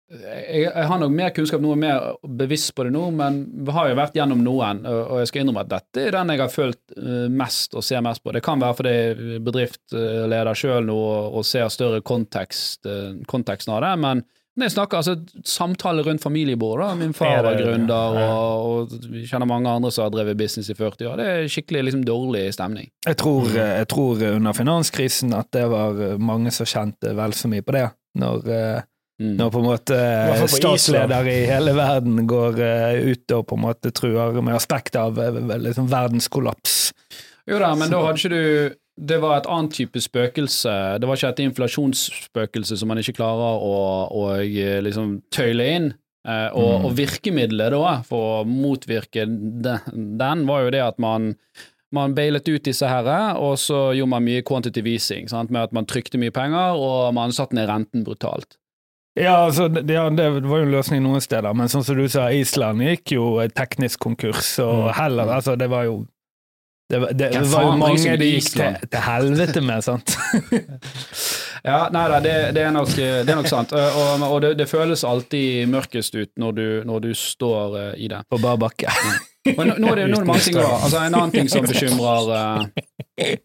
jeg, 0.08 0.62
jeg 0.64 0.88
har 0.88 1.00
nok 1.02 1.12
mer 1.12 1.34
kunnskap 1.36 1.60
nå, 1.64 1.74
mer 1.80 2.14
bevisst 2.40 2.72
på 2.78 2.86
det 2.88 2.94
nå, 2.96 3.10
men 3.16 3.42
vi 3.68 3.74
har 3.76 3.90
jo 3.90 3.98
vært 4.00 4.16
gjennom 4.16 4.40
noen, 4.46 4.86
og, 4.88 5.18
jeg 5.20 5.32
skal 5.32 5.44
innrømme 5.44 5.66
at 5.66 5.72
dette 5.74 6.06
er 6.06 6.16
den 6.16 6.32
jeg 6.32 6.44
har 6.46 6.54
følt 6.54 6.96
eh, 6.96 7.26
mest 7.28 7.76
og 7.76 7.84
ser 7.84 8.06
mest 8.06 8.24
på. 8.24 8.32
Det 8.36 8.44
kan 8.46 8.64
være 8.64 8.78
fordi 8.80 8.94
jeg 8.96 9.42
bedriftsleder 9.44 10.54
sjøl 10.56 10.88
nå 10.88 10.96
og, 10.96 11.40
og 11.40 11.48
ser 11.48 11.68
større 11.74 12.00
kontekst, 12.08 12.88
eh, 12.88 13.18
konteksten 13.28 13.76
av 13.76 13.84
det, 13.84 13.94
men 14.06 14.24
når 14.58 14.66
jeg 14.66 14.74
snakker 14.74 14.98
altså 14.98 15.14
samtale 15.46 16.02
rundt 16.08 16.24
familiebordet. 16.24 16.90
Min 16.98 17.14
far 17.14 17.44
var 17.46 17.60
gründer, 17.60 18.18
og, 18.18 18.90
og 18.90 19.08
vi 19.14 19.22
kjenner 19.30 19.50
mange 19.50 19.70
andre 19.70 19.92
som 19.94 20.08
har 20.08 20.16
drevet 20.16 20.40
business 20.40 20.72
i 20.74 20.76
40 20.78 21.12
år. 21.12 21.22
Det 21.22 21.28
er 21.36 21.52
skikkelig 21.54 21.84
liksom 21.88 22.04
dårlig 22.08 22.44
stemning. 22.58 22.90
Jeg, 23.06 23.20
tror, 23.22 23.50
jeg 23.54 23.88
tror 23.94 24.26
under 24.34 24.58
finanskrisen 24.58 25.38
at 25.38 25.52
det 25.54 25.68
var 25.72 26.18
mange 26.18 26.54
som 26.56 26.68
kjente 26.70 27.14
vel 27.18 27.38
så 27.38 27.52
mye 27.54 27.66
på 27.66 27.78
det. 27.78 27.88
Når, 28.18 28.48
eh, 28.58 28.86
Mm. 29.18 29.32
når 29.34 29.50
på 29.50 29.58
en 29.64 29.66
måte 29.66 29.96
statsledere 29.98 30.50
statsleder 30.62 31.28
i 31.32 31.38
hele 31.50 31.72
verden 31.74 32.28
går 32.30 32.60
eh, 32.62 33.00
ut 33.10 33.34
og 33.34 33.48
på 33.50 33.58
en 33.58 33.64
måte 33.64 33.90
truer 33.90 34.36
med 34.46 34.54
aspekt 34.54 34.94
av 34.96 35.18
eh, 35.18 35.40
liksom 35.58 35.88
verdenskollaps. 35.90 36.76
Jo 37.50 37.58
da, 37.58 37.72
men 37.80 37.90
da 37.90 38.04
hadde 38.06 38.22
ikke 38.22 38.30
du 38.30 38.76
Det 38.98 39.20
var 39.22 39.38
et 39.38 39.48
annet 39.54 39.76
type 39.78 40.02
spøkelse. 40.02 40.74
Det 41.00 41.08
var 41.08 41.20
ikke 41.20 41.30
et 41.36 41.44
inflasjonsspøkelse 41.46 42.78
som 42.80 42.90
man 42.90 42.98
ikke 43.02 43.18
klarer 43.20 43.62
å, 43.62 43.78
å 44.10 44.24
eh, 44.42 44.80
liksom 44.82 45.20
tøyle 45.34 45.68
inn. 45.76 45.90
Eh, 46.28 46.50
og, 46.58 46.82
Mm. 46.82 46.86
og 46.90 46.96
virkemidlet 46.98 47.72
da, 47.72 48.02
for 48.04 48.42
å 48.42 48.46
motvirke 48.48 49.24
den, 49.28 50.18
den 50.20 50.46
var 50.50 50.66
jo 50.66 50.72
det 50.76 50.82
at 50.84 50.98
man 51.00 51.36
man 51.96 52.12
bailet 52.18 52.44
ut 52.52 52.66
disse 52.68 52.84
herre, 52.84 53.38
og 53.40 53.54
så 53.56 53.94
gjorde 53.96 54.10
man 54.12 54.26
mye 54.26 54.42
quantitative 54.44 54.90
easing, 54.92 55.30
sant? 55.32 55.50
med 55.50 55.70
at 55.70 55.72
man 55.72 55.86
trykte 55.88 56.20
mye 56.20 56.34
penger, 56.36 56.76
og 56.76 57.14
man 57.16 57.32
satte 57.32 57.56
ned 57.56 57.70
renten 57.70 58.04
brutalt. 58.04 58.58
Ja, 59.16 59.46
altså, 59.46 59.70
det, 59.72 59.86
ja, 59.90 60.10
det 60.12 60.26
var 60.44 60.60
jo 60.60 60.66
en 60.68 60.74
løsning 60.76 61.00
noen 61.06 61.24
steder, 61.24 61.56
men 61.56 61.72
sånn 61.72 61.86
som 61.88 61.96
du 61.96 62.04
sa, 62.12 62.28
Island 62.36 62.84
gikk 62.84 63.16
jo 63.16 63.30
teknisk 63.56 64.04
konkurs, 64.04 64.58
og 64.60 64.92
heller 65.00 65.32
Altså, 65.38 65.56
det 65.56 65.70
var 65.72 65.88
jo 65.88 66.02
Det, 66.90 67.00
var- 67.04 67.12
det, 67.12 67.30
det 67.34 67.42
var 67.52 67.64
jo 67.68 67.72
mange 67.82 68.14
de 68.22 68.28
gikk 68.32 68.46
til, 68.56 68.76
til 68.94 69.02
helvete 69.04 69.62
med, 69.62 69.84
sant? 69.84 70.14
Ja, 71.68 71.88
nei 71.92 72.04
da, 72.08 72.20
det, 72.24 72.34
det, 72.56 72.62
er 72.64 72.72
nok, 72.72 72.92
det 72.96 73.28
er 73.28 73.36
nok 73.36 73.48
sant. 73.50 73.74
Og, 73.76 74.22
og 74.24 74.38
det, 74.44 74.54
det 74.60 74.68
føles 74.70 75.02
alltid 75.04 75.68
mørkest 75.68 76.16
ut 76.16 76.30
når 76.40 76.54
du, 76.56 76.66
når 76.88 77.02
du 77.04 77.10
står 77.18 77.76
eh, 77.82 77.90
i 78.06 78.08
det. 78.12 78.22
På 78.32 78.38
bar 78.40 78.60
bakke. 78.62 78.88
Men 79.48 79.74
nå, 79.74 79.76
nå 79.82 79.90
er 79.92 80.00
det 80.04 80.06
nå 80.14 80.20
er 80.22 80.24
det 80.24 80.30
mange 80.30 80.46
ting 80.46 80.56
bra. 80.56 80.70
Altså, 80.78 81.02
en 81.02 81.18
annen 81.18 81.34
ting 81.34 81.50
som 81.52 81.66
bekymrer 81.72 82.32
eh, 82.38 83.36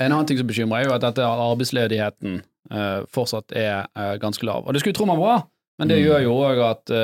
En 0.00 0.08
annen 0.08 0.26
ting 0.26 0.40
som 0.40 0.48
bekymrer, 0.50 0.80
er 0.82 0.88
jo 0.90 0.96
at 0.96 1.04
dette 1.04 1.28
arbeidsledigheten 1.30 2.40
eh, 2.40 3.00
fortsatt 3.12 3.54
er 3.54 3.86
ganske 4.24 4.46
lav. 4.48 4.64
Og 4.66 4.74
det 4.74 4.82
skulle 4.82 4.96
tro 4.98 5.06
man 5.12 5.20
var, 5.20 5.44
men 5.78 5.92
det 5.92 6.00
Mm. 6.00 6.04
gjør 6.08 6.24
jo 6.26 6.34
òg 6.48 6.64
at 6.72 6.94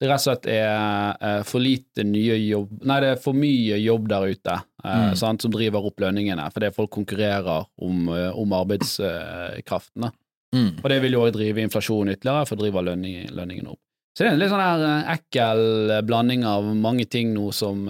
det 0.00 0.08
rett 0.10 0.20
og 0.20 0.24
slett 0.26 0.46
er 0.52 1.16
eh, 1.24 1.42
for 1.48 1.62
lite 1.64 2.04
nye 2.04 2.34
jobb 2.42 2.82
Nei, 2.84 2.98
det 3.00 3.08
er 3.14 3.20
for 3.22 3.32
mye 3.36 3.78
jobb 3.80 4.10
der 4.12 4.26
ute 4.28 4.56
eh, 4.58 5.06
Mm. 5.06 5.14
sant, 5.18 5.42
som 5.42 5.50
driver 5.50 5.86
opp 5.88 5.98
lønningene, 6.00 6.44
fordi 6.52 6.68
folk 6.76 6.90
konkurrerer 6.94 7.64
om, 7.82 8.08
eh, 8.12 8.28
om 8.38 8.52
arbeidskraften. 8.54 10.10
Mm. 10.54 10.68
Og 10.82 10.88
det 10.92 11.00
vil 11.02 11.16
jo 11.16 11.24
også 11.24 11.34
drive 11.38 11.64
inflasjonen 11.64 12.14
ytterligere, 12.14 12.46
for 12.46 12.60
driver 12.60 12.84
lønning, 12.86 13.26
lønningen 13.34 13.66
opp. 13.72 13.80
Så 14.16 14.22
det 14.24 14.28
er 14.30 14.36
en 14.36 14.40
litt 14.40 14.52
sånn 14.52 14.62
her 14.62 15.10
ekkel 15.16 16.04
blanding 16.06 16.44
av 16.48 16.64
mange 16.76 17.04
ting 17.10 17.34
nå 17.34 17.50
som, 17.52 17.82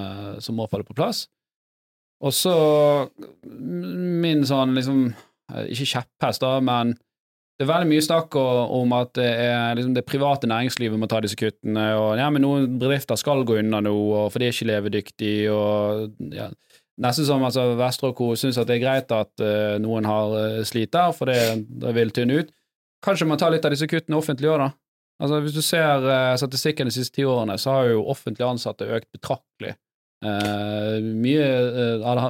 som 0.42 0.56
må 0.58 0.66
falle 0.70 0.86
på 0.88 0.96
plass. 0.96 1.26
Og 2.24 2.32
så 2.32 2.54
mm, 3.44 4.20
min 4.24 4.46
sånn 4.48 4.72
liksom 4.74 5.02
Ikke 5.68 5.84
kjepphest, 5.86 6.40
da, 6.42 6.56
men 6.64 6.96
det 7.56 7.64
er 7.64 7.70
veldig 7.70 7.88
mye 7.88 8.04
snakk 8.04 8.36
om 8.36 8.90
at 8.92 9.14
det 9.16 9.26
er 9.26 9.76
liksom 9.78 9.94
det 9.96 10.04
private 10.04 10.48
næringslivet 10.50 11.00
må 11.00 11.08
ta 11.08 11.22
disse 11.24 11.38
kuttene, 11.40 11.86
og 11.96 12.18
ja, 12.20 12.26
men 12.32 12.44
noen 12.44 12.74
bedrifter 12.80 13.16
skal 13.16 13.46
gå 13.48 13.56
unna 13.62 13.80
nå, 13.84 13.94
og 13.94 14.26
for 14.32 14.42
de 14.42 14.50
er 14.50 14.52
ikke 14.52 14.68
levedyktige, 14.68 15.54
og 15.54 16.34
ja, 16.36 16.50
Nesten 16.96 17.26
som 17.28 17.42
altså, 17.44 17.74
Vestre 17.76 18.08
og 18.08 18.16
co. 18.16 18.30
syns 18.40 18.56
det 18.56 18.72
er 18.78 18.80
greit 18.80 19.10
at 19.12 19.42
uh, 19.44 19.74
noen 19.84 20.06
har 20.08 20.32
uh, 20.32 20.60
sliter, 20.64 21.12
for 21.12 21.28
det, 21.28 21.66
det 21.68 21.92
vil 21.92 22.12
tynne 22.16 22.38
ut. 22.40 22.54
Kanskje 23.04 23.26
man 23.28 23.40
tar 23.40 23.52
litt 23.52 23.66
av 23.68 23.74
disse 23.74 23.88
kuttene 23.90 24.16
offentlig 24.16 24.48
òg, 24.48 24.62
da. 24.62 24.70
Altså, 25.20 25.40
hvis 25.44 25.56
du 25.56 25.60
ser 25.64 26.06
uh, 26.08 26.32
statistikken 26.40 26.88
de 26.88 26.94
siste 26.96 27.18
ti 27.18 27.26
årene, 27.28 27.58
så 27.60 27.74
har 27.74 27.90
jo 27.90 28.06
offentlig 28.12 28.46
ansatte 28.48 28.88
økt 28.88 29.10
betraktelig. 29.12 29.76
Mye, 30.24 31.48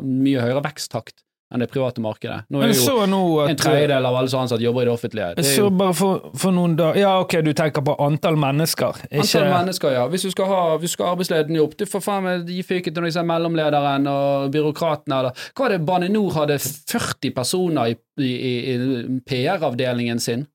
mye 0.02 0.40
høyere 0.42 0.62
veksttakt 0.64 1.22
enn 1.54 1.62
det 1.62 1.68
private 1.70 2.02
markedet. 2.02 2.40
Nå 2.50 2.62
er 2.64 2.72
jo 2.72 3.20
at 3.44 3.52
en 3.52 3.58
tredjedel 3.60 4.08
av 4.08 4.16
alle 4.18 4.30
som 4.32 4.42
ansatte 4.42 4.64
jobber 4.64 4.82
i 4.82 4.88
det 4.88 4.94
offentlige. 4.96 5.28
Det 5.38 5.44
så 5.46 5.66
jo 5.66 5.68
bare 5.78 5.94
for, 5.94 6.24
for 6.38 6.54
noen 6.56 6.74
dager 6.78 6.98
Ja, 7.00 7.12
ok, 7.22 7.36
du 7.46 7.52
tenker 7.56 7.84
på 7.86 7.94
antall 8.02 8.38
mennesker. 8.40 8.98
Ikke, 9.06 9.22
Antall 9.22 9.46
mennesker, 9.52 9.94
ja. 9.94 10.06
Hvis 10.10 10.26
du 10.26 10.32
skal 10.34 10.50
ha 10.50 10.64
hvis 10.80 10.90
du 10.90 10.96
skal 10.96 11.12
arbeidsledigheten 11.14 11.60
opp, 11.62 11.76
du 11.78 11.86
får 11.86 12.02
faen 12.02 12.26
meg 12.26 12.50
gi 12.50 12.64
fyken 12.66 12.96
til 12.96 13.06
liksom 13.06 13.30
mellomlederen 13.30 14.10
og 14.10 14.50
byråkratene 14.54 15.20
eller 15.20 15.46
Hva 15.52 15.66
var 15.66 15.76
det 15.76 15.80
Bane 15.86 16.10
Nor 16.10 16.34
hadde 16.40 16.58
40 16.58 17.32
personer 17.36 17.94
i, 17.94 17.96
i, 18.18 18.32
i, 18.34 18.56
i 18.74 19.22
PR-avdelingen 19.26 20.22
sin? 20.22 20.46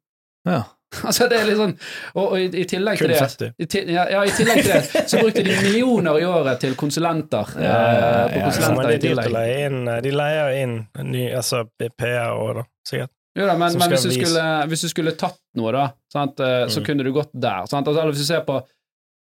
ja. 0.48 0.64
Altså, 1.08 1.28
det 1.32 1.38
er 1.40 1.46
litt 1.48 1.56
sånn 1.60 1.72
Og, 2.18 2.26
og 2.26 2.34
i, 2.36 2.48
i 2.62 2.66
tillegg 2.68 3.00
til 3.00 3.14
det 3.14 3.48
i, 3.64 3.94
ja, 3.94 4.04
ja, 4.12 4.24
I 4.28 4.34
tillegg 4.36 4.60
til 4.66 4.74
det 4.74 5.04
så 5.08 5.22
brukte 5.22 5.44
de 5.48 5.54
millioner 5.62 6.20
i 6.20 6.26
året 6.28 6.60
til 6.66 6.76
konsulenter. 6.80 7.54
Ja, 7.64 7.78
eh, 7.94 8.34
på. 8.34 8.44
Konsulenter 8.50 8.92
i 8.98 9.00
tillegg. 9.06 9.40
inn 9.68 9.80
De 10.04 10.12
leier 10.12 10.58
inn 10.66 10.76
ny, 11.08 11.30
altså 11.38 11.64
PR 11.80 12.36
òg, 12.36 12.60
da, 12.60 12.66
sikkert. 12.88 13.14
Jo 13.40 13.46
da, 13.48 13.54
men, 13.56 13.78
men 13.80 13.94
hvis, 13.94 14.04
du 14.04 14.12
skulle, 14.12 14.44
hvis 14.68 14.82
du 14.84 14.90
skulle 14.92 15.14
tatt 15.16 15.38
noe, 15.56 15.72
da, 15.72 15.86
sant, 16.12 16.40
eh, 16.44 16.66
så 16.68 16.82
Mm. 16.82 16.86
kunne 16.90 17.04
du 17.08 17.14
gått 17.16 17.32
der. 17.32 17.64
Sant? 17.72 17.88
Altså, 17.88 18.04
hvis 18.12 18.26
du 18.26 18.28
ser 18.28 18.44
på 18.48 18.60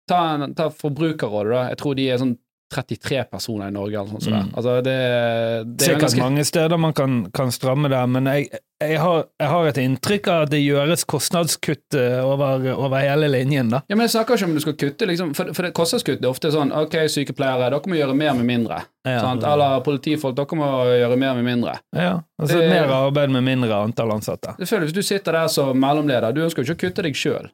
Ta, 0.08 0.19
ta 0.56 0.69
Forbrukerrådet, 0.71 1.51
da. 1.51 1.62
Jeg 1.73 1.77
tror 1.82 1.95
de 1.99 2.03
er 2.13 2.19
sånn 2.21 2.38
33 2.73 3.23
personer 3.32 3.67
i 3.69 3.71
Norge, 3.75 3.95
eller 3.99 4.12
sånn. 4.17 4.21
sånt. 4.21 4.47
Mm. 4.49 4.56
Altså, 4.60 4.73
det, 4.84 4.95
det 5.65 5.84
er 5.84 5.86
Sikkert 5.88 6.01
ganske 6.01 6.23
mange 6.23 6.43
steder 6.47 6.77
man 6.82 6.93
kan, 6.97 7.17
kan 7.34 7.51
stramme 7.56 7.89
der, 7.91 8.08
men 8.12 8.25
jeg, 8.27 8.49
jeg, 8.84 8.97
har, 8.99 9.23
jeg 9.39 9.49
har 9.53 9.67
et 9.69 9.80
inntrykk 9.82 10.27
av 10.34 10.41
at 10.47 10.51
det 10.51 10.60
gjøres 10.62 11.06
kostnadskutt 11.10 11.95
eh, 11.97 12.17
over, 12.27 12.65
over 12.75 12.99
hele 13.03 13.30
linjen, 13.32 13.71
da. 13.73 13.82
Ja, 13.88 13.95
men 13.95 14.06
Jeg 14.08 14.15
snakker 14.17 14.36
ikke 14.39 14.49
om 14.49 14.56
du 14.58 14.63
skal 14.65 14.75
kutte, 14.84 15.08
liksom, 15.10 15.32
for, 15.38 15.53
for 15.56 15.67
det 15.67 15.73
kostnadskutt 15.77 16.23
er 16.23 16.30
ofte 16.32 16.51
sånn 16.53 16.73
Ok, 16.75 16.97
sykepleiere, 17.13 17.69
dere 17.71 17.91
må 17.93 17.99
gjøre 17.99 18.15
mer 18.19 18.34
med 18.38 18.49
mindre. 18.51 18.82
Ja. 19.08 19.21
Eller 19.34 19.80
politifolk, 19.86 20.36
dere 20.38 20.60
må 20.60 20.67
gjøre 20.91 21.17
mer 21.19 21.38
med 21.39 21.47
mindre. 21.47 21.77
Ja, 21.95 22.17
altså 22.41 22.60
Det- 22.60 22.69
Mer 22.73 22.91
arbeid 22.91 23.32
med 23.32 23.43
mindre 23.47 23.80
antall 23.88 24.12
ansatte. 24.17 24.58
Selvfølgelig, 24.60 24.91
Hvis 24.91 24.99
du 24.99 25.01
sitter 25.15 25.32
der 25.39 25.47
som 25.47 25.80
mellomleder, 25.80 26.34
du 26.36 26.43
ønsker 26.43 26.63
jo 26.63 26.73
ikke 26.73 26.77
å 26.77 26.89
kutte 26.89 27.08
deg 27.08 27.15
sjøl. 27.15 27.47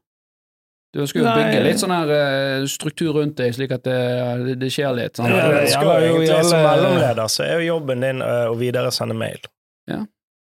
Du 0.93 0.99
ønsker 1.01 1.23
jo 1.23 1.25
å 1.25 1.33
bygge 1.33 1.61
litt 1.65 1.79
sånn 1.81 1.93
her 1.95 2.11
eh, 2.13 2.65
struktur 2.69 3.15
rundt 3.17 3.39
deg, 3.39 3.53
slik 3.55 3.71
at 3.73 3.81
det, 3.87 3.97
det, 4.45 4.55
det 4.61 4.69
skjer 4.75 4.93
litt. 4.93 5.17
Sånn. 5.17 5.31
Ja, 5.33 5.47
det 5.49 5.63
skal 5.71 5.87
jo 5.89 5.93
egentlig, 5.95 6.27
egentlig 6.29 6.51
Som 6.51 6.67
mellomleder 6.67 7.31
så 7.33 7.47
er 7.47 7.55
jo 7.57 7.71
jobben 7.71 8.05
din 8.05 8.21
å 8.21 8.33
å 8.51 8.57
videresende 8.59 9.17
mail. 9.17 9.41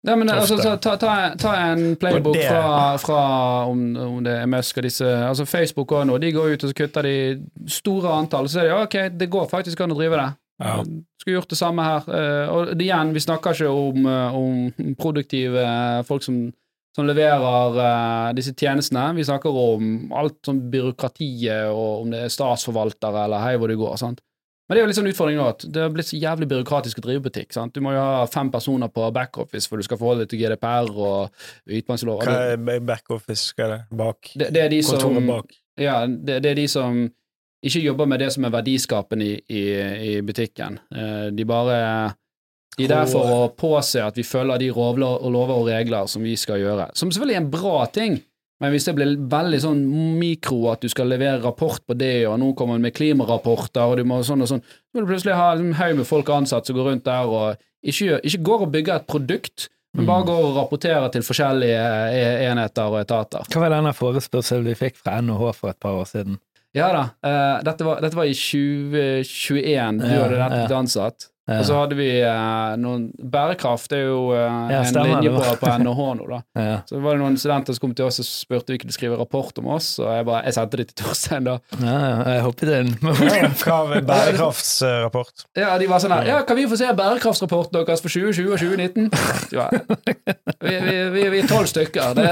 Ja, 0.06 0.14
men 0.14 0.28
altså, 0.30 0.54
så, 0.62 0.76
ta, 0.78 0.92
ta, 1.02 1.14
ta 1.34 1.52
en 1.72 1.96
playbook 1.98 2.36
det- 2.36 2.46
fra, 2.46 2.96
fra 3.02 3.22
om, 3.66 3.80
om 3.98 4.20
det 4.22 4.36
er 4.38 4.46
Musk 4.46 4.76
og 4.78 4.84
disse 4.86 5.02
Altså 5.06 5.44
Facebook 5.50 5.90
og 5.96 6.04
nå, 6.06 6.18
de 6.22 6.30
går 6.36 6.52
ut 6.54 6.64
og 6.66 6.70
så 6.70 6.76
kutter 6.78 7.02
de 7.08 7.14
store 7.66 8.12
antall, 8.14 8.46
så 8.48 8.60
er 8.60 8.68
det 8.68 8.70
ja, 8.70 8.82
ok, 8.84 8.96
det 9.18 9.28
går 9.32 9.48
faktisk 9.50 9.82
an 9.82 9.96
å 9.96 9.98
drive 9.98 10.20
det. 10.20 10.28
Ja. 10.62 10.76
Skulle 11.20 11.40
gjort 11.40 11.50
det 11.50 11.58
samme 11.58 11.84
her. 11.84 12.06
Eh, 12.06 12.52
og 12.54 12.70
det, 12.70 12.86
igjen, 12.86 13.10
vi 13.16 13.24
snakker 13.24 13.58
ikke 13.58 13.72
om, 13.74 14.06
eh, 14.06 14.38
om 14.38 14.94
produktive 15.00 15.66
folk 16.06 16.22
som, 16.22 16.38
som 16.96 17.04
leverer 17.04 17.76
uh, 17.76 18.30
disse 18.36 18.54
tjenestene. 18.56 19.10
Vi 19.18 19.24
snakker 19.28 19.52
om 19.60 20.06
alt 20.16 20.38
sånn 20.48 20.62
byråkratiet, 20.72 21.68
og 21.68 22.06
om 22.06 22.14
det 22.14 22.22
er 22.26 22.32
statsforvaltere 22.32 23.26
eller 23.26 23.44
hei 23.44 23.58
hvor 23.60 23.68
det 23.68 23.76
går. 23.80 23.98
sant? 24.00 24.22
Men 24.66 24.74
det 24.74 24.80
er 24.80 24.82
jo 24.82 24.88
litt 24.90 24.98
sånn 24.98 25.10
utfordring 25.12 25.36
nå 25.38 25.44
at 25.46 25.64
det 25.70 25.82
har 25.84 25.92
blitt 25.94 26.08
så 26.08 26.16
jævlig 26.18 26.48
byråkratisk 26.50 26.98
å 26.98 27.04
drive 27.04 27.22
butikk. 27.28 27.52
sant? 27.54 27.70
Du 27.76 27.84
må 27.84 27.92
jo 27.94 28.00
ha 28.02 28.24
fem 28.26 28.48
personer 28.50 28.90
på 28.90 29.04
backoffice 29.14 29.70
for 29.70 29.78
du 29.78 29.86
skal 29.86 30.00
forholde 30.00 30.24
deg 30.24 30.32
til 30.32 30.40
GDPR 30.42 30.90
og 30.90 31.44
ytelseslover. 31.70 32.26
Hva 32.26 32.72
er 32.74 32.82
backoffice? 32.88 33.52
Hva 33.54 33.68
er 33.68 33.72
det? 33.76 33.78
Bak? 34.00 34.32
det, 34.34 34.48
det 34.56 34.64
er 34.64 34.72
de 34.74 34.80
som 34.82 34.98
Kontoret 34.98 35.28
bak? 35.30 35.54
ja, 35.78 36.00
det, 36.08 36.40
det 36.42 36.50
er 36.50 36.58
de 36.58 36.66
som 36.72 36.98
ikke 37.66 37.84
jobber 37.84 38.10
med 38.10 38.24
det 38.24 38.32
som 38.34 38.48
er 38.48 38.56
verdiskapen 38.56 39.22
i, 39.22 39.32
i, 39.46 39.62
i 40.10 40.16
butikken. 40.26 40.80
Eh, 40.90 41.28
De 41.34 41.46
bare 41.46 41.78
De 42.76 42.84
er 42.84 42.92
der 42.92 43.08
for 43.08 43.32
å 43.32 43.42
påse 43.56 44.02
at 44.04 44.18
vi 44.18 44.24
følger 44.26 44.60
de 44.60 44.70
lover 44.70 45.54
og 45.54 45.68
regler 45.70 46.08
som 46.12 46.24
vi 46.26 46.34
skal 46.36 46.60
gjøre. 46.60 46.90
Som 46.98 47.12
selvfølgelig 47.12 47.38
er 47.38 47.44
en 47.44 47.52
bra 47.52 47.76
ting, 47.88 48.18
men 48.60 48.72
hvis 48.72 48.86
det 48.88 48.94
blir 48.96 49.14
veldig 49.32 49.60
sånn 49.60 49.80
mikro, 50.16 50.62
at 50.72 50.84
du 50.84 50.88
skal 50.92 51.10
levere 51.12 51.42
rapport 51.44 51.82
på 51.84 51.96
det, 51.96 52.24
og 52.28 52.38
nå 52.40 52.54
kommer 52.56 52.80
med 52.80 52.94
klimarapporter, 52.96 53.84
og 53.84 54.00
du 54.00 54.04
må 54.08 54.22
sånn 54.24 54.44
og 54.44 54.50
sånn, 54.52 54.62
så 54.64 54.96
vil 54.96 55.04
du 55.04 55.12
plutselig 55.12 55.36
ha 55.36 55.50
en 55.56 55.74
haug 55.76 55.98
med 56.00 56.08
folk 56.08 56.32
ansatt 56.32 56.68
som 56.68 56.76
går 56.76 56.90
rundt 56.90 57.04
der 57.08 57.28
og 57.28 57.60
ikke, 57.86 58.20
ikke 58.24 58.44
går 58.48 58.64
og 58.64 58.72
bygger 58.72 58.96
et 58.96 59.08
produkt, 59.08 59.68
men 59.96 60.08
bare 60.08 60.26
går 60.28 60.42
og 60.50 60.56
rapporterer 60.58 61.08
til 61.12 61.24
forskjellige 61.24 61.84
eh, 62.12 62.42
enheter 62.50 62.90
og 62.92 62.98
etater. 63.00 63.46
Hva 63.52 63.62
var 63.62 63.72
denne 63.72 63.94
forespørselen 63.96 64.66
vi 64.68 64.76
fikk 64.76 64.98
fra 65.00 65.20
NHH 65.24 65.52
for 65.56 65.72
et 65.72 65.80
par 65.80 65.96
år 65.96 66.08
siden? 66.10 66.36
Ja 66.76 66.90
da, 66.92 67.04
uh, 67.24 67.62
dette, 67.64 67.86
var, 67.86 68.02
dette 68.04 68.18
var 68.18 68.28
i 68.28 68.34
2021, 68.36 70.02
du 70.02 70.04
Ja, 70.10 70.26
hadde 70.26 70.40
rett 70.42 70.58
ja. 70.68 70.76
ansatt. 70.76 71.30
Ja. 71.46 71.60
Og 71.60 71.66
så 71.68 71.76
hadde 71.78 71.94
vi 71.94 72.08
eh, 72.26 72.72
noen 72.82 73.04
Bærekraft 73.22 73.92
er 73.94 74.00
jo 74.08 74.32
eh, 74.34 74.56
Ja, 74.72 74.80
en 74.82 74.96
linje 75.06 75.30
på, 75.30 75.42
på 75.60 75.74
NHH 75.78 76.00
nå, 76.18 76.24
da. 76.32 76.40
Ja. 76.66 76.78
Så 76.88 76.98
var 77.04 77.14
det 77.14 77.22
noen 77.22 77.36
studenter 77.38 77.76
som 77.76 77.84
kom 77.84 77.92
til 77.94 78.08
oss 78.08 78.18
og 78.18 78.26
spurte 78.26 78.72
om 78.72 78.74
vi 78.74 78.80
kunne 78.82 78.94
skrive 78.96 79.18
rapport 79.20 79.60
om 79.62 79.68
oss, 79.76 79.92
og 80.02 80.08
jeg 80.10 80.26
bare, 80.26 80.40
jeg 80.48 80.56
sendte 80.56 80.80
det 80.80 80.86
til 80.90 80.98
Torstein 81.04 81.46
da. 81.46 81.54
Ja, 81.78 81.94
jeg 82.32 82.42
hoppet 82.48 82.72
inn. 82.80 82.90
Ja, 82.98 83.50
Hva 83.62 83.76
er 83.94 84.02
bærekraftsrapport? 84.08 85.46
Ja, 85.58 85.76
de 85.78 85.86
var 85.90 86.02
sånn 86.02 86.14
her, 86.16 86.26
ja, 86.32 86.40
kan 86.48 86.58
vi 86.58 86.66
få 86.70 86.78
se 86.80 86.90
bærekraftsrapporten 86.98 87.78
deres 87.78 88.02
for 88.02 88.10
2020 88.10 88.50
og 88.50 88.58
2019? 88.58 89.10
Ja. 89.54 89.68
Vi, 90.66 90.74
vi, 90.82 90.96
vi, 91.14 91.24
vi 91.36 91.40
er 91.44 91.48
tolv 91.50 91.70
stykker. 91.70 92.16
Det, 92.18 92.26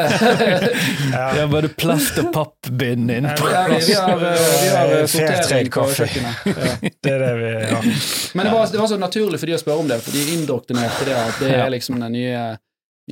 Ja, 1.15 1.47
bare 1.51 1.69
plast 1.79 2.19
og 2.23 2.33
pappbind 2.35 3.11
inn. 3.15 3.29
ja, 3.31 3.65
vi, 3.71 3.79
vi 3.87 3.95
har, 3.95 4.27
eh, 4.33 4.45
vi 4.65 4.69
har 4.75 4.93
eh, 4.99 5.07
Fair 5.11 5.39
sortering 5.39 5.71
på 5.75 5.87
kjøkkenet. 5.95 6.51
Ja. 6.51 6.75
Det 7.05 7.13
er 7.13 7.21
det 7.21 7.33
vi 7.39 7.49
har. 7.69 7.89
Men 8.35 8.47
det 8.49 8.53
var, 8.55 8.69
det 8.73 8.79
var 8.81 8.89
så 8.91 8.97
naturlig 9.05 9.41
for 9.41 9.51
de 9.51 9.57
å 9.57 9.61
spørre 9.61 9.85
om 9.85 9.91
det, 9.91 10.01
for 10.05 10.15
de 10.15 10.23
er 10.23 10.33
indoktrinert 10.37 10.97
til 10.99 11.11
det 11.11 11.19
at 11.19 11.43
det 11.43 11.53
er 11.59 11.71
liksom 11.75 12.01
den 12.03 12.17
nye, 12.17 12.43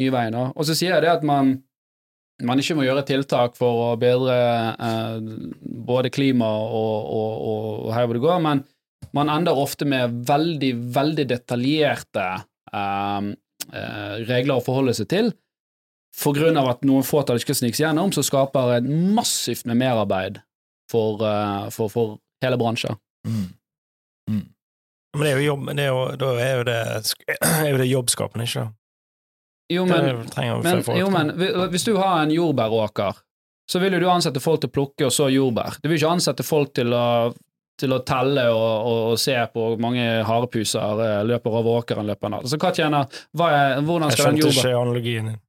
nye 0.00 0.14
veien. 0.14 0.38
Og 0.50 0.66
så 0.68 0.76
sier 0.78 0.96
jeg 0.96 1.04
det 1.04 1.12
at 1.12 1.26
man, 1.26 1.54
man 2.42 2.62
ikke 2.62 2.76
må 2.78 2.86
gjøre 2.86 3.06
tiltak 3.08 3.56
for 3.58 3.86
å 3.86 3.88
bedre 4.00 4.36
eh, 4.74 5.16
både 5.92 6.12
klima 6.14 6.48
og, 6.48 7.08
og, 7.16 7.40
og, 7.52 7.66
og 7.86 7.96
her 7.96 8.08
hvor 8.08 8.18
det 8.18 8.24
går, 8.26 8.44
men 8.48 8.64
man 9.12 9.30
ender 9.32 9.58
ofte 9.58 9.86
med 9.88 10.22
veldig, 10.28 10.72
veldig 10.94 11.26
detaljerte 11.28 12.26
eh, 12.72 13.30
eh, 13.72 14.14
regler 14.28 14.58
å 14.58 14.64
forholde 14.64 14.94
seg 14.96 15.10
til. 15.12 15.32
For 16.16 16.36
grunn 16.36 16.58
av 16.60 16.68
at 16.74 16.82
noen 16.84 17.04
fåtall 17.06 17.40
ikke 17.40 17.56
seg 17.56 17.76
gjennom, 17.76 18.12
så 18.12 18.24
skaper 18.24 18.74
det 18.76 18.96
massivt 19.16 19.64
med 19.68 19.80
merarbeid 19.80 20.42
for, 20.92 21.22
eh, 21.24 21.68
for, 21.74 21.92
for 21.92 22.18
hele 22.44 22.58
bransjer. 22.60 22.96
Mm. 23.26 23.48
Men 25.12 25.26
det 25.26 25.32
er 25.32 25.40
jo 25.40 25.44
jobb, 25.50 25.66
det 25.76 25.84
er 25.84 25.90
jo, 25.90 26.04
da 26.16 26.30
er 26.40 26.54
jo 26.56 26.62
det, 26.68 26.78
er 27.64 27.68
jo 27.68 27.80
det 27.82 27.88
jobbskapende, 27.90 28.46
ikke 28.48 28.58
sant? 28.60 28.78
Jo, 29.72 29.84
men 29.88 30.04
Men, 30.64 30.82
jo, 30.98 31.10
men 31.10 31.30
hvis 31.72 31.84
du 31.84 31.94
har 31.96 32.22
en 32.22 32.32
jordbæråker, 32.32 33.20
så 33.70 33.78
vil 33.80 33.96
jo 33.96 34.00
du 34.02 34.08
ansette 34.10 34.40
folk 34.42 34.60
til 34.60 34.68
å 34.68 34.74
plukke 34.74 35.06
og 35.08 35.14
så 35.14 35.28
jordbær. 35.32 35.78
Du 35.80 35.88
vil 35.88 35.96
ikke 35.96 36.10
ansette 36.16 36.44
folk 36.44 36.74
til 36.76 36.92
å, 36.92 37.32
til 37.80 37.94
å 37.94 38.00
telle 38.04 38.48
og, 38.52 38.88
og, 38.88 38.98
og 39.12 39.20
se 39.22 39.36
på 39.52 39.68
hvor 39.68 39.80
mange 39.80 40.04
harepuser 40.28 41.04
eh, 41.06 41.22
løper 41.28 41.56
over 41.60 41.80
åkeren 41.80 42.10
løper 42.10 42.34
natt. 42.34 42.50
Så 42.50 42.58
hva 42.60 42.72
tjener 42.74 43.22
hva 43.38 43.48
er, 43.54 43.80
Hvordan 43.86 44.12
Jeg 44.12 44.18
skal 44.18 44.32
den 44.34 44.42
skjønte 44.42 44.46
jordbær... 44.48 44.68
ikke 44.68 44.82
analogien 44.82 45.30
din. 45.32 45.40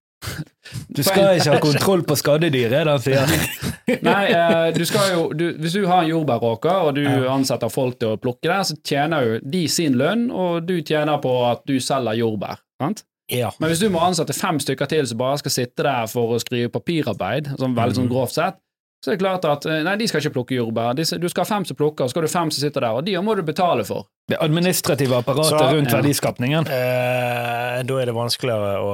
Du 0.89 1.03
skal 1.03 1.37
ikke 1.37 1.53
ha 1.53 1.61
kontroll 1.61 2.03
på 2.07 2.15
skadedyr, 2.17 2.71
det 2.71 2.83
han 2.87 3.01
sier. 3.03 3.33
Nei, 4.07 4.21
eh, 4.31 4.69
du 4.75 4.83
skal 4.87 5.09
jo 5.11 5.23
du, 5.35 5.45
Hvis 5.59 5.75
du 5.75 5.83
har 5.89 6.05
en 6.05 6.09
jordbæråker, 6.09 6.87
og 6.87 6.95
du 6.97 7.03
ansetter 7.29 7.71
folk 7.73 7.99
til 8.01 8.15
å 8.15 8.19
plukke 8.21 8.47
der, 8.47 8.63
så 8.67 8.77
tjener 8.85 9.27
jo 9.27 9.39
de 9.55 9.63
sin 9.71 9.97
lønn, 9.99 10.29
og 10.31 10.63
du 10.69 10.77
tjener 10.81 11.19
på 11.23 11.33
at 11.49 11.65
du 11.69 11.75
selger 11.83 12.17
jordbær. 12.23 12.63
Sant? 12.81 13.03
Ja. 13.31 13.53
Men 13.59 13.71
hvis 13.71 13.81
du 13.81 13.87
må 13.91 14.01
ansette 14.03 14.35
fem 14.35 14.59
stykker 14.59 14.89
til 14.91 15.05
som 15.07 15.19
bare 15.21 15.39
skal 15.39 15.53
sitte 15.55 15.85
der 15.85 16.09
for 16.11 16.35
å 16.35 16.41
skrive 16.43 16.71
papirarbeid, 16.73 17.53
sånn 17.59 17.75
veldig 17.77 18.01
sånn 18.01 18.11
grovt 18.11 18.35
sett, 18.35 18.59
så 19.03 19.11
er 19.11 19.17
det 19.17 19.19
klart 19.25 19.43
at 19.49 19.65
eh, 19.67 19.81
nei, 19.83 19.97
de 19.99 20.05
skal 20.07 20.21
ikke 20.23 20.31
plukke 20.37 20.55
jordbær. 20.55 20.93
De, 20.95 21.03
du 21.19 21.25
skal 21.27 21.43
ha 21.43 21.49
fem 21.49 21.65
som 21.67 21.75
plukker, 21.75 22.05
og 22.05 22.07
så 22.09 22.15
skal 22.15 22.23
du 22.23 22.31
fem 22.31 22.51
som 22.55 22.63
sitter 22.63 22.85
der, 22.85 22.95
og 22.95 23.03
de 23.03 23.17
må 23.19 23.35
du 23.35 23.41
betale 23.43 23.83
for. 23.83 24.05
Det 24.31 24.37
administrative 24.39 25.17
apparatet 25.19 25.49
Så- 25.51 25.73
rundt 25.75 25.91
Ja. 25.91 25.97
verdiskapningen. 25.99 26.69
Eh, 26.71 27.81
da 27.83 27.97
er 27.99 28.05
det 28.07 28.15
vanskeligere 28.15 28.77
å, 28.79 28.93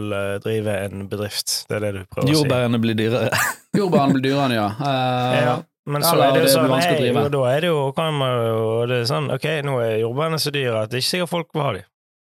å 0.00 0.40
drive 0.40 0.78
en 0.86 1.04
bedrift. 1.12 1.66
Det 1.68 1.76
er 1.76 1.80
det 1.84 1.92
du 1.98 2.00
prøver 2.08 2.24
å 2.24 2.32
si. 2.32 2.34
Jordbærene 2.38 2.80
blir 2.80 2.96
dyrere. 2.96 3.28
Jordbærene 3.78 4.16
blir 4.16 4.24
dyrere, 4.30 4.56
ja. 4.56 4.68
Eh, 4.80 5.40
Ja, 5.44 5.56
men 5.86 6.00
så 6.00 6.14
er 6.16 6.32
det 6.32 6.40
jo 6.40 6.46
det 6.46 6.52
sånn, 6.54 7.16
og 7.20 7.30
da 7.34 7.42
er 7.52 7.60
det 7.60 7.68
jo, 7.68 7.80
kan 7.92 8.14
man 8.16 8.30
jo 8.48 8.86
det 8.88 9.02
er 9.02 9.10
sånn, 9.10 9.26
ok, 9.34 9.44
nå 9.68 9.74
er 9.84 9.98
jordbærene 10.00 10.40
så 10.40 10.50
dyre 10.54 10.80
at 10.86 10.88
det 10.88 10.96
er 10.96 11.04
ikke 11.04 11.12
sikkert 11.18 11.28
folk 11.34 11.52
vil 11.52 11.62
ha 11.66 11.72
de. 11.76 11.82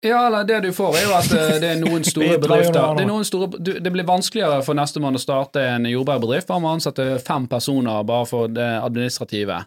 Ja, 0.07 0.27
eller 0.27 0.45
det 0.45 0.61
du 0.61 0.73
får, 0.73 0.97
er 0.97 1.07
jo 1.09 1.15
at 1.17 1.33
eh, 1.35 1.57
det 1.59 1.71
er 1.73 1.81
noen 1.81 2.05
store 2.13 2.37
bedrifter 2.39 2.93
Det, 3.01 3.07
noen 3.09 3.27
store, 3.27 3.59
det 3.59 3.91
blir 3.91 4.07
vanskeligere 4.07 4.61
for 4.67 4.79
nestemann 4.79 5.19
å 5.19 5.23
starte 5.23 5.65
en 5.73 5.89
jordbærbedrift 5.91 6.51
bare 6.51 6.63
å 6.63 6.77
ansette 6.77 7.09
fem 7.25 7.49
personer 7.51 8.07
bare 8.07 8.29
for 8.31 8.53
det 8.53 8.69
administrative. 8.79 9.65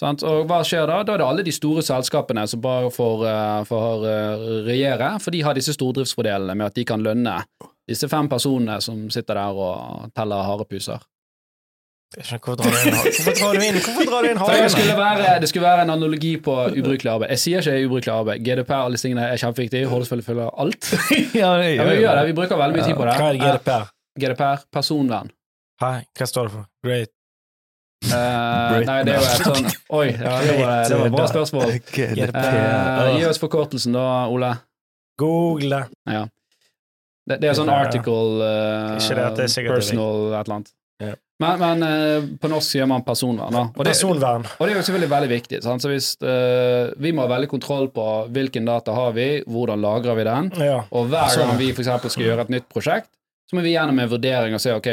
Sant? 0.00 0.24
Og 0.24 0.48
hva 0.48 0.62
skjer 0.64 0.88
da? 0.88 1.02
Da 1.04 1.14
er 1.14 1.20
det 1.20 1.28
alle 1.28 1.44
de 1.46 1.52
store 1.54 1.84
selskapene 1.84 2.46
som 2.48 2.62
bare 2.64 2.90
får, 2.94 3.26
eh, 3.28 3.60
får 3.68 4.06
eh, 4.10 4.46
regjere, 4.70 5.12
for 5.22 5.36
de 5.36 5.44
har 5.46 5.58
disse 5.58 5.76
stordriftsfordelene 5.76 6.56
med 6.56 6.70
at 6.70 6.80
de 6.80 6.86
kan 6.88 7.04
lønne 7.04 7.36
disse 7.90 8.08
fem 8.10 8.30
personene 8.30 8.80
som 8.82 9.06
sitter 9.12 9.38
der 9.38 9.62
og 9.66 10.10
teller 10.16 10.46
harepuser. 10.46 11.04
Hvorfor 12.10 12.56
drar 12.58 13.54
du 13.54 13.62
inn, 13.62 13.76
hvorfor 13.78 14.08
drar 14.08 14.24
du 14.24 14.28
inn, 14.32 14.38
det 14.40 14.70
skulle, 14.72 14.96
være, 14.98 15.34
det 15.40 15.48
skulle 15.48 15.66
være 15.66 15.84
en 15.86 15.92
analogi 15.94 16.32
på 16.42 16.54
ubrukelig 16.72 17.10
arbeid. 17.12 17.30
Jeg 17.36 17.38
sier 17.38 17.62
ikke 17.62 17.86
ubrukelig 17.86 18.10
arbeid. 18.14 18.42
GDPR 18.42 18.80
alle 18.80 18.98
disse 18.98 19.06
tingene 19.06 19.28
er 19.30 19.38
kjempeviktig. 19.38 19.84
Holder 19.86 20.08
selvfølgelig 20.08 20.26
følge 20.26 20.48
alt. 20.64 20.88
ja, 21.38 21.52
Ja, 21.68 21.84
vi 21.86 22.00
gjør 22.00 22.18
det. 22.18 22.24
Vi 22.26 22.34
bruker 22.40 22.58
veldig 22.58 22.76
mye 22.80 22.88
tid 22.88 22.98
på 22.98 23.06
det. 23.06 23.14
Hva 23.20 23.28
er 23.28 23.38
GDPR? 23.44 23.86
Eh, 23.86 24.24
GDPR, 24.24 24.66
personvern. 24.74 25.30
Hæ? 25.80 25.92
hva 26.18 26.28
står 26.32 26.50
det 26.50 26.54
for? 26.56 26.66
Great. 26.88 27.14
Uh, 28.00 28.80
nei, 28.88 28.98
det 29.04 29.12
er 29.12 29.18
jo 29.20 29.24
et 29.28 29.42
sånn 29.44 29.66
Oi, 30.00 30.06
ja, 30.08 30.30
det 30.40 30.54
var, 30.56 30.70
det 30.88 30.98
var 30.98 31.06
et 31.06 31.14
bra 31.14 31.30
spørsmål. 31.30 31.72
Uh, 32.00 33.14
gi 33.20 33.26
oss 33.28 33.38
forkortelsen 33.38 33.94
da, 33.94 34.04
Ole. 34.32 34.54
Google 35.20 35.84
det. 36.08 36.26
Det, 37.28 37.38
det 37.44 37.50
er 37.52 37.58
sånn 37.58 37.70
article 37.70 38.40
uh, 38.40 38.96
Ikke 38.96 39.18
det 39.18 39.26
det 39.36 39.44
er 39.46 39.52
sikkert 39.52 39.76
er 39.76 39.82
personal 39.84 40.30
et 40.32 40.40
eller 40.40 40.56
annet. 40.58 40.72
Men, 41.40 41.60
men 41.62 41.82
eh, 41.86 42.24
på 42.40 42.50
norsk 42.52 42.74
sier 42.74 42.88
man 42.90 43.00
personvern, 43.06 43.54
da. 43.54 43.62
Og 43.72 43.84
det, 43.86 43.94
Personvern. 43.94 44.44
og 44.44 44.66
det 44.66 44.74
er 44.74 44.76
jo 44.76 44.82
selvfølgelig 44.90 45.10
veldig 45.14 45.30
viktig. 45.30 45.60
Sant? 45.64 45.80
Så 45.84 45.88
hvis 45.88 46.10
uh, 46.20 46.90
Vi 47.00 47.14
må 47.16 47.24
ha 47.24 47.30
veldig 47.32 47.48
kontroll 47.48 47.88
på 47.94 48.04
hvilken 48.34 48.68
data 48.68 48.92
har 48.92 49.14
vi, 49.16 49.28
hvordan 49.48 49.80
lagrer 49.80 50.18
vi 50.20 50.26
den, 50.28 50.50
Ja. 50.60 50.82
og 50.90 51.08
hver 51.08 51.32
gang 51.40 51.56
vi 51.56 51.70
for 51.72 51.88
skal 52.12 52.26
gjøre 52.26 52.44
et 52.44 52.52
nytt 52.52 52.68
prosjekt, 52.68 53.08
så 53.48 53.56
må 53.56 53.64
vi 53.64 53.72
gjennom 53.72 53.98
en 53.98 54.12
vurdering 54.12 54.54
og 54.54 54.60
se 54.62 54.74
ok, 54.76 54.90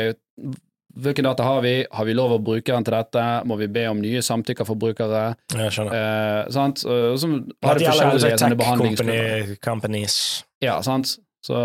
hvilken 0.97 1.27
data 1.27 1.43
har 1.45 1.59
vi, 1.61 1.75
har 1.91 2.05
vi 2.07 2.15
lov 2.17 2.31
å 2.37 2.39
bruke 2.41 2.71
den 2.73 2.87
til 2.87 2.95
dette, 2.95 3.25
må 3.45 3.57
vi 3.59 3.67
be 3.67 3.83
om 3.91 3.99
nye 4.01 4.23
samtykker 4.25 4.65
for 4.65 4.79
brukere, 4.79 5.35
Jeg 5.53 5.75
skjønner. 5.75 5.93
eh, 5.99 6.49
sant, 6.55 6.81
og 6.87 7.19
så 7.21 7.27
har 7.27 7.77
det 7.77 7.85
gjelder 7.85 7.91
forskjellige 7.91 8.33
er 8.33 8.41
sånne 8.41 8.57
tech 8.57 8.81
company, 8.81 9.55
companies. 9.61 10.17
Ja, 10.63 10.79
sant, 10.81 11.17
så 11.45 11.61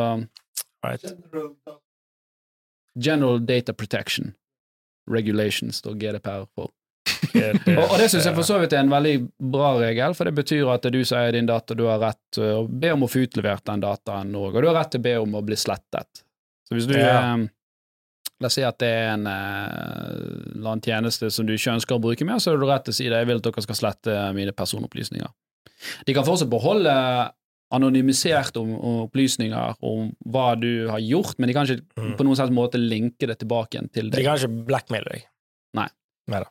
Right. 0.84 1.04
General 2.98 3.38
Data 3.46 3.72
Protection 3.72 4.34
Regulations, 5.10 5.76
står 5.82 5.94
GDPR 6.00 6.46
for. 6.54 6.70
Og, 7.32 7.86
og 7.88 7.96
det 7.98 8.08
syns 8.12 8.26
jeg 8.28 8.34
for 8.36 8.46
så 8.46 8.58
vidt 8.60 8.74
er 8.76 8.82
en 8.84 8.90
veldig 8.92 9.14
bra 9.52 9.72
regel, 9.80 10.14
for 10.14 10.28
det 10.28 10.34
betyr 10.36 10.68
at 10.70 10.82
det 10.84 10.90
er 10.92 10.94
du 10.98 11.04
som 11.08 11.18
eier 11.18 11.32
din 11.34 11.46
data, 11.48 11.74
du 11.74 11.84
har 11.88 11.98
rett 12.02 12.18
til 12.34 12.44
å 12.44 12.66
be 12.68 12.90
om 12.94 13.02
å 13.06 13.08
få 13.10 13.22
utlevert 13.24 13.64
den 13.66 13.82
dataen 13.82 14.34
òg, 14.36 14.54
og 14.54 14.62
du 14.62 14.68
har 14.68 14.76
rett 14.78 14.92
til 14.94 15.00
å 15.02 15.06
be 15.06 15.14
om 15.22 15.34
å 15.38 15.42
bli 15.46 15.56
slettet. 15.58 16.22
Så 16.68 16.76
hvis 16.76 16.86
du 16.90 16.94
Ja. 16.98 17.34
eh, 17.34 17.48
La 18.42 18.48
oss 18.50 18.56
si 18.58 18.62
at 18.66 18.78
det 18.82 18.88
er 18.90 19.12
en 19.12 19.26
eh, 19.30 20.54
eller 20.56 20.72
annen 20.72 20.80
tjeneste 20.82 21.28
som 21.30 21.46
du 21.46 21.52
ikke 21.54 21.76
ønsker 21.76 21.94
å 21.94 22.02
bruke 22.02 22.24
mer, 22.26 22.40
så 22.42 22.50
har 22.50 22.58
du 22.58 22.66
rett 22.66 22.84
til 22.88 22.90
å 22.94 22.96
si 22.96 23.04
det. 23.08 23.20
Jeg 23.22 23.28
vil 23.28 23.38
at 23.38 23.44
dere 23.46 23.62
skal 23.62 23.78
slette 23.78 24.16
mine 24.34 24.50
personopplysninger. 24.58 25.30
De 26.08 26.14
kan 26.16 26.26
fortsatt 26.26 26.50
beholde 26.50 26.90
anonymiserte 27.72 28.60
om, 28.60 28.74
om 28.78 29.00
opplysninger 29.06 29.74
om 29.82 30.10
hva 30.32 30.52
du 30.60 30.88
har 30.92 31.00
gjort, 31.02 31.38
men 31.38 31.48
de 31.50 31.56
kan 31.56 31.66
ikke 31.68 31.82
Mm. 31.96 32.14
på 32.18 32.24
noen 32.24 32.36
slags 32.38 32.52
måte 32.54 32.78
linke 32.80 33.26
det 33.28 33.38
tilbake 33.42 33.76
igjen 33.76 33.90
til 33.92 34.08
deg. 34.10 34.20
De 34.20 34.24
kan 34.26 34.38
ikke 34.40 34.64
blackmaile 34.68 35.10
deg. 35.12 35.26
Nei, 35.76 35.88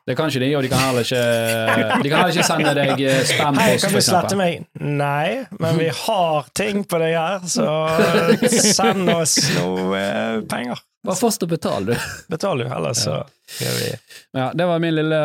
Det 0.05 0.15
kan 0.17 0.27
ikke 0.29 0.41
de, 0.43 0.49
og 0.57 0.63
de 0.65 0.69
kan 0.69 0.81
heller 0.83 1.05
ikke 1.05 2.03
De 2.03 2.09
kan 2.11 2.17
heller 2.19 2.33
ikke 2.35 2.43
sende 2.45 2.73
deg 2.75 3.01
eh, 3.01 3.21
spam-post, 3.23 3.81
kan 3.85 3.89
for 3.93 3.97
du 4.01 4.05
slette 4.05 4.37
meg? 4.37 4.65
Nei, 4.81 5.45
men 5.59 5.77
vi 5.79 5.87
har 6.03 6.49
ting 6.57 6.83
på 6.83 6.99
deg 6.99 7.15
her, 7.15 7.39
så 7.47 7.67
send 8.75 9.09
oss 9.13 9.37
noe 9.55 9.97
eh, 9.97 10.41
penger. 10.51 10.81
Bare 11.01 11.17
først 11.17 11.41
å 11.41 11.47
betale, 11.49 11.93
du. 11.95 12.07
Betal 12.33 12.61
du, 12.61 12.65
ellers 12.69 12.99
så 13.07 13.15
gjør 13.57 13.77
vi 13.79 13.87
Ja, 14.37 14.51
det 14.53 14.67
var 14.69 14.81
min 14.83 14.93
lille 14.95 15.21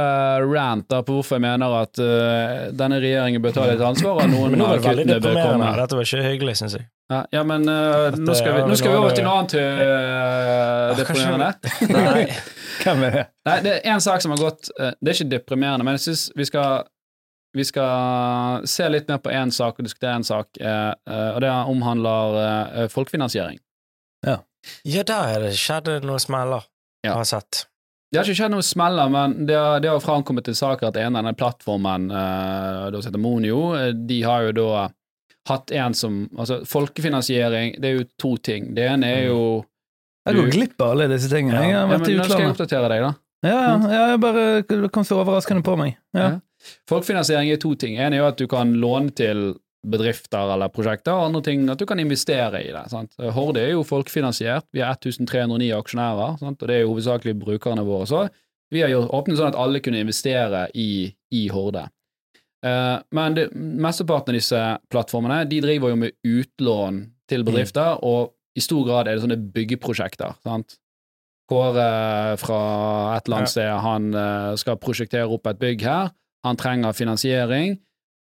rant 0.48 0.86
da 0.88 1.02
på 1.04 1.18
hvorfor 1.18 1.36
jeg 1.36 1.44
mener 1.44 1.74
at 1.82 2.00
uh, 2.00 2.72
denne 2.72 3.00
regjeringen 3.02 3.44
bør 3.44 3.54
ta 3.58 3.66
litt 3.68 3.84
ansvar, 3.84 4.22
og 4.22 4.32
noen 4.32 4.54
Men 4.54 4.62
nå 4.62 4.66
av 4.66 4.72
var 4.72 4.80
det 4.80 4.88
veldig 4.88 5.04
kuttene 5.04 5.20
bør 5.20 5.28
deprimerende. 5.28 5.68
komme. 5.68 5.82
Dette 5.82 6.00
var 6.00 6.08
ikke 6.08 6.26
hyggelig, 6.30 6.56
syns 6.62 6.78
jeg. 6.78 6.88
Ja, 7.12 7.20
ja 7.36 7.44
men 7.46 7.68
eh, 7.70 8.16
nå, 8.18 8.34
skal 8.34 8.56
vi, 8.56 8.64
nå 8.66 8.80
skal 8.80 8.90
vi 8.90 8.98
over 8.98 9.14
til 9.14 9.28
noe 9.28 9.36
annet 9.42 9.56
uh, 9.60 10.96
deprimerende. 10.98 11.52
Nei. 11.94 12.24
Hvem 12.80 13.06
er 13.06 13.16
det? 13.20 13.24
Nei, 13.46 13.60
det 13.62 13.78
er 13.78 13.94
en 13.94 14.02
sak 14.04 14.24
som 14.24 14.34
har 14.34 14.40
gått 14.42 14.68
eh, 14.74 14.92
Det 14.98 15.12
er 15.12 15.18
ikke 15.20 15.32
deprimerende, 15.36 15.86
men 15.86 15.96
jeg 15.96 16.08
syns 16.08 16.28
vi 16.36 16.48
skal 16.48 16.86
vi 17.56 17.64
skal 17.64 18.66
se 18.68 18.88
litt 18.90 19.08
mer 19.08 19.22
på 19.24 19.32
én 19.32 19.52
sak 19.54 19.78
og 19.78 19.86
diskutere 19.86 20.18
én 20.18 20.26
sak, 20.26 20.58
eh, 20.60 20.90
eh, 20.92 21.30
og 21.32 21.40
det 21.40 21.52
omhandler 21.72 22.36
eh, 22.42 22.88
folkefinansiering. 22.92 23.56
Ja, 24.26 24.42
der 24.84 25.32
er 25.36 25.40
det 25.46 25.54
skjedd 25.58 25.88
noe 26.04 26.18
smeller, 26.22 26.64
Ja. 27.04 27.12
har 27.14 27.24
jeg 27.24 27.26
sett. 27.26 27.66
Det 28.12 28.18
har 28.20 28.24
ikke 28.28 28.38
skjedd 28.38 28.50
noe 28.54 28.62
smeller, 28.62 29.08
men 29.10 29.46
det 29.46 29.56
har, 29.58 29.80
det 29.80 29.90
har 29.90 30.00
framkommet 30.00 30.44
til 30.46 30.54
saker 30.54 30.88
at 30.88 30.96
en 30.96 31.16
av 31.16 31.22
denne 31.24 31.36
plattformen, 31.36 32.10
eh, 32.10 32.90
da 32.90 33.00
som 33.02 33.10
heter 33.12 33.20
Monio, 33.22 33.74
eh, 33.74 33.92
de 33.92 34.22
har 34.22 34.46
jo 34.46 34.52
da 34.52 34.88
hatt 35.48 35.70
en 35.72 35.94
som 35.94 36.28
Altså, 36.38 36.60
folkefinansiering, 36.66 37.76
det 37.80 37.84
er 37.90 37.98
jo 38.00 38.04
to 38.18 38.36
ting. 38.38 38.74
Det 38.74 38.86
ene 38.90 39.04
er 39.06 39.26
jo 39.28 39.64
Jeg 40.26 40.34
går 40.34 40.50
glipp 40.50 40.80
av 40.82 40.90
alle 40.96 41.06
disse 41.08 41.28
tingene. 41.30 41.60
Jeg 41.62 41.74
har 41.74 41.84
ja, 41.84 41.86
vært 41.86 42.00
men 42.00 42.10
i 42.10 42.16
Nå 42.16 42.24
skal 42.24 42.38
jeg 42.40 42.48
utlandet. 42.48 42.56
oppdatere 42.56 42.88
deg, 42.90 43.04
da. 43.04 43.12
Ja, 43.46 43.60
ja, 43.60 43.90
ja, 43.92 44.06
jeg 44.10 44.20
bare 44.20 44.44
det 44.66 44.90
kom 44.92 45.04
så 45.06 45.20
overraskende 45.22 45.62
på 45.62 45.76
meg. 45.78 45.96
Ja. 46.16 46.20
Ja. 46.20 46.40
Folkefinansiering 46.90 47.50
er 47.52 47.60
to 47.62 47.74
ting. 47.78 47.98
En 47.98 48.12
er 48.12 48.18
jo 48.18 48.26
at 48.26 48.36
du 48.40 48.46
kan 48.50 48.72
låne 48.74 49.14
til 49.14 49.54
bedrifter 49.90 50.52
eller 50.54 50.72
prosjekter, 50.72 51.14
og 51.14 51.30
andre 51.30 51.42
ting 51.46 51.66
at 51.72 51.80
du 51.80 51.86
kan 51.88 52.00
investere 52.02 52.62
i 52.64 52.72
det. 52.74 52.84
Sant? 52.92 53.14
Horde 53.36 53.62
er 53.62 53.74
jo 53.74 53.84
folkefinansiert. 53.86 54.66
Vi 54.74 54.82
har 54.84 54.96
1309 54.98 55.70
aksjonærer, 55.76 56.38
sant? 56.42 56.62
og 56.62 56.68
det 56.68 56.76
er 56.76 56.84
jo 56.84 56.92
hovedsakelig 56.94 57.36
brukerne 57.40 57.86
våre. 57.86 58.08
Så 58.10 58.24
vi 58.74 58.82
har 58.82 58.90
jo 58.90 59.04
åpnet 59.06 59.38
sånn 59.38 59.52
at 59.52 59.60
alle 59.60 59.82
kunne 59.84 60.02
investere 60.02 60.66
i, 60.74 61.06
i 61.34 61.46
Horde. 61.54 61.86
Eh, 62.66 62.96
men 63.14 63.36
det, 63.36 63.50
mesteparten 63.54 64.34
av 64.34 64.40
disse 64.40 64.62
plattformene 64.90 65.44
de 65.50 65.60
driver 65.62 65.92
jo 65.92 66.00
med 66.00 66.16
utlån 66.26 67.04
til 67.30 67.46
bedrifter, 67.46 68.02
og 68.06 68.34
i 68.56 68.62
stor 68.64 68.86
grad 68.88 69.08
er 69.08 69.16
det 69.16 69.24
sånne 69.24 69.38
byggeprosjekter. 69.54 70.38
sant? 70.46 70.78
Kåre 71.46 72.34
fra 72.42 72.60
et 73.14 73.28
eller 73.28 73.38
annet 73.38 73.52
sted, 73.52 73.70
han 73.84 74.10
eh, 74.18 74.52
skal 74.58 74.80
prosjektere 74.82 75.30
opp 75.30 75.46
et 75.46 75.60
bygg 75.60 75.84
her. 75.86 76.10
Han 76.46 76.58
trenger 76.58 76.96
finansiering. 76.96 77.76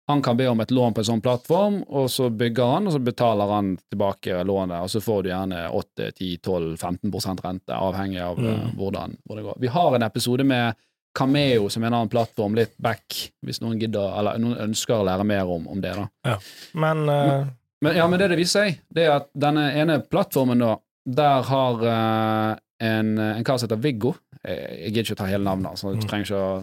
Han 0.08 0.22
kan 0.22 0.36
be 0.38 0.46
om 0.48 0.60
et 0.62 0.70
lån 0.70 0.94
på 0.94 1.00
en 1.02 1.04
sånn 1.08 1.20
plattform, 1.22 1.80
og 1.88 2.06
så 2.10 2.28
bygger 2.30 2.68
han, 2.76 2.86
og 2.86 2.92
så 2.94 3.00
betaler 3.02 3.50
han 3.50 3.72
tilbake 3.90 4.36
lånet, 4.46 4.78
og 4.86 4.90
så 4.92 5.00
får 5.02 5.22
du 5.24 5.28
gjerne 5.32 5.64
8-10-12-15% 5.74 7.40
rente, 7.44 7.74
avhengig 7.74 8.20
av 8.22 8.38
eh, 8.38 8.44
Mm. 8.56 8.76
hvordan, 8.78 9.16
hvor 9.26 9.36
det 9.36 9.42
går. 9.44 9.56
Vi 9.60 9.66
har 9.66 9.94
en 9.96 10.02
episode 10.02 10.44
med 10.44 10.74
Cameo, 11.18 11.68
som 11.68 11.82
er 11.82 11.86
en 11.86 11.94
annen 11.94 12.08
plattform, 12.12 12.54
litt 12.54 12.74
back, 12.78 13.32
hvis 13.42 13.60
noen 13.62 13.78
gidder, 13.80 14.12
eller 14.18 14.38
noen 14.38 14.58
ønsker 14.68 14.94
å 15.00 15.04
lære 15.06 15.24
mer 15.24 15.48
om, 15.48 15.66
om 15.68 15.80
det. 15.80 15.94
da. 15.96 16.38
Men 16.74 17.08
uh... 17.08 17.46
Men, 17.84 17.92
ja, 17.96 18.06
men 18.08 18.18
det 18.18 18.30
det 18.32 18.38
viser 18.38 18.62
seg, 18.70 18.78
det 18.88 19.02
er 19.04 19.10
at 19.18 19.26
denne 19.36 19.66
ene 19.76 19.98
plattformen, 20.00 20.58
da, 20.64 20.78
der 21.04 21.42
har 21.44 21.82
uh, 21.84 22.56
en, 22.80 23.10
en 23.20 23.44
kar 23.44 23.58
som 23.60 23.68
heter 23.68 23.82
Viggo 23.84 24.14
Jeg, 24.42 24.92
gidder 24.94 25.02
ikke 25.04 25.16
å 25.18 25.20
ta 25.20 25.26
hele 25.28 25.44
navnet, 25.44 25.76
så 25.76 25.90
jeg 25.92 26.00
Mm. 26.00 26.06
trenger 26.08 26.24
ikke 26.30 26.40
å 26.40 26.54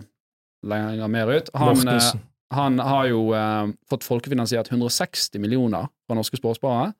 legge 0.73 1.07
mer 1.13 1.31
ut. 1.35 1.51
Han, 1.53 1.75
Mortensen. 1.77 2.23
Han 2.53 2.79
har 2.79 3.07
jo 3.11 3.23
eh, 3.37 3.71
fått 3.89 4.03
folkefinansiert 4.07 4.69
160 4.71 5.39
millioner 5.43 5.87
fra 6.07 6.15
norske 6.17 6.37
sportssparere. 6.39 6.93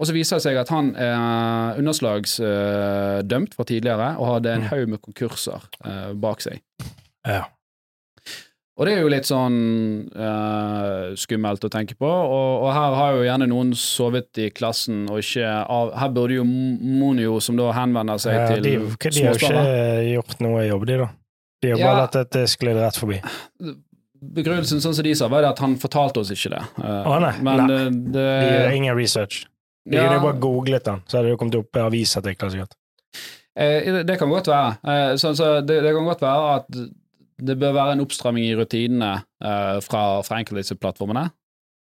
Og 0.00 0.08
så 0.08 0.14
viser 0.16 0.36
det 0.40 0.42
seg 0.42 0.56
at 0.58 0.70
han 0.74 0.88
er 0.98 1.76
underslagsdømt 1.78 3.52
fra 3.54 3.64
tidligere 3.68 4.08
og 4.18 4.26
hadde 4.32 4.54
en 4.56 4.64
Mm. 4.64 4.70
haug 4.72 4.88
med 4.88 5.00
konkurser 5.04 5.60
eh, 5.84 6.12
bak 6.14 6.40
seg. 6.42 6.60
Ja. 7.26 7.44
Og 8.76 8.86
det 8.88 8.96
er 8.96 9.02
jo 9.04 9.10
litt 9.12 9.28
sånn 9.28 9.58
eh, 10.18 11.14
skummelt 11.14 11.62
å 11.62 11.70
tenke 11.70 11.94
på, 11.94 12.08
og, 12.10 12.64
og 12.66 12.72
her 12.74 12.96
har 12.98 13.12
jo 13.14 13.22
gjerne 13.28 13.46
noen 13.46 13.70
sovet 13.78 14.34
i 14.42 14.48
klassen 14.50 15.04
og 15.08 15.20
ikke 15.22 15.46
av 15.70 15.92
Her 15.94 16.10
burde 16.10 16.40
jo 16.40 16.44
Monio, 16.44 17.36
som 17.40 17.54
da 17.60 17.68
henvender 17.76 18.18
seg 18.18 18.34
Ja, 18.34 18.48
til 18.50 18.64
de, 18.66 18.72
de 18.74 19.22
har 19.28 19.38
jo 19.38 19.38
ikke 19.38 20.08
gjort 20.16 20.40
noe 20.42 20.64
jobb, 20.66 20.86
de, 20.90 20.96
da. 21.04 21.08
De 21.62 21.70
har 21.70 21.78
Ja. 21.78 21.86
bare 21.86 22.00
latt 22.02 22.18
dette 22.18 22.42
skli 22.50 22.74
rett 22.74 22.98
forbi. 22.98 23.20
Begrunnelsen, 24.20 24.80
sånn 24.80 24.94
som 24.96 25.04
de 25.04 25.12
sa, 25.18 25.28
var 25.28 25.44
at 25.48 25.58
han 25.60 25.74
fortalte 25.80 26.20
oss 26.22 26.30
ikke 26.32 26.52
det. 26.54 26.62
Eh, 26.80 27.08
Å, 27.10 27.16
nei. 27.20 27.32
Men 27.44 27.64
Nei. 27.66 27.74
eh, 27.74 27.90
det 28.14 28.26
De 28.40 28.50
gjør 28.52 28.76
ingen 28.78 28.96
research. 28.96 29.44
De 29.84 29.96
Ja. 29.98 30.06
kunne 30.08 30.22
bare 30.22 30.40
googlet 30.40 30.84
den, 30.84 31.02
så 31.06 31.18
hadde 31.18 31.30
det 31.34 31.38
kommet 31.38 31.54
opp 31.58 31.76
avisartikler 31.76 32.50
sikkert. 32.54 32.76
Eh, 33.56 34.02
det 34.04 34.18
kan 34.18 34.30
godt 34.30 34.46
være. 34.48 34.78
Eh, 34.84 35.16
så, 35.20 35.34
så 35.36 35.60
det, 35.66 35.82
det 35.82 35.92
kan 35.94 36.04
godt 36.08 36.22
være 36.24 36.54
at 36.56 36.66
det 37.44 37.58
bør 37.58 37.74
være 37.74 37.92
en 37.92 38.00
oppstramming 38.06 38.44
i 38.46 38.54
rutinene 38.56 39.24
eh, 39.44 39.80
fra, 39.84 40.22
fra 40.22 40.38
enkelte 40.40 40.62
disse 40.62 40.76
plattformene. 40.78 41.26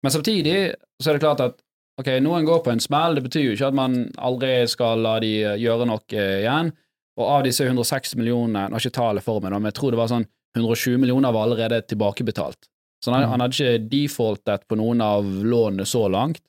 Men 0.03 0.11
samtidig 0.11 0.75
så 1.01 1.09
er 1.11 1.17
det 1.17 1.21
klart 1.25 1.41
at 1.43 1.57
ok, 1.99 2.07
noen 2.23 2.45
går 2.47 2.61
på 2.63 2.71
en 2.71 2.79
smell, 2.79 3.15
det 3.17 3.25
betyr 3.25 3.49
jo 3.49 3.55
ikke 3.57 3.67
at 3.67 3.75
man 3.75 3.97
aldri 4.17 4.53
skal 4.71 5.01
la 5.03 5.17
de 5.19 5.33
eh, 5.43 5.57
gjøre 5.59 5.85
noe 5.89 6.05
igjen. 6.13 6.71
Og 7.19 7.25
av 7.27 7.43
disse 7.43 7.65
160 7.67 8.15
millionene, 8.15 8.69
nå 8.69 8.77
har 8.77 8.79
ikke 8.85 8.95
tallet 8.95 9.25
for 9.25 9.41
meg, 9.43 9.51
men 9.51 9.67
jeg 9.67 9.75
tror 9.81 9.91
det 9.91 9.99
var 9.99 10.07
sånn 10.13 10.23
120 10.57 10.97
millioner 10.97 11.31
var 11.31 11.43
allerede 11.47 11.81
tilbakebetalt. 11.87 12.57
Så 13.03 13.11
han, 13.13 13.23
Mm. 13.23 13.29
han 13.29 13.39
hadde 13.41 13.53
ikke 13.55 13.89
defaultet 13.89 14.67
på 14.67 14.75
noen 14.77 15.01
av 15.01 15.23
lånene 15.23 15.85
så 15.87 16.09
langt. 16.11 16.41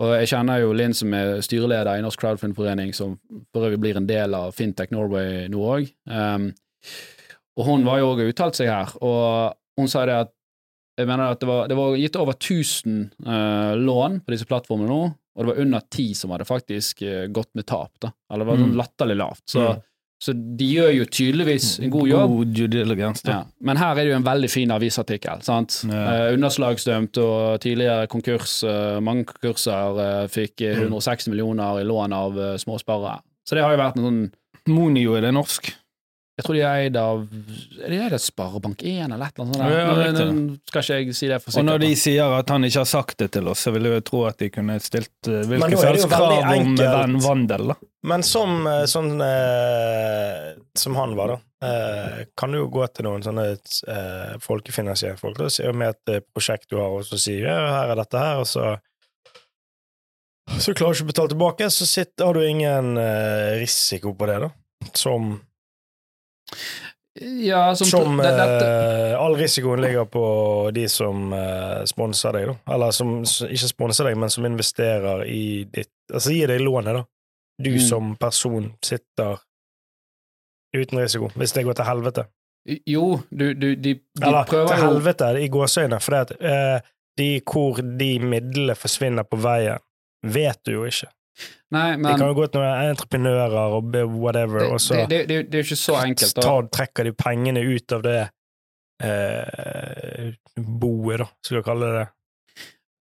Og 0.00 0.14
jeg 0.18 0.28
kjenner 0.32 0.60
jo 0.62 0.72
Linn 0.72 0.94
som 0.94 1.12
er 1.14 1.40
styreleder 1.44 1.98
i 1.98 2.02
Norsk 2.02 2.18
Crowdfundforening, 2.22 2.94
som 2.94 3.18
for 3.52 3.66
øvrig 3.68 3.78
blir 3.80 3.96
en 3.96 4.06
del 4.06 4.34
av 4.34 4.52
Fintech 4.56 4.90
Norway 4.90 5.46
nå 5.52 5.60
òg. 5.60 5.90
Um, 6.08 6.54
og 7.58 7.66
hun 7.66 7.84
var 7.84 7.98
jo 8.00 8.14
òg 8.14 8.22
uttalt 8.32 8.56
seg 8.56 8.68
her, 8.72 8.94
og 9.04 9.54
hun 9.78 9.88
sa 9.88 10.06
det 10.08 10.14
at 10.24 10.32
jeg 10.98 11.06
mener 11.06 11.30
at 11.34 11.40
det 11.40 11.48
var, 11.48 11.68
det 11.68 11.76
var 11.76 11.94
gitt 11.96 12.16
over 12.16 12.32
1000 12.32 13.10
uh, 13.26 13.74
lån 13.76 14.20
på 14.24 14.32
disse 14.34 14.46
plattformene 14.48 14.88
nå, 14.88 15.02
og 15.36 15.44
det 15.44 15.46
var 15.52 15.60
under 15.62 15.80
ti 15.92 16.08
som 16.14 16.30
hadde 16.34 16.48
faktisk 16.48 17.02
uh, 17.04 17.26
gått 17.32 17.52
med 17.54 17.66
tap. 17.66 17.92
da. 18.00 18.10
Eller 18.32 18.44
det 18.44 18.50
var 18.50 18.56
sånn 18.64 18.72
Mm. 18.72 18.80
latterlig 18.80 19.16
lavt. 19.20 19.42
Så, 19.46 19.60
Mm. 19.68 19.82
Så 20.20 20.34
de 20.36 20.66
gjør 20.68 20.90
jo 20.98 21.04
tydeligvis 21.08 21.78
en 21.80 21.90
god 21.90 22.08
jobb. 22.10 22.32
God 22.36 22.50
due 22.52 22.68
diligence. 22.68 23.24
Ja. 23.24 23.38
Men 23.64 23.78
her 23.80 23.94
er 23.94 24.04
det 24.04 24.10
jo 24.10 24.16
en 24.18 24.26
veldig 24.26 24.50
fin 24.52 24.70
avisartikkel. 24.74 25.40
sant? 25.42 25.78
Ja. 25.88 26.26
Eh, 26.28 26.34
underslagsdømt 26.34 27.16
og 27.22 27.60
tidligere 27.64 28.06
konkurs, 28.12 28.58
eh, 28.62 28.98
mange 29.00 29.24
konkurser 29.24 30.00
eh, 30.04 30.26
fikk 30.28 30.60
eh, 30.60 30.76
Mm. 30.76 30.92
160 30.92 31.30
millioner 31.32 31.80
i 31.80 31.84
lån 31.88 32.12
av 32.12 32.36
uh, 32.38 32.56
småsparere. 32.60 33.20
Så 33.48 33.56
det 33.56 33.64
har 33.64 33.72
jo 33.72 33.80
vært 33.80 33.96
en 33.96 34.04
sånn 34.04 34.20
Monio, 34.68 35.14
er 35.16 35.24
det 35.24 35.32
norsk? 35.34 35.72
Jeg 36.40 36.46
tror 36.46 36.56
de 36.56 36.62
er 36.64 36.80
eid 36.86 36.96
av 36.96 37.20
Er 37.84 37.92
de 37.92 37.98
eid 38.00 38.14
av 38.16 38.22
Sparebank1 38.24 39.12
eller 39.14 39.26
et 39.28 39.38
eller 39.38 39.44
annet 39.44 39.58
sånt? 39.60 39.74
Ja, 39.76 39.92
Nå- 40.16 40.32
nå 40.40 40.56
skal 40.70 40.82
ikke 40.82 40.96
jeg 41.04 41.16
si 41.20 41.28
det 41.30 41.38
for 41.42 41.50
sikkert. 41.52 41.60
Og 41.60 41.68
når 41.68 41.84
de 41.84 41.90
sier 42.00 42.34
at 42.40 42.52
han 42.54 42.64
ikke 42.66 42.80
har 42.80 42.88
sagt 42.90 43.16
det 43.20 43.28
til 43.36 43.52
oss, 43.52 43.66
så 43.66 43.72
vil 43.76 43.90
jeg 43.90 44.04
tro 44.08 44.24
at 44.30 44.40
de 44.40 44.48
kunne 44.54 44.78
stilt 44.80 45.12
uh, 45.28 45.42
Men 45.44 45.52
hvilke 45.52 45.70
nå 45.76 45.80
som 45.84 45.92
helst 45.92 46.10
krav 46.10 46.34
om 46.56 46.74
van- 46.80 47.20
vandel, 47.28 47.72
da. 47.74 47.78
Men 48.08 48.22
som, 48.24 48.54
eh, 48.66 48.86
sånn 48.88 49.10
eh, 49.20 50.54
som 50.80 50.94
han 50.96 51.10
var, 51.18 51.34
da, 51.34 51.68
eh, 51.68 52.22
kan 52.40 52.50
du 52.54 52.62
jo 52.62 52.68
gå 52.72 52.86
til 52.96 53.04
noen 53.04 53.20
sånne 53.26 53.44
eh, 53.52 54.38
folkefinansierte 54.40 55.20
folk 55.20 55.42
og 55.44 55.50
si 55.52 55.66
med 55.76 55.92
et 55.92 56.14
eh, 56.14 56.22
prosjekt 56.32 56.70
du 56.72 56.78
har, 56.80 56.88
og 56.96 57.04
så 57.04 57.18
si 57.20 57.34
ja, 57.42 57.58
her 57.74 57.92
er 57.92 58.00
dette 58.00 58.22
her, 58.22 58.40
og 58.40 58.48
så 58.48 58.70
så 60.60 60.72
klarer 60.74 60.96
du 60.96 60.98
ikke 60.98 61.06
å 61.06 61.10
betale 61.12 61.30
tilbake, 61.34 61.68
så 61.70 61.86
sitter, 61.86 62.26
har 62.26 62.34
du 62.40 62.42
ingen 62.48 62.96
eh, 62.98 63.52
risiko 63.60 64.14
på 64.18 64.26
det, 64.30 64.38
da. 64.42 64.48
Som, 64.96 65.34
Ja, 67.20 67.74
som, 67.76 67.86
som 67.86 68.16
det, 68.16 68.30
dette, 68.30 68.66
eh, 69.10 69.16
All 69.20 69.34
risikoen 69.36 69.80
ligger 69.82 70.04
på 70.04 70.24
de 70.72 70.84
som 70.88 71.32
uh, 71.34 71.82
sponser 71.84 72.36
deg, 72.36 72.46
da. 72.52 72.74
Eller 72.74 72.94
som 72.94 73.16
ikke 73.24 73.68
sponser 73.72 74.06
deg, 74.08 74.18
men 74.22 74.30
som 74.30 74.46
investerer 74.46 75.24
i 75.28 75.64
ditt 75.68 75.90
Altså 76.12 76.32
gir 76.34 76.50
deg 76.50 76.62
lånet, 76.62 76.94
da. 77.00 77.04
Du 77.60 77.70
Mm. 77.70 77.80
som 77.84 78.16
person 78.16 78.70
sitter 78.82 79.36
uten 80.76 80.98
risiko, 80.98 81.28
hvis 81.36 81.52
det 81.52 81.64
går 81.66 81.76
til 81.76 81.84
helvete. 81.84 82.24
Jo, 82.86 83.20
du, 83.30 83.54
du, 83.54 83.74
de, 83.76 83.94
de 83.94 84.26
Eller 84.26 84.44
prøver 84.48 84.70
til 84.70 84.80
helvete 84.86 85.28
i 85.42 85.48
gåseøyne, 85.48 86.00
for 86.00 86.14
det 86.16 86.20
at, 86.20 86.32
uh, 86.40 86.90
de, 87.18 87.28
hvor 87.44 87.82
de 87.82 88.10
midlene 88.22 88.74
forsvinner 88.78 89.26
på 89.28 89.36
veien, 89.42 89.82
vet 90.24 90.60
du 90.64 90.72
jo 90.78 90.86
ikke. 90.88 91.10
Nei, 91.70 91.90
De 91.96 92.14
kan 92.18 92.26
jo 92.26 92.34
gå 92.34 92.46
til 92.50 92.64
noen 92.64 92.90
entreprenører 92.90 93.74
og 93.76 93.92
whatever, 94.18 94.64
det, 94.64 94.70
og 94.74 94.80
så 94.82 95.04
det, 95.06 95.20
det, 95.28 95.36
det, 95.52 95.60
er 95.60 95.62
jo 95.62 95.68
ikke 95.68 95.78
så 95.78 95.98
enkelt. 96.00 96.32
da. 96.34 96.42
ta, 96.42 96.54
trekker 96.78 97.06
de 97.06 97.12
pengene 97.14 97.62
ut 97.62 97.94
av 97.94 98.02
det 98.02 98.16
eh, 99.06 100.32
boet, 100.58 101.22
da, 101.22 101.28
skal 101.46 101.60
vi 101.60 101.62
kalle 101.68 101.92
det. 101.94 102.08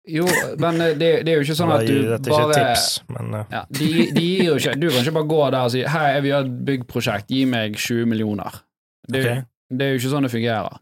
Jo, 0.09 0.25
men 0.59 0.81
eh, 0.81 0.97
det, 0.97 1.09
det 1.23 1.31
er 1.31 1.39
jo 1.39 1.45
ikke 1.45 1.57
sånn 1.59 1.71
at 1.75 1.85
du 1.85 1.95
Dette 2.09 2.31
er 2.31 2.33
ikke 2.33 2.49
bare 2.49 2.59
tips, 2.59 2.89
men 3.13 3.37
eh, 3.39 3.55
ja, 3.55 3.61
de, 3.79 3.89
de 4.15 4.25
gir 4.25 4.43
jo 4.47 4.57
ikke 4.59 4.75
Du 4.79 4.87
kan 4.89 4.99
ikke 5.03 5.15
bare 5.19 5.29
gå 5.31 5.39
der 5.45 5.59
og 5.61 5.73
si 5.75 5.85
'Hei, 5.85 6.05
jeg 6.15 6.25
vil 6.25 6.31
gjøre 6.33 6.47
et 6.47 6.59
byggprosjekt, 6.69 7.33
gi 7.35 7.41
meg 7.49 7.77
20 7.77 8.11
millioner'. 8.11 8.61
Det, 9.09 9.23
okay. 9.23 9.43
det 9.71 9.85
er 9.85 9.93
jo 9.93 10.01
ikke 10.01 10.13
sånn 10.15 10.27
det 10.27 10.33
fungerer. 10.33 10.79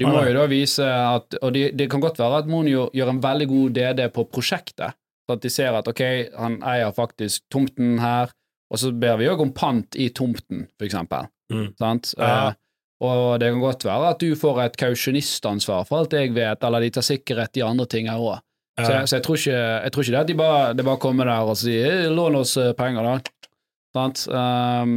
Du 0.00 0.06
må 0.08 0.22
jo 0.24 0.32
da 0.32 0.46
vise 0.48 0.86
at 0.86 1.36
Og 1.42 1.52
det, 1.52 1.64
det 1.76 1.90
kan 1.92 2.00
godt 2.00 2.18
være 2.18 2.40
at 2.40 2.48
Monio 2.48 2.88
gjør 2.96 3.12
en 3.12 3.22
veldig 3.22 3.48
god 3.50 3.74
DD 3.76 4.06
på 4.14 4.24
prosjektet. 4.32 4.96
At 5.30 5.42
de 5.44 5.50
ser 5.52 5.76
at 5.78 5.88
ok, 5.90 6.02
han 6.36 6.60
eier 6.66 6.94
faktisk 6.96 7.46
tomten 7.52 7.98
her, 8.02 8.32
og 8.70 8.80
så 8.82 8.92
ber 8.94 9.18
vi 9.20 9.28
òg 9.30 9.42
om 9.42 9.52
pant 9.54 9.98
i 9.98 10.10
tomten, 10.14 10.66
for 10.78 10.86
eksempel. 10.86 11.30
Mm. 11.52 11.70
Sant? 11.80 12.12
Ja. 12.18 12.50
Uh, 12.50 12.58
og 13.00 13.40
det 13.40 13.48
kan 13.48 13.62
godt 13.62 13.84
være 13.88 14.12
at 14.12 14.20
du 14.20 14.34
får 14.36 14.60
et 14.66 14.76
kausjonistansvar, 14.80 15.86
for 15.88 16.02
alt 16.02 16.14
jeg 16.14 16.34
vet, 16.36 16.64
eller 16.66 16.84
de 16.84 16.90
tar 16.94 17.06
sikkerhet 17.06 17.56
i 17.56 17.64
andre 17.64 17.86
ting 17.88 18.10
her 18.10 18.20
òg. 18.20 18.42
Så, 18.80 18.92
jeg, 18.92 19.08
så 19.08 19.16
jeg, 19.16 19.24
tror 19.24 19.36
ikke, 19.36 19.56
jeg 19.56 19.92
tror 19.92 20.04
ikke 20.04 20.12
det 20.12 20.20
at 20.20 20.28
de 20.28 20.36
bare, 20.38 20.60
de 20.76 20.84
bare 20.86 21.00
kommer 21.02 21.28
der 21.28 21.48
og 21.52 21.56
sier 21.60 22.04
«Eh, 22.06 22.12
'lån 22.12 22.38
oss 22.38 22.56
eh, 22.56 22.72
penger', 22.76 23.08
da. 23.08 23.48
Sant? 23.96 24.22
Um, 24.30 24.94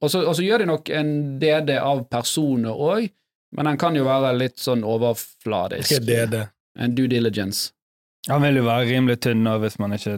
og, 0.00 0.10
så, 0.10 0.22
og 0.22 0.36
så 0.38 0.44
gjør 0.46 0.62
de 0.62 0.68
nok 0.70 0.90
en 0.94 1.10
DD 1.42 1.74
av 1.80 2.06
personer 2.12 2.72
òg, 2.72 3.08
Men 3.56 3.70
den 3.70 3.78
kan 3.78 3.94
jo 3.96 4.04
være 4.04 4.34
litt 4.36 4.58
sånn 4.60 4.82
overfladisk. 4.84 6.02
Er 6.12 6.26
det? 6.28 6.42
En 6.76 6.94
due 6.96 7.08
diligence. 7.08 7.70
Han 8.30 8.42
vil 8.42 8.56
jo 8.60 8.64
være 8.66 8.88
rimelig 8.90 9.20
tynn 9.22 9.44
nå 9.46 9.58
hvis 9.62 9.78
man 9.82 9.92
ikke 9.96 10.16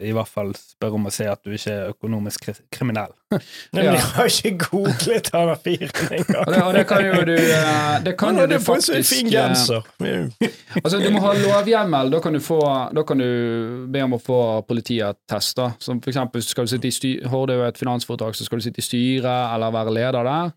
i 0.00 0.12
hvert 0.16 0.28
fall 0.32 0.54
spør 0.56 0.94
om 0.96 1.04
å 1.04 1.10
se 1.12 1.26
at 1.28 1.42
du 1.44 1.50
ikke 1.52 1.72
er 1.72 1.90
økonomisk 1.92 2.46
kriminell. 2.72 3.10
Men 3.76 3.84
Ja. 3.84 3.92
jeg 3.92 4.00
har 4.14 4.30
ikke 4.30 4.52
googlet 4.70 5.28
han 5.34 5.50
fyren 5.60 5.90
Og 5.92 6.14
engang. 6.16 6.46
det, 6.54 6.62
og 6.62 6.72
det 6.78 6.84
kan 6.88 7.04
jo 7.04 7.18
du 7.28 7.34
eh, 7.36 7.98
Det 8.06 8.14
kan 8.16 8.38
jo 8.40 8.46
du 8.48 8.54
en 8.56 8.64
faktisk 8.64 9.10
fin 9.10 9.28
eh, 9.28 9.34
genser. 9.34 9.84
Altså, 10.82 10.96
du 11.02 11.10
må 11.12 11.20
ha 11.26 11.34
lovhjemmel. 11.36 12.08
Da 12.14 12.22
kan 12.24 12.32
du, 12.32 12.40
få, 12.40 12.58
da 12.96 13.04
kan 13.04 13.20
du 13.20 13.28
be 13.92 14.00
om 14.06 14.16
å 14.16 14.22
få 14.22 14.40
politiattest. 14.68 15.56
da. 15.60 15.68
Som 15.78 16.00
for 16.00 16.08
eksempel 16.14 16.40
skal 16.42 16.64
du 16.64 16.72
sitte 16.72 16.88
i 16.88 16.96
styr, 16.96 17.28
Horde 17.28 17.60
er 17.60 17.68
et 17.68 17.78
finansforetak, 17.84 18.32
så 18.38 18.48
skal 18.48 18.62
du 18.62 18.64
sitte 18.70 18.80
i 18.80 18.88
styret 18.88 19.52
eller 19.52 19.76
være 19.76 19.92
leder 19.92 20.24
der, 20.24 20.52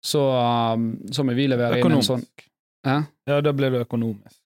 så, 0.00 0.24
um, 0.78 0.94
så 1.12 1.24
må 1.28 1.36
vi 1.36 1.44
levere 1.50 1.76
inn 1.82 1.92
en 1.92 2.00
sånn 2.00 2.22
Økonomisk. 2.24 2.48
Hæ? 2.88 2.98
Ja, 3.28 3.40
da 3.44 3.52
blir 3.52 3.74
du 3.76 3.82
økonomisk. 3.84 4.36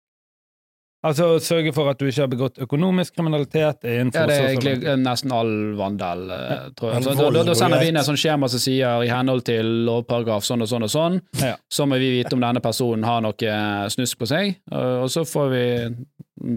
Altså 1.02 1.26
sørge 1.42 1.72
for 1.74 1.90
at 1.90 1.98
du 1.98 2.06
ikke 2.06 2.22
har 2.22 2.30
begått 2.30 2.58
økonomisk 2.62 3.16
kriminalitet 3.16 3.82
Ja, 3.82 4.04
det 4.06 4.20
er 4.36 4.44
egentlig 4.52 4.74
eh, 4.86 4.98
nesten 5.00 5.32
all 5.34 5.50
vandel, 5.78 6.28
ja. 6.30 6.58
tror 6.78 6.92
jeg. 6.92 7.02
Så, 7.08 7.14
da, 7.18 7.28
da, 7.34 7.42
da 7.48 7.56
sender 7.58 7.82
vi 7.82 7.88
inn 7.90 7.98
et 7.98 8.06
sånt 8.06 8.22
skjema 8.22 8.46
som 8.52 8.62
sier 8.62 9.02
i 9.02 9.10
henhold 9.10 9.42
til 9.48 9.66
lovparagraf 9.88 10.46
sånn 10.46 10.62
og 10.62 10.70
sånn 10.70 10.86
og 10.86 10.92
sånn, 10.92 11.18
Ja. 11.42 11.56
så 11.66 11.88
må 11.90 11.98
vi 11.98 12.12
vite 12.20 12.36
om 12.38 12.44
denne 12.44 12.62
personen 12.62 13.06
har 13.08 13.24
noe 13.24 13.34
eh, 13.34 13.86
snusk 13.90 14.20
på 14.20 14.30
seg, 14.30 14.54
og 14.70 15.08
så 15.10 15.24
får 15.26 15.50
vi 15.50 15.64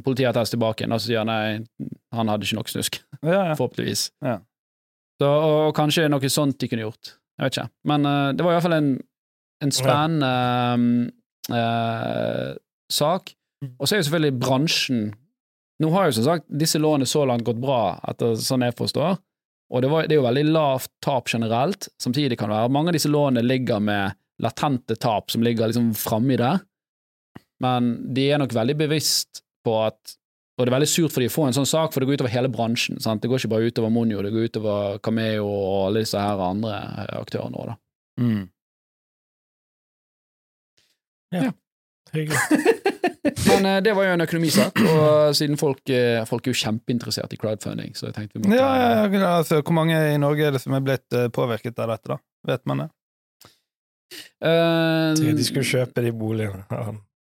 politiattest 0.06 0.54
tilbake 0.54 0.86
og 0.86 1.00
så 1.00 1.08
sier 1.08 1.26
nei, 1.26 1.62
han 2.14 2.30
hadde 2.32 2.46
ikke 2.46 2.60
nok 2.60 2.70
snusk, 2.70 3.02
Ja, 3.22 3.56
forhåpentligvis. 3.58 4.12
Så, 4.22 5.28
og, 5.30 5.72
kanskje 5.78 6.10
noe 6.12 6.30
sånt 6.32 6.60
de 6.60 6.70
kunne 6.70 6.86
gjort. 6.86 7.16
Jeg 7.40 7.48
vet 7.48 7.58
ikke. 7.58 7.70
Men 7.90 8.08
uh, 8.08 8.30
det 8.36 8.46
var 8.46 8.54
i 8.54 8.58
hvert 8.58 8.66
fall 8.68 8.78
en, 8.78 8.90
en 9.64 9.74
spennende 9.76 10.32
eh, 11.56 12.52
sak. 12.92 13.34
Og 13.78 13.88
så 13.88 13.96
er 13.96 14.02
jo 14.02 14.08
selvfølgelig 14.10 14.40
bransjen 14.42 15.06
Nå 15.84 15.90
har 15.92 16.08
jo 16.08 16.16
som 16.16 16.24
sagt 16.24 16.46
disse 16.48 16.80
lånene 16.80 17.08
så 17.10 17.26
langt 17.28 17.44
gått 17.44 17.60
bra, 17.60 17.98
etter 18.08 18.38
sånn 18.40 18.64
jeg 18.64 18.78
forstår, 18.80 19.18
og 19.76 19.82
det, 19.84 19.90
var, 19.92 20.06
det 20.08 20.16
er 20.16 20.22
jo 20.22 20.28
veldig 20.28 20.44
lavt 20.48 20.88
tap 21.04 21.28
generelt. 21.28 21.90
Samtidig 22.00 22.38
kan 22.40 22.48
det 22.48 22.62
være 22.62 22.72
mange 22.72 22.94
av 22.94 22.96
disse 22.96 23.12
lånene 23.12 23.44
ligger 23.44 23.82
med 23.84 24.16
latente 24.40 24.96
tap 24.96 25.34
som 25.34 25.44
ligger 25.44 25.68
liksom 25.68 25.90
framme 26.00 26.32
i 26.32 26.40
det, 26.40 26.54
men 27.66 27.90
de 28.16 28.30
er 28.30 28.40
nok 28.40 28.56
veldig 28.56 28.78
bevisst 28.86 29.44
på 29.68 29.76
at 29.84 30.16
og 30.56 30.64
det 30.64 30.72
er 30.72 30.76
veldig 30.78 30.88
surt 30.88 31.12
for 31.12 31.20
de 31.20 31.28
å 31.28 31.34
få 31.34 31.46
en 31.50 31.56
sånn 31.58 31.68
sak, 31.68 31.92
for 31.92 32.00
det 32.00 32.08
går 32.08 32.22
utover 32.22 32.32
hele 32.32 32.48
bransjen. 32.52 32.96
Sant? 33.04 33.20
Det 33.20 33.28
går 33.28 33.42
ikke 33.42 33.52
bare 33.52 33.68
utover 33.68 33.92
Monjo, 33.92 34.22
det 34.24 34.32
går 34.32 34.48
utover 34.48 35.02
Cameo 35.04 35.50
og 35.50 35.80
alle 35.90 36.06
disse 36.06 36.22
her 36.22 36.44
andre 36.46 36.78
aktørene 37.20 37.60
òg, 37.60 37.74
da. 37.74 37.76
Mm. 38.24 38.46
Hyggelig. 42.16 42.72
Men 43.26 43.66
eh, 43.66 43.80
det 43.86 43.96
var 43.98 44.08
jo 44.08 44.16
en 44.16 44.26
økonomisak, 44.26 44.82
og 44.86 45.36
siden 45.38 45.58
folk, 45.58 45.82
eh, 45.90 46.22
folk 46.30 46.46
er 46.46 46.54
jo 46.54 46.60
kjempeinteressert 46.62 47.34
i 47.34 47.40
crowdfunding, 47.42 47.96
så 47.98 48.10
jeg 48.10 48.18
tenkte 48.20 48.38
vi 48.38 48.46
måtte 48.46 48.60
Ja, 48.60 48.70
ja, 48.78 48.92
ja, 49.10 49.32
altså, 49.40 49.62
hvor 49.62 49.78
mange 49.78 49.98
i 50.14 50.20
Norge 50.22 50.46
er 50.46 50.56
det 50.56 50.62
som 50.62 50.78
er 50.78 50.86
blitt 50.86 51.18
eh, 51.18 51.32
påvirket 51.34 51.82
av 51.82 51.96
dette, 51.96 52.14
da? 52.16 52.20
Vet 52.52 52.66
man 52.70 52.86
det? 52.86 52.92
Uh, 54.46 55.18
De 55.18 55.44
skulle 55.44 55.66
kjøpe 55.66 56.04
de 56.06 56.12
boligene. 56.16 56.62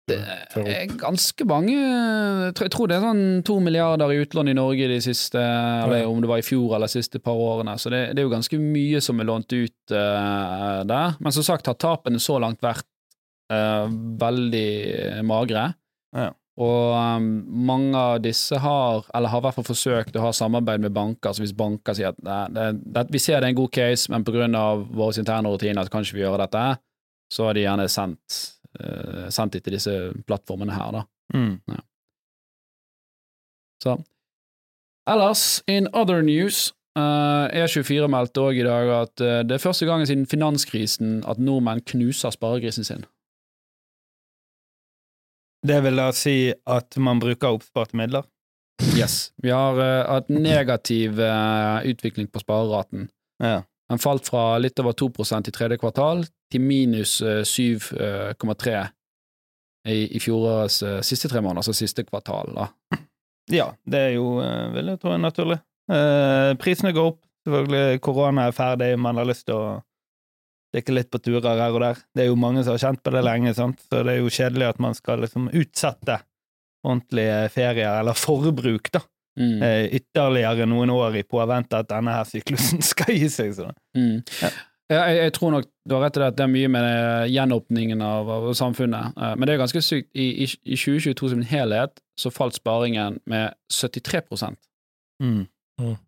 Det 0.04 0.18
er 0.20 0.90
ganske 1.00 1.46
mange 1.48 1.72
Jeg 1.72 2.56
tror- 2.58 2.90
det 2.92 2.98
er 2.98 3.06
sånn 3.06 3.44
to 3.48 3.56
milliarder 3.64 4.12
i 4.12 4.20
utlån 4.20 4.50
i 4.52 4.54
Norge 4.58 4.90
de 4.92 4.98
siste 5.00 5.40
Eller 5.40 6.04
om 6.06 6.20
det 6.20 6.28
var 6.28 6.42
i 6.42 6.44
fjor 6.44 6.76
eller 6.76 6.92
de 6.92 6.98
siste 7.00 7.22
par 7.24 7.40
årene, 7.40 7.78
så 7.80 7.90
det, 7.90 8.02
det 8.12 8.20
er 8.20 8.28
jo 8.28 8.34
ganske 8.36 8.60
mye 8.60 9.00
som 9.00 9.22
er 9.22 9.30
lånt 9.30 9.54
ut 9.56 9.96
uh, 9.96 10.84
der. 10.84 11.16
Men 11.24 11.32
som 11.32 11.44
sagt 11.48 11.72
har 11.72 11.80
tapene 11.80 12.20
så 12.20 12.36
langt 12.44 12.60
vært 12.62 12.84
uh, 13.54 13.88
veldig 14.20 15.24
magre. 15.24 15.70
Ja. 16.14 16.32
Og 16.62 16.94
um, 16.94 17.30
mange 17.66 17.98
av 17.98 18.20
disse 18.22 18.60
har, 18.62 19.08
eller 19.18 19.32
har 19.32 19.42
i 19.42 19.46
hvert 19.48 19.56
fall 19.58 19.66
forsøkt 19.66 20.18
å 20.20 20.28
ha 20.28 20.34
samarbeid 20.38 20.84
med 20.84 20.94
banker, 20.94 21.34
så 21.34 21.42
hvis 21.42 21.56
banker 21.58 21.98
sier 21.98 22.12
at 22.12 22.20
nei, 22.22 22.44
det, 22.54 22.68
det, 22.94 23.08
vi 23.14 23.22
ser 23.22 23.42
det 23.42 23.50
er 23.50 23.56
en 23.56 23.62
god 23.64 23.72
case, 23.74 24.12
men 24.14 24.58
av 24.60 24.84
våre 24.94 25.18
interne 25.18 25.50
rutiner 25.50 25.88
så 25.88 25.94
kan 25.94 26.06
ikke 26.06 26.20
vi 26.20 26.26
gjøre 26.26 26.44
dette, 26.46 26.66
så 27.34 27.48
har 27.48 27.58
de 27.58 27.66
gjerne 27.66 27.88
sendt, 27.90 28.38
uh, 28.78 29.26
sendt 29.34 29.58
det 29.58 29.64
til 29.66 29.80
disse 29.80 29.96
plattformene 30.28 30.78
her, 30.78 31.00
da. 31.00 31.04
Mm. 31.34 31.82
Så. 33.82 33.98
Ellers, 35.10 35.64
in 35.68 35.90
other 35.92 36.22
news, 36.22 36.70
uh, 37.00 37.50
E24 37.50 38.06
meldte 38.14 38.46
òg 38.46 38.62
i 38.62 38.68
dag 38.68 38.94
at 39.00 39.26
uh, 39.26 39.40
det 39.42 39.58
er 39.58 39.66
første 39.66 39.90
gangen 39.90 40.06
siden 40.08 40.30
finanskrisen 40.30 41.24
at 41.26 41.42
nordmenn 41.42 41.82
knuser 41.82 42.32
sparegrisen 42.38 42.86
sin. 42.86 43.08
Det 45.64 45.80
vil 45.86 46.00
da 46.00 46.10
si 46.16 46.38
at 46.52 46.98
man 47.00 47.22
bruker 47.24 47.56
oppsparte 47.56 47.98
midler? 47.98 48.26
Yes. 48.98 49.32
Vi 49.42 49.52
har 49.54 49.78
uh, 49.80 50.10
hatt 50.10 50.32
negativ 50.34 51.20
uh, 51.22 51.80
utvikling 51.88 52.28
på 52.28 52.42
spareraten. 52.44 53.08
Ja. 53.44 53.62
Den 53.92 54.02
falt 54.02 54.28
fra 54.28 54.58
litt 54.60 54.80
over 54.82 54.96
2% 54.98 55.48
i 55.48 55.54
tredje 55.56 55.80
kvartal 55.80 56.26
til 56.52 56.64
minus 56.64 57.20
uh, 57.24 57.42
7,3 57.48 58.76
i, 59.88 59.98
i 60.16 60.20
fjorårets 60.24 60.82
siste 61.04 61.28
tre 61.28 61.42
måneder, 61.42 61.64
altså 61.64 61.76
siste 61.76 62.06
kvartal. 62.08 62.54
da. 62.56 62.68
ja, 63.52 63.70
det 63.86 64.00
er 64.00 64.14
jo, 64.18 64.38
eh, 64.44 64.68
vil 64.76 64.94
jeg 64.94 65.02
tro, 65.02 65.16
naturlig. 65.20 65.60
Eh, 65.92 66.54
prisene 66.62 66.94
går 66.96 67.14
opp. 67.14 67.22
Selvfølgelig, 67.44 68.00
korona 68.00 68.48
er 68.48 68.56
ferdig, 68.56 68.94
man 69.00 69.20
har 69.20 69.28
lyst 69.28 69.50
til 69.50 69.58
å 69.60 69.66
stikke 70.74 70.96
litt 70.98 71.12
på 71.14 71.22
turer 71.22 71.62
her 71.62 71.72
og 71.78 71.82
der. 71.86 72.04
Det 72.18 72.26
er 72.26 72.32
jo 72.32 72.36
mange 72.42 72.64
som 72.66 72.74
har 72.76 72.82
kjent 72.82 73.04
på 73.06 73.14
det 73.14 73.22
lenge, 73.24 73.54
sant? 73.54 73.80
så 73.88 74.02
det 74.04 74.18
er 74.18 74.22
jo 74.24 74.32
kjedelig 74.34 74.72
at 74.74 74.80
man 74.82 74.98
skal 74.98 75.22
liksom 75.24 75.48
utsette 75.54 76.20
ordentlige 76.84 77.50
ferier, 77.54 78.00
eller 78.02 78.18
forbruk, 78.18 78.90
da, 78.92 79.00
Mm. 79.40 79.64
eh, 79.64 79.86
ytterligere 79.98 80.68
noen 80.70 80.92
år 80.94 81.16
i 81.18 81.24
påvente 81.24 81.74
at 81.80 81.88
denne 81.90 82.12
her 82.14 82.24
syklusen 82.30 82.82
skal 82.92 83.16
gi 83.16 83.30
seg. 83.34 83.54
Sånn. 83.58 83.74
Mm. 83.98 84.20
Ja. 84.42 84.50
Jeg, 84.94 85.16
jeg 85.18 85.34
tror 85.34 85.52
nok 85.56 85.66
du 85.90 85.96
har 85.96 86.04
rett 86.04 86.18
i 86.18 86.22
det 86.22 86.28
at 86.28 86.36
det 86.38 86.44
er 86.44 86.52
mye 86.54 86.70
med 86.70 86.86
eh, 86.86 87.32
gjenåpningen 87.34 88.02
av, 88.06 88.30
av 88.30 88.50
samfunnet, 88.54 89.16
Eh, 89.18 89.34
men 89.40 89.48
det 89.48 89.56
er 89.56 89.64
ganske 89.64 89.82
sykt. 89.82 90.10
I, 90.14 90.44
i, 90.44 90.50
I 90.76 90.78
2022 90.78 91.32
som 91.32 91.40
en 91.42 91.50
helhet 91.50 91.98
så 92.20 92.30
falt 92.30 92.60
sparingen 92.60 93.22
med 93.26 93.56
73 93.72 94.22
Mm. 95.24 95.48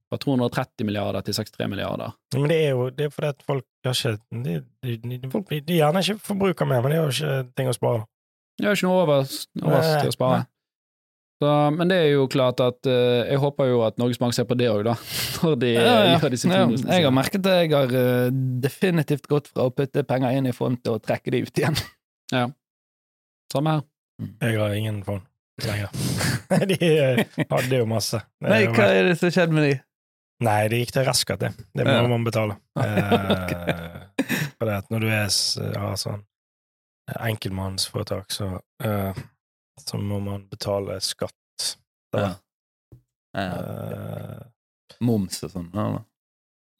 Fra 0.09 0.17
230 0.21 0.85
milliarder 0.87 1.23
til 1.27 1.35
63 1.37 1.67
milliarder. 1.71 2.15
Men 2.35 2.49
det 2.51 2.57
er 2.65 2.73
jo 2.75 2.89
det 2.93 3.07
er 3.07 3.13
fordi 3.13 3.29
at 3.33 3.45
folk 3.47 3.65
har 3.85 3.95
ikke 3.95 4.43
De, 4.45 4.57
de, 4.83 4.97
de, 5.19 5.29
folk, 5.31 5.49
de 5.51 5.77
gjerne 5.79 6.01
ikke 6.03 6.19
forbruker 6.31 6.65
mer, 6.69 6.81
men 6.85 6.91
de 6.93 6.99
har 6.99 7.07
jo 7.09 7.15
ikke 7.15 7.53
ting 7.57 7.71
å 7.71 7.75
spare. 7.77 8.03
Er 8.61 8.69
jo 8.71 8.75
ikke 8.77 8.87
noe 8.89 9.01
over, 9.03 9.31
over 9.65 9.87
til 10.01 10.11
å 10.11 10.15
spare. 10.15 10.41
nei. 10.43 10.51
Så, 11.43 11.49
men 11.75 11.89
det 11.91 11.95
er 11.99 12.05
jo 12.13 12.29
klart 12.31 12.61
at 12.63 12.87
uh, 12.87 13.25
Jeg 13.27 13.41
håper 13.43 13.67
jo 13.67 13.81
at 13.83 13.97
Norges 13.99 14.15
Bank 14.21 14.31
ser 14.37 14.45
på 14.47 14.55
det 14.55 14.69
òg, 14.71 14.85
da. 14.87 14.93
Når 15.43 15.57
de 15.59 15.71
Ja, 15.73 15.81
ja. 15.83 16.13
gjør 16.15 16.31
disse 16.31 16.47
Ja, 16.47 16.61
jeg 16.71 17.03
har 17.03 17.11
merket 17.11 17.43
det. 17.43 17.55
Jeg 17.65 17.73
har 17.75 17.91
uh, 17.91 18.29
definitivt 18.63 19.27
gått 19.27 19.49
fra 19.51 19.65
å 19.67 19.73
putte 19.75 20.05
penger 20.07 20.31
inn 20.39 20.47
i 20.47 20.53
fond 20.55 20.79
til 20.79 20.95
å 20.95 21.01
trekke 21.03 21.33
de 21.35 21.43
ut 21.43 21.59
igjen. 21.59 21.75
ja. 22.31 22.45
Samme 23.51 23.75
her. 23.75 23.83
Jeg 24.47 24.57
har 24.63 24.73
ingen 24.79 25.03
fond 25.03 25.27
lenger. 25.67 25.91
de 26.71 26.77
eh, 26.81 27.25
hadde 27.51 27.79
jo 27.81 27.85
masse. 27.89 28.19
Nei, 28.45 28.65
hva 28.71 28.87
er 28.91 29.09
det 29.11 29.17
som 29.21 29.31
skjedde 29.33 29.55
med 29.57 29.67
de? 29.69 29.73
Nei, 30.45 30.57
det 30.71 30.81
gikk 30.81 30.91
til 30.97 31.05
raskt, 31.07 31.35
det. 31.39 31.51
Det 31.73 31.85
må 31.87 31.93
Ja. 31.95 32.07
man 32.11 32.25
betale. 32.27 32.57
Eh, 34.25 34.47
for 34.57 34.67
det 34.69 34.75
at 34.81 34.89
når 34.91 35.03
du 35.03 35.07
er 35.11 35.27
ja, 35.27 35.79
har 35.83 35.95
sånn 35.99 36.21
enkeltmannsforetak, 37.19 38.31
så, 38.33 38.47
eh, 38.83 39.17
så 39.83 39.97
må 40.01 40.19
man 40.23 40.45
betale 40.49 40.97
skatt. 41.03 41.75
Da. 42.15 42.29
Eh, 43.37 44.39
Moms 45.05 45.41
og 45.45 45.51
sånn. 45.53 45.69
Ja, 45.75 45.87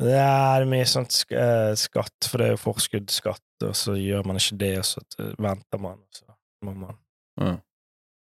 det 0.02 0.16
er 0.20 0.66
mye 0.72 0.88
sånt 0.90 1.14
sk 1.16 1.36
eh, 1.40 1.74
skatt, 1.80 2.30
for 2.30 2.42
det 2.42 2.48
er 2.48 2.56
jo 2.56 2.62
forskuddsskatt, 2.64 3.44
og 3.68 3.76
så 3.78 3.96
gjør 4.00 4.26
man 4.28 4.40
ikke 4.40 4.58
det, 4.64 4.74
og 4.82 4.88
så 4.88 5.04
venter 5.42 5.82
man, 5.84 6.00
og 6.00 6.20
så 6.22 6.36
må 6.66 6.76
man 6.86 6.98
Ja. 7.42 7.54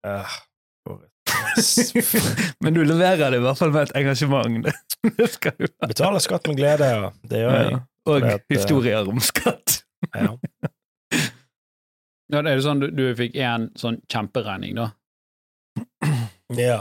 Eh, 0.05 0.36
for 0.86 0.99
et 1.01 1.14
Men 2.63 2.75
du 2.75 2.84
leverer 2.86 3.34
det 3.34 3.39
i 3.39 3.43
hvert 3.43 3.60
fall 3.60 3.73
med 3.75 3.89
et 3.89 3.97
engasjement. 4.01 4.69
Det, 5.05 5.27
skal 5.29 5.53
du 5.60 5.67
ha. 5.67 5.89
Betaler 5.91 6.23
skatt 6.23 6.47
med 6.49 6.58
glede, 6.60 6.88
ja. 6.89 7.12
Det 7.29 7.43
gjør 7.43 7.58
jeg. 7.60 7.73
Ja. 7.75 7.81
Og 8.05 8.25
at, 8.29 8.31
eh, 8.34 8.55
historier 8.55 9.10
om 9.10 9.21
skatt. 9.23 9.79
Ja. 10.13 10.36
Ja, 12.34 12.41
det 12.41 12.49
er 12.49 12.58
det 12.58 12.63
sånn 12.65 12.81
du, 12.81 12.88
du 12.89 13.03
fikk 13.17 13.36
én 13.38 13.67
sånn 13.77 13.99
kjemperegning, 14.10 14.79
da? 14.79 14.88
ja. 16.58 16.79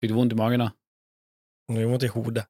Fikk 0.00 0.12
du 0.12 0.16
vondt 0.18 0.36
i 0.36 0.38
magen 0.38 0.60
da? 0.66 0.70
Det 1.72 1.80
gjør 1.80 1.94
vondt 1.94 2.06
i 2.06 2.12
hodet. 2.12 2.44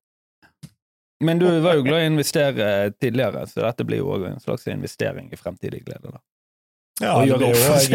Men 1.25 1.39
du 1.41 1.47
var 1.65 1.79
jo 1.79 1.85
glad 1.87 2.03
i 2.03 2.09
å 2.09 2.13
investere 2.13 2.67
tidligere, 2.99 3.47
så 3.49 3.63
dette 3.65 3.87
blir 3.89 4.03
jo 4.03 4.11
òg 4.13 4.27
en 4.29 4.43
slags 4.43 4.67
investering 4.69 5.31
i 5.33 5.39
fremtidig 5.41 5.85
glede. 5.87 6.11
da. 6.13 6.21
Ja, 7.01 7.13
Og 7.21 7.27
det 7.29 7.37
blir 7.37 7.53
jo 7.53 7.73
òg 7.77 7.95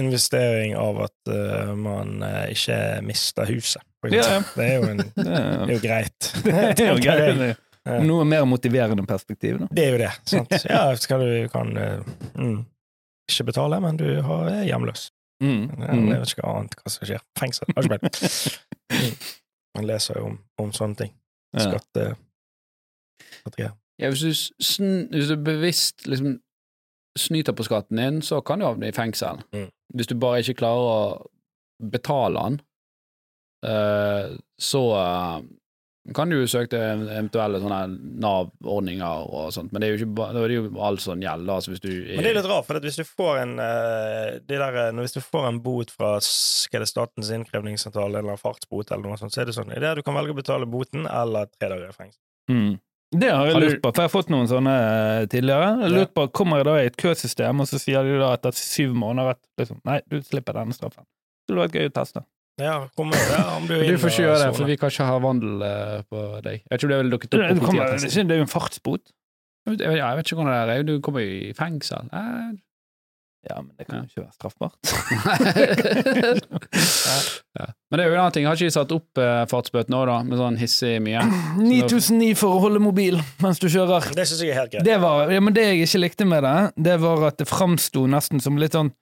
investering 0.00 0.72
av 0.74 0.96
at 1.04 1.30
uh, 1.30 1.74
man 1.78 2.16
uh, 2.26 2.48
ikke 2.50 2.78
mister 3.06 3.46
huset. 3.46 3.84
Ja, 4.10 4.18
ja. 4.18 4.38
Det 4.56 4.64
er 4.66 4.72
jo, 4.80 4.88
en, 4.90 4.98
Det 5.14 5.26
det 5.26 5.36
er 5.36 5.70
jo 5.76 5.82
greit. 5.84 6.30
det 6.48 6.82
er 6.82 6.90
jo 6.90 6.96
greit. 7.06 7.60
Ja. 7.86 7.98
Noe 8.02 8.24
mer 8.26 8.44
motiverende 8.46 9.04
perspektiv, 9.06 9.60
da. 9.62 9.68
Det 9.70 9.84
er 9.86 9.94
jo 9.94 10.00
det. 10.02 10.10
sant? 10.30 10.56
Ja, 10.66 10.82
skal 10.98 11.22
du 11.22 11.48
kan 11.54 11.70
uh, 11.78 12.12
mm. 12.34 12.58
ikke 13.30 13.46
betale, 13.52 13.78
men 13.82 13.98
du 14.02 14.08
har, 14.26 14.50
er 14.56 14.66
hjemløs. 14.66 15.08
Mm. 15.42 15.62
Jeg 15.78 15.94
Mm. 15.98 16.10
vet 16.10 16.34
ikke 16.34 16.42
hva 16.44 16.58
annet 16.60 16.76
hva 16.82 16.90
som 16.94 17.06
skjer. 17.08 17.22
Fengsel. 17.38 17.70
Har 17.76 17.86
ikke 17.86 18.10
peiling. 18.10 19.16
Man 19.78 19.86
leser 19.88 20.18
jo 20.18 20.26
om, 20.32 20.36
om 20.62 20.74
sånne 20.74 20.98
ting. 20.98 21.14
Skatte... 21.58 22.12
Ja. 23.58 23.70
Ja, 23.98 24.08
hvis, 24.10 24.22
du 24.22 24.62
sn 24.62 25.08
hvis 25.12 25.28
du 25.30 25.36
bevisst 25.42 26.06
liksom 26.10 26.36
snyter 27.18 27.52
på 27.52 27.66
skatten 27.66 28.00
din, 28.00 28.20
så 28.22 28.40
kan 28.40 28.60
du 28.60 28.66
havne 28.66 28.88
i 28.88 28.96
fengsel. 28.96 29.42
Mm. 29.54 29.70
Hvis 29.96 30.10
du 30.10 30.16
bare 30.20 30.40
ikke 30.42 30.60
klarer 30.62 30.92
å 30.92 31.00
betale 31.92 32.44
den, 32.46 32.60
uh, 33.66 34.38
så 34.60 34.82
uh, 34.96 35.42
kan 36.16 36.30
du 36.30 36.34
jo 36.40 36.48
søke 36.50 36.72
til 36.72 37.04
eventuelle 37.12 37.60
sånne 37.62 37.80
Nav-ordninger 38.22 39.26
og 39.30 39.52
sånt, 39.54 39.70
men 39.70 39.82
det 39.82 39.88
er 39.88 39.92
jo 39.92 40.00
ikke 40.00 40.16
bare 40.18 40.34
det 40.34 40.42
er 40.48 40.54
jo 40.56 40.70
all 40.82 40.98
sånn 41.02 41.22
gjeld, 41.22 41.46
da, 41.46 41.58
altså 41.60 41.70
hvis 41.70 41.82
du 41.84 41.90
Men 41.92 42.24
det 42.26 42.32
er 42.32 42.38
litt 42.40 42.48
rart, 42.50 42.66
for 42.66 42.82
hvis 42.82 42.98
du 42.98 43.04
får 43.06 43.42
en 43.44 43.52
uh, 43.60 44.38
de 44.42 44.62
der, 44.64 44.80
Hvis 44.98 45.14
du 45.18 45.20
får 45.22 45.50
en 45.50 45.60
bot 45.62 45.92
fra 45.94 46.16
skal 46.24 46.80
er 46.80 46.86
det, 46.86 46.90
Statens 46.90 47.30
innkrevningssentral, 47.34 48.16
eller 48.18 48.40
fartsbot, 48.40 48.90
eller 48.90 49.12
noe 49.12 49.20
sånt, 49.20 49.34
så 49.34 49.44
er 49.44 49.50
det 49.50 49.58
sånn 49.58 49.70
i 49.74 49.82
det 49.82 49.94
du 49.98 50.02
kan 50.06 50.16
velge 50.16 50.34
å 50.34 50.40
betale 50.40 50.70
boten 50.70 51.06
eller 51.06 51.50
tre 51.52 51.68
dager 51.68 51.92
i 51.92 51.98
fengsel. 51.98 52.22
Mm. 52.50 52.72
Det 53.12 53.28
har 53.30 53.46
jeg 53.50 53.60
lurt 53.60 53.80
på, 53.84 53.90
for 53.92 54.00
jeg 54.02 54.08
har 54.08 54.12
fått 54.14 54.30
noen 54.32 54.46
sånne 54.48 54.72
eh, 54.72 55.24
tidligere. 55.28 55.66
Jeg 55.76 55.84
har 55.84 55.92
lurt 55.98 56.12
på, 56.16 56.26
Kommer 56.32 56.62
jeg 56.62 56.66
da 56.70 56.76
i 56.80 56.86
et 56.88 56.96
køsystem, 56.96 57.60
og 57.60 57.68
så 57.68 57.80
sier 57.82 58.06
de 58.08 58.14
da 58.22 58.30
etter 58.38 58.56
syv 58.56 58.94
måneder 58.96 59.34
at 59.34 59.40
liksom, 59.60 59.80
nei, 59.88 59.98
du 60.08 60.16
slipper 60.24 60.56
denne 60.56 60.72
straffen. 60.76 61.04
Det 61.48 61.52
hadde 61.52 61.66
vært 61.66 61.76
gøy 61.80 61.90
å 61.90 61.94
teste. 62.00 62.24
Ja, 62.60 62.74
kommer 62.96 63.16
det, 63.16 63.38
om 63.56 63.64
du 63.68 63.74
Du 63.80 63.96
får 64.00 64.10
ikke 64.12 64.24
gjøre 64.26 64.40
det, 64.42 64.48
for 64.56 64.68
vi 64.68 64.76
kan 64.80 64.90
ikke 64.92 65.06
ha 65.08 65.18
vandel 65.24 65.62
eh, 65.66 66.02
på 66.08 66.24
deg. 66.44 66.64
Jeg 66.70 66.80
tror 66.82 66.92
det 66.92 66.98
ville 67.02 67.14
dukket 67.16 67.30
Det, 67.32 67.38
opp 67.40 67.48
på 67.48 67.54
det, 67.54 67.64
kommer, 67.66 67.84
politiattesten. 67.88 68.28
det 68.28 68.34
er 68.36 68.40
jo 68.42 68.46
en 68.48 68.52
fartsbot. 68.56 69.04
Jeg 69.66 69.76
vet- 69.78 69.84
jeg 70.00 70.16
vet 70.18 70.26
ikke 70.26 70.36
hvordan 70.40 70.68
det 70.68 70.76
er, 70.76 70.82
du 70.88 70.94
kommer 71.04 71.20
jo 71.24 71.36
i 71.48 71.52
fengsel. 71.56 72.08
Eh, 72.12 72.52
Ja, 73.50 73.56
men 73.58 73.72
det 73.74 73.88
kan 73.88 74.04
jo 74.04 74.06
ikke 74.06 74.22
være 74.22 74.36
straffbart. 74.36 74.76
ja. 77.58 77.66
Men 77.90 77.98
det 77.98 78.04
er 78.04 78.08
jo 78.08 78.14
en 78.14 78.20
annen 78.22 78.34
ting, 78.36 78.46
har 78.46 78.56
ikke 78.58 78.68
de 78.70 78.74
satt 78.74 78.94
opp 78.94 79.18
eh, 79.20 79.42
fartsbøtene 79.50 79.98
òg, 79.98 80.06
da, 80.10 80.18
med 80.28 80.38
sånn 80.40 80.58
hissig 80.60 80.94
mye? 81.02 81.24
9009 81.58 82.36
for 82.38 82.56
å 82.56 82.62
holde 82.66 82.80
mobil 82.82 83.18
mens 83.42 83.60
du 83.62 83.68
kjører. 83.72 84.12
Det 84.16 84.26
syns 84.30 84.44
jeg 84.44 84.54
er 84.54 84.60
helt 84.62 84.72
greit. 84.76 84.86
Det, 84.86 84.98
var, 85.02 85.32
ja, 85.34 85.40
men 85.42 85.56
det 85.56 85.66
jeg 85.72 85.82
ikke 85.88 86.02
likte 86.04 86.28
med 86.28 86.46
det, 86.46 86.56
det 86.88 86.96
var 87.02 87.28
at 87.32 87.40
det 87.42 87.48
framsto 87.50 88.06
nesten 88.10 88.42
som 88.44 88.58
litt 88.60 88.76
sånn 88.78 88.92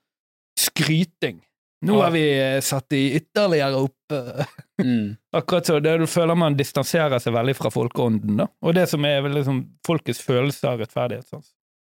skryting. 0.61 1.39
Nå 1.87 1.95
har 2.03 2.11
vi 2.13 2.25
eh, 2.37 2.59
satt 2.61 2.91
de 2.93 2.99
ytterligere 3.21 3.85
opp. 3.87 4.17
eh. 4.17 4.45
Mm. 4.81 5.11
Akkurat 5.37 5.67
så, 5.69 5.75
det 5.85 5.91
du 6.01 6.07
føler 6.09 6.33
man 6.41 6.55
distanserer 6.57 7.21
seg 7.21 7.35
veldig 7.37 7.53
fra 7.59 7.69
folkeånden, 7.69 8.39
da. 8.41 8.47
Og 8.65 8.73
det 8.73 8.87
som 8.89 9.05
er 9.05 9.19
vel 9.21 9.35
liksom 9.37 9.59
folkets 9.85 10.23
følelse 10.25 10.65
av 10.71 10.81
rettferdighet. 10.81 11.27
Sånn. 11.29 11.43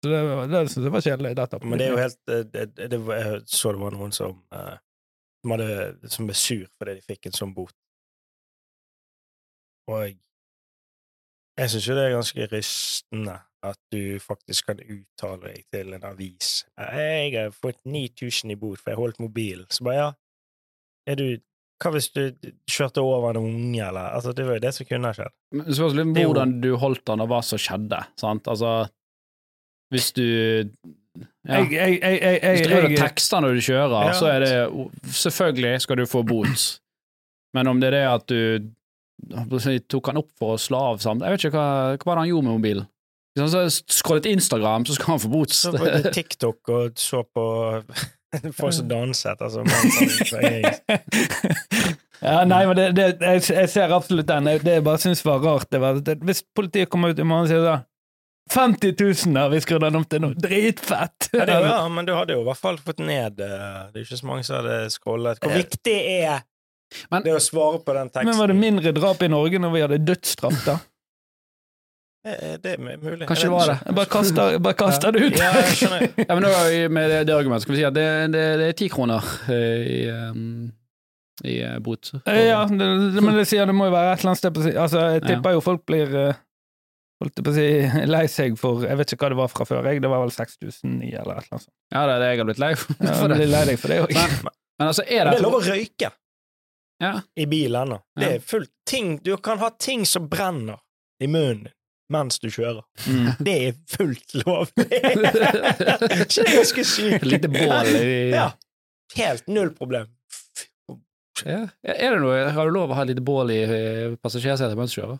Så 0.05 0.11
det, 0.13 0.19
var- 0.29 0.47
det 0.49 0.91
var 0.93 1.01
kjedelig. 1.05 1.35
Dette. 1.37 1.61
Men 1.65 1.79
det 1.81 1.87
er 1.87 1.95
jo 1.95 2.03
helt 2.03 2.21
det, 2.29 2.41
det, 2.53 2.91
det, 2.93 2.99
Jeg 3.01 3.41
så 3.47 3.73
det 3.73 3.81
var 3.81 3.97
noen 3.97 4.13
som 4.13 4.37
uh, 4.55 4.77
som, 5.47 5.55
hadde, 5.55 6.11
som 6.11 6.27
ble 6.29 6.35
sur 6.37 6.67
fordi 6.79 6.97
de 6.99 7.05
fikk 7.07 7.27
en 7.31 7.37
sånn 7.39 7.55
bot. 7.57 7.75
Og 9.87 10.01
jeg, 10.03 10.17
jeg 11.61 11.73
syns 11.73 11.89
jo 11.89 11.97
det 11.97 12.07
er 12.07 12.17
ganske 12.17 12.47
rystende 12.53 13.37
at 13.67 13.79
du 13.95 14.19
faktisk 14.23 14.69
kan 14.69 14.83
uttale 14.83 15.41
deg 15.49 15.65
til 15.75 15.95
en 15.97 16.05
avis. 16.07 16.51
'Jeg 16.77 17.33
har 17.35 17.55
fått 17.55 17.81
9000 17.87 18.53
i 18.53 18.59
bot 18.59 18.79
for 18.83 18.93
jeg 18.93 19.01
holdt 19.01 19.23
mobilen.' 19.23 19.71
Så 19.71 19.87
bare 19.87 19.97
ja, 20.01 20.09
er 21.11 21.21
du 21.23 21.29
Hva 21.77 21.91
hvis 21.93 22.07
du 22.09 22.33
kjørte 22.73 23.03
over 23.05 23.35
en 23.37 23.43
unge, 23.51 23.83
eller 23.85 24.15
Altså, 24.17 24.33
det 24.33 24.47
var 24.47 24.55
jo 24.57 24.63
det 24.65 24.71
som 24.73 24.87
kunne 24.89 25.11
skjedd. 25.13 25.33
Men 25.53 25.67
Det 25.67 25.75
spørs 25.77 25.93
litt 25.99 26.15
Det 26.17 26.23
hvordan 26.25 26.55
du 26.63 26.71
holdt 26.81 27.03
den, 27.05 27.21
og 27.21 27.29
hva 27.29 27.41
som 27.45 27.61
skjedde. 27.61 27.99
Sant? 28.17 28.49
Altså, 28.49 28.89
hvis 29.95 30.13
du 30.17 30.23
ja. 31.47 31.61
Jeg, 31.63 31.71
jeg, 31.73 31.99
jeg, 32.03 32.19
jeg, 32.21 32.41
Hvis 32.43 32.61
du 32.61 32.69
jeg, 32.69 32.71
driver 32.73 32.91
og 32.91 32.99
tekster 33.01 33.41
når 33.41 33.55
du 33.55 33.61
kjører, 33.65 34.09
Ja. 34.09 34.13
så 34.19 34.27
er 34.27 34.39
det 34.43 34.55
Selvfølgelig 35.15 35.81
skal 35.81 35.97
du 36.01 36.07
få 36.11 36.23
bot, 36.27 36.65
men 37.55 37.71
om 37.71 37.81
det 37.81 37.87
er 37.93 37.97
det 37.97 38.05
at 38.11 38.27
du 38.29 39.57
tok 39.89 40.11
han 40.11 40.21
opp 40.21 40.29
for 40.39 40.57
å 40.57 40.61
slå 40.61 40.83
av 40.93 41.01
sammen 41.01 41.25
Jeg 41.25 41.37
vet 41.37 41.47
ikke 41.47 41.57
hva, 41.57 41.71
hva 41.97 42.11
var 42.11 42.19
det 42.19 42.25
han 42.27 42.33
gjorde 42.35 42.49
med 42.49 42.57
mobilen. 42.59 42.87
Hvis 43.37 43.43
han 43.53 43.71
så 43.71 43.83
scrollet 43.93 44.27
Instagram, 44.31 44.87
så 44.89 44.95
skal 44.97 45.13
han 45.13 45.21
få 45.21 45.29
bot. 45.29 45.53
Så 45.53 45.73
på 45.77 45.85
TikTok 46.19 46.69
og 46.73 47.01
så 47.01 47.23
på 47.25 47.47
folk 48.59 48.73
som 48.75 48.89
danset, 48.89 49.41
altså 49.41 49.65
ja, 52.27 52.45
nei, 52.49 52.63
men 52.67 52.77
det, 52.77 52.87
det, 52.97 53.07
jeg, 53.21 53.43
jeg 53.53 53.69
ser 53.73 53.93
absolutt 53.93 54.29
den. 54.29 54.49
Det 54.65 54.79
jeg 54.79 54.85
bare 54.85 55.01
syns 55.03 55.25
var 55.25 55.45
rart, 55.45 55.69
det 55.73 55.81
var 55.81 56.01
det, 56.01 56.17
Hvis 56.25 56.43
politiet 56.57 56.89
kommer 56.93 57.13
ut 57.13 57.21
i 57.21 57.27
morgen 57.29 57.45
og 57.45 57.53
sier 57.53 57.65
da 57.65 57.77
50 58.51 58.95
000 59.27 59.37
har 59.37 59.49
vi 59.51 59.61
skrudd 59.61 59.83
den 59.83 59.97
om 59.99 60.05
til 60.07 60.21
nå, 60.23 60.29
dritfett! 60.39 61.29
Ja, 61.35 61.45
det, 61.49 61.57
ja, 61.67 61.81
men 61.91 62.07
du 62.07 62.13
hadde 62.15 62.37
jo 62.37 62.45
i 62.45 62.47
hvert 62.47 62.61
fall 62.63 62.77
fått 62.79 63.01
ned 63.03 63.41
eh, 63.43 63.81
Det 63.91 63.99
er 63.99 64.05
jo 64.05 64.07
ikke 64.07 64.21
så 64.21 64.29
mange 64.29 64.45
som 64.47 64.61
hadde 64.61 64.77
scrollet. 64.95 65.41
Hvor 65.43 65.57
viktig 65.57 65.97
er 66.23 66.45
Men- 67.11 67.25
det 67.27 67.35
å 67.35 67.41
svare 67.43 67.81
på 67.83 67.97
den 67.97 68.09
teksten? 68.13 68.31
Men 68.31 68.39
var 68.39 68.53
det 68.53 68.59
mindre 68.61 68.93
drap 68.95 69.23
i 69.27 69.29
Norge 69.33 69.59
når 69.59 69.75
vi 69.75 69.83
hadde 69.83 69.99
dødsstraff, 70.07 70.61
da? 70.69 70.77
Eh, 72.27 72.55
Det 72.63 72.77
er 72.77 72.79
mulig. 72.79 73.27
Kanskje 73.27 73.49
det 73.49 73.55
var 73.57 73.67
det. 73.73 73.77
Jeg 73.87 73.95
bare 73.99 74.13
kaster, 74.15 74.51
jeg 74.55 74.63
bare 74.63 74.79
kaster 74.85 75.13
det 75.15 75.27
ut. 75.27 75.37
Ja, 75.43 75.51
jeg 75.59 75.77
skjønner. 75.83 76.07
Ja, 76.29 76.35
men 76.39 76.47
da, 76.47 76.89
med 77.01 77.11
det, 77.11 77.21
det 77.27 77.35
argumentet 77.37 77.67
skal 77.67 77.75
vi 77.77 77.83
si 77.83 77.87
at 77.91 77.95
det, 77.99 78.09
det, 78.35 78.47
det 78.63 78.71
er 78.71 78.79
ti 78.79 78.89
kroner 78.95 79.27
eh, 79.51 79.87
i, 79.91 80.01
um, 80.31 80.73
i 81.45 81.59
eh, 81.67 81.77
bot. 81.83 82.15
Ja, 82.31 82.63
men 82.71 83.35
det 83.37 83.47
sier 83.51 83.67
det 83.67 83.75
må 83.77 83.91
jo 83.91 83.95
være 83.99 84.15
et 84.15 84.23
eller 84.23 84.33
annet 84.37 84.43
sted 84.45 84.55
på 84.57 84.67
Altså, 84.71 85.05
jeg 85.19 85.27
tipper 85.27 85.59
jo 85.59 85.63
folk 85.67 85.83
blir 85.87 86.15
eh, 86.29 86.43
Holdt 87.23 87.39
jeg 87.41 87.45
på 87.47 87.53
å 87.53 87.57
si 87.57 87.67
lei 88.15 88.25
seg 88.29 88.59
for 88.61 88.83
Jeg 88.85 88.99
vet 89.01 89.13
ikke 89.15 89.25
hva 89.25 89.31
det 89.33 89.39
var 89.39 89.49
fra 89.53 89.65
før, 89.69 89.87
jeg. 89.89 90.03
Det 90.05 90.11
var 90.13 90.21
vel 90.27 90.33
6009 90.35 91.07
eller 91.07 91.17
et 91.17 91.23
eller 91.23 91.37
annet 91.57 91.65
sånt. 91.65 91.73
Ja, 91.95 92.03
det 92.07 92.15
er 92.17 92.21
det 92.25 92.29
jeg 92.33 92.39
har 92.43 92.49
blitt 92.51 92.63
lei 92.65 92.73
for. 92.81 92.97
Ja, 93.01 93.15
for 93.17 93.25
jeg 93.25 93.29
det. 93.33 93.39
blir 93.41 93.53
lei 93.55 93.65
deg 93.71 93.81
for 93.81 93.95
det 93.95 94.01
òg. 94.05 94.13
Men, 94.19 94.53
men 94.81 94.91
altså, 94.91 95.07
er 95.07 95.25
det 95.25 95.33
det 95.37 95.41
er 95.41 95.47
lov 95.47 95.57
å 95.61 95.63
røyke 95.65 96.11
Ja. 97.03 97.13
i 97.37 97.47
bilene. 97.47 97.83
ennå. 97.87 97.99
Det 98.21 98.29
er 98.35 98.45
fullt 98.53 98.71
ting 98.89 99.17
Du 99.25 99.33
kan 99.45 99.59
ha 99.61 99.69
ting 99.81 100.05
som 100.09 100.29
brenner 100.33 100.79
i 101.21 101.27
munnen 101.29 101.71
mens 102.13 102.37
du 102.39 102.47
kjører. 102.55 102.85
Mm. 103.11 103.31
Det 103.49 103.55
er 103.67 103.73
fullt 103.91 104.35
lov. 104.45 104.69
ikke 104.79 106.45
det 106.45 106.53
ganske 106.53 106.85
sykt? 106.87 107.17
Et 107.19 107.25
lite 107.33 107.49
bål 107.51 107.89
i 107.99 108.13
Ja. 108.31 108.51
Helt 109.17 109.49
null 109.51 109.73
problem. 109.75 110.07
Ja. 111.45 111.65
Er 111.83 112.15
det 112.15 112.21
noe, 112.23 112.39
Har 112.55 112.67
du 112.71 112.73
lov 112.77 112.91
å 112.93 112.97
ha 112.97 113.03
et 113.03 113.11
lite 113.11 113.25
bål 113.27 113.51
i 113.55 113.59
eh, 113.65 114.15
passasjersetet 114.23 114.79
mens 114.79 114.95
du 114.95 115.01
kjører? 115.01 115.19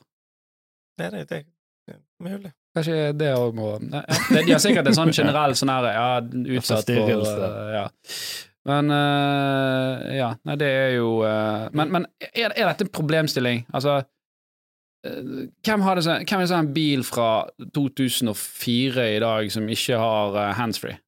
Det, 0.97 1.11
det, 1.13 1.25
det, 1.27 1.27
det 1.33 1.41
er 1.43 1.45
mulig. 2.23 2.53
Kanskje 2.77 3.13
det 3.17 3.31
òg 3.37 3.55
må 3.57 3.71
ja. 3.93 4.03
De 4.33 4.53
har 4.53 4.61
sikkert 4.63 4.91
en 4.91 4.97
sånn 4.99 5.13
generell 5.17 5.55
sånn 5.59 5.73
her 5.73 5.89
ja, 5.95 6.09
utsatt 6.59 6.91
for 6.91 7.15
eh, 7.15 7.71
ja. 7.77 7.87
Men 8.67 8.91
uh, 8.91 10.03
ja, 10.17 10.33
nei, 10.49 10.57
det 10.59 10.69
er 10.75 10.89
jo 10.97 11.21
uh, 11.23 11.69
Men, 11.77 11.93
men 11.95 12.07
er, 12.19 12.51
er 12.51 12.65
dette 12.67 12.89
en 12.89 12.91
problemstilling? 12.91 13.63
Altså 13.71 14.01
eh, 14.01 15.21
hvem, 15.63 15.85
har 15.87 15.97
det, 16.01 16.03
sånn- 16.09 16.25
hvem 16.27 16.41
er 16.41 16.45
det 16.45 16.51
som 16.51 16.59
har 16.59 16.67
en 16.67 16.73
bil 16.75 17.05
fra 17.07 17.29
2004 17.79 19.07
i 19.15 19.21
dag 19.23 19.53
som 19.55 19.69
ikke 19.71 20.01
har 20.03 20.41
handsfree? 20.59 20.99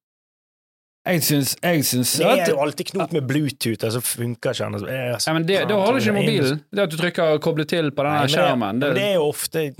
Jeg 1.07 1.23
syns, 1.23 1.55
jeg 1.63 1.85
syns 1.87 2.11
Det 2.19 2.25
er 2.27 2.41
at 2.43 2.49
jo 2.51 2.59
alltid 2.59 2.89
knot 2.91 3.13
med 3.15 3.27
Bluetooth, 3.27 3.85
og 3.87 3.93
så 3.95 4.01
funker 4.03 4.51
ikke 4.51 4.67
den. 4.75 4.87
Ja, 4.91 5.33
men 5.33 5.47
det, 5.47 5.61
Da 5.69 5.79
har 5.79 5.95
du 5.95 5.99
ikke 6.01 6.13
mobilen. 6.13 6.61
Det 6.75 6.83
at 6.83 6.91
du 6.91 6.97
trykker 6.99 7.23
og 7.23 7.41
'koble 7.41 7.65
til' 7.65 7.91
på 7.95 8.03
denne 8.03 8.27
skjermen. 8.29 8.81
Det, 8.81 8.95
Det 8.95 9.03
er 9.03 9.13
jo 9.15 9.27
ofte 9.29 9.71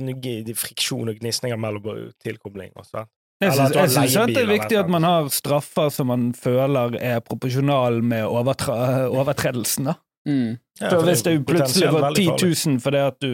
friksjon 0.55 1.09
og 1.09 1.15
gnisninger 1.19 1.57
mellom 1.57 2.11
tilkobling 2.23 2.71
også. 2.75 3.05
Jeg 3.41 3.53
syns, 3.53 3.75
har 3.75 3.81
jeg 3.81 3.89
syns 3.89 4.15
at 4.17 4.27
det 4.27 4.41
er 4.43 4.51
viktig 4.51 4.77
at 4.79 4.89
man 4.89 5.03
har 5.03 5.29
straffer 5.31 5.89
som 5.89 6.07
man 6.07 6.33
føler 6.33 6.97
er 6.99 7.19
proporsjonal 7.19 8.01
med 8.03 8.25
overtredelsen. 8.25 9.85
da. 9.85 9.93
mm. 10.27 10.57
Ja, 10.81 10.89
for 10.89 11.03
hvis 11.03 11.21
det 11.23 11.45
plutselig 11.45 11.91
var 11.91 12.01
veldig 12.09 12.23
10 12.23 12.29
farlig. 12.29 12.65
000 12.65 12.79
fordi 12.79 12.97
at 12.97 13.15
du 13.21 13.31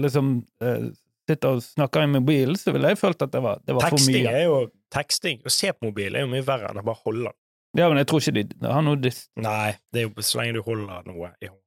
liksom 0.00 0.44
eh, 0.62 0.90
sitter 1.30 1.56
og 1.56 1.62
snakker 1.64 2.04
i 2.04 2.10
mobilen, 2.10 2.58
så 2.58 2.74
ville 2.74 2.90
jeg 2.92 3.00
følt 3.00 3.22
at 3.26 3.32
det 3.32 3.42
var, 3.44 3.62
det 3.66 3.76
var 3.76 3.88
for 3.92 4.02
mye. 4.10 4.24
er 4.30 4.46
jo 4.48 4.60
Teksting, 4.90 5.38
å 5.46 5.52
se 5.54 5.70
på 5.70 5.86
mobilen 5.86 6.18
er 6.18 6.26
jo 6.26 6.30
mye 6.32 6.42
verre 6.46 6.72
enn 6.72 6.80
å 6.82 6.86
bare 6.86 6.98
holde 7.06 7.30
den. 7.30 7.38
Ja, 7.78 7.86
men 7.86 8.00
jeg 8.00 8.08
tror 8.10 8.24
ikke 8.24 8.42
de 8.50 8.66
har 8.66 8.82
noe 8.82 8.98
dis... 8.98 9.20
Nei, 9.38 9.76
det 9.94 10.02
er 10.02 10.08
jo 10.08 10.24
så 10.26 10.40
lenge 10.40 10.58
du 10.58 10.64
holder 10.66 11.04
noe 11.06 11.30
i 11.38 11.46
hånden. 11.46 11.66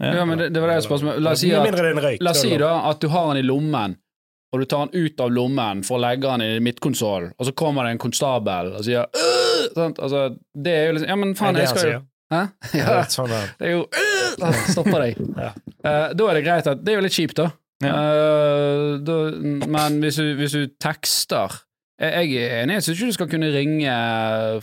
Ja, 0.00 0.24
men 0.24 0.40
det, 0.40 0.50
det 0.54 0.60
var 0.60 0.72
det 0.72 0.82
spørsmålet. 0.84 1.20
La 1.24 1.32
oss 1.36 1.42
si 1.44 1.50
at 1.52 1.66
det 1.66 1.80
en 1.90 2.02
røyk. 2.04 2.22
La 2.24 2.32
oss 2.32 2.42
si 2.44 2.52
da 2.60 2.70
at 2.88 3.00
du 3.02 3.08
har 3.12 3.30
den 3.30 3.42
i 3.42 3.46
lommen, 3.46 3.96
og 4.50 4.62
du 4.62 4.66
tar 4.68 4.88
den 4.90 5.06
ut 5.06 5.20
av 5.24 5.32
lommen 5.32 5.82
for 5.86 5.98
å 5.98 6.02
legge 6.04 6.28
den 6.28 6.44
i 6.44 6.60
midtkonsollen, 6.64 7.34
og 7.36 7.48
så 7.48 7.54
kommer 7.56 7.86
det 7.86 7.96
en 7.96 8.02
konstabel 8.02 8.72
og 8.76 8.84
sier 8.86 9.06
«Øh!» 9.08 9.66
Altså, 9.76 10.22
det 10.56 10.72
er 10.72 10.86
jo 10.88 10.94
liksom 10.96 11.10
Ja, 11.12 11.16
men 11.20 11.34
faen, 11.38 11.54
det 11.54 11.66
jeg 11.66 11.72
skal 11.74 11.92
jo? 11.92 12.00
Hæ? 12.32 12.40
Ja, 12.40 12.80
Ja, 12.80 12.86
det 12.86 12.96
er 12.96 13.10
sånn 13.16 13.30
det 13.30 13.68
er 13.68 13.74
jo 13.76 13.82
«Øh!» 13.84 14.10
Stopper 14.70 15.04
deg. 15.04 15.20
Eh, 15.40 16.06
da 16.16 16.28
er 16.30 16.38
det 16.38 16.42
greit 16.46 16.68
at 16.70 16.80
Det 16.80 16.94
er 16.94 17.00
jo 17.00 17.04
litt 17.04 17.16
kjipt, 17.16 17.36
da. 17.36 17.50
Eh, 17.88 18.98
da 19.06 19.16
men 19.40 20.00
hvis 20.02 20.18
du, 20.20 20.34
hvis 20.36 20.52
du 20.52 20.66
tekster 20.82 21.54
Jeg 22.00 22.30
jeg 22.30 22.44
er 22.48 22.62
enig, 22.64 22.74
jeg 22.78 22.82
syns 22.86 22.98
ikke 23.00 23.06
du 23.10 23.16
skal 23.16 23.28
kunne 23.32 23.48
ringe 23.54 23.94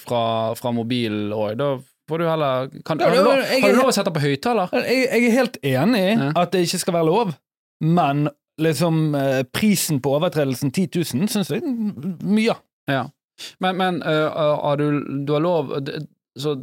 fra, 0.02 0.22
fra 0.58 0.72
mobil 0.74 1.32
òg. 1.34 1.56
Da 1.60 1.68
får 2.10 2.18
du 2.22 2.26
heller 2.30 2.70
kan, 2.86 3.00
Ja, 3.02 3.10
har, 3.10 3.16
du 3.16 3.24
lov, 3.24 3.38
jeg- 3.44 3.62
har 3.62 3.74
du 3.76 3.78
lov 3.82 3.92
å 3.92 3.96
sette 3.98 4.14
på 4.16 4.24
høyttaler? 4.24 4.70
Jeg, 4.74 5.04
jeg 5.12 5.28
er 5.28 5.36
helt 5.36 5.58
enig 5.62 6.02
i 6.02 6.14
Ja. 6.18 6.32
at 6.36 6.52
det 6.52 6.64
ikke 6.66 6.80
skal 6.82 6.94
være 6.98 7.06
lov, 7.12 7.36
men 7.82 8.30
liksom 8.60 9.14
eh, 9.16 9.44
prisen 9.54 10.00
på 10.02 10.16
overtredelsen 10.18 10.72
10 10.74 10.88
000 10.98 11.30
syns 11.30 11.50
jeg 11.54 11.62
er 11.62 12.26
mye. 12.26 12.56
Ja. 12.90 13.04
Men, 13.62 13.78
men 13.78 14.02
uh, 14.02 14.58
har 14.64 14.78
du, 14.82 14.88
du 15.28 15.34
har 15.36 15.42
lov 15.46 15.70
Så 16.40 16.56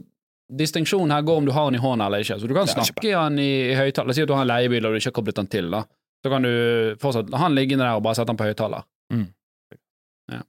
distinksjonen 0.50 1.12
her 1.14 1.22
går 1.22 1.36
om 1.38 1.44
du 1.46 1.52
har 1.54 1.68
den 1.70 1.78
i 1.78 1.82
hånden 1.82 2.02
eller 2.06 2.18
ikke. 2.24 2.40
Så 2.40 2.48
du 2.50 2.54
kan 2.54 2.66
snakke 2.66 3.06
i 3.06 3.14
den 3.14 3.38
i, 3.38 3.70
i 3.70 3.76
høyttaler. 3.78 4.12
Si 4.12 4.22
at 4.24 4.28
du 4.28 4.34
har 4.34 4.42
en 4.42 4.50
leiebil 4.50 4.84
og 4.86 4.92
du 4.92 4.98
ikke 4.98 5.12
har 5.12 5.16
koblet 5.20 5.38
den 5.38 5.46
til, 5.46 5.70
da. 5.70 5.84
Så 6.24 6.30
kan 6.32 6.42
du 6.46 6.96
fortsatt 7.02 7.28
ha 7.36 7.48
den 7.50 7.56
liggende 7.58 7.84
der 7.84 7.98
og 7.98 8.02
bare 8.06 8.16
sette 8.16 8.30
den 8.32 8.38
på 8.40 8.46
høyttaler. 8.48 8.86
Mm. 9.12 9.26
Ja. 10.32 10.40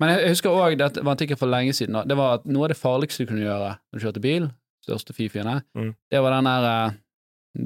Men 0.00 0.10
jeg 0.12 0.20
jeg 0.24 0.30
husker 0.34 0.50
òg, 0.54 0.76
det 0.78 0.90
var 0.96 1.02
en 1.02 1.14
artikkel 1.16 1.36
for 1.38 1.50
lenge 1.50 1.72
siden, 1.74 1.94
da. 1.98 2.04
det 2.06 2.16
var 2.18 2.34
at 2.38 2.44
noe 2.46 2.66
av 2.66 2.72
det 2.74 2.78
farligste 2.78 3.24
du 3.24 3.30
kunne 3.30 3.42
gjøre 3.46 3.72
når 3.76 3.98
du 3.98 4.04
kjørte 4.04 4.22
bil, 4.22 4.48
største 4.84 5.14
fifiene, 5.16 5.62
Mm. 5.74 5.94
det 6.10 6.22
var 6.22 6.30
den 6.36 6.44
der 6.50 6.66
eh, 6.70 6.92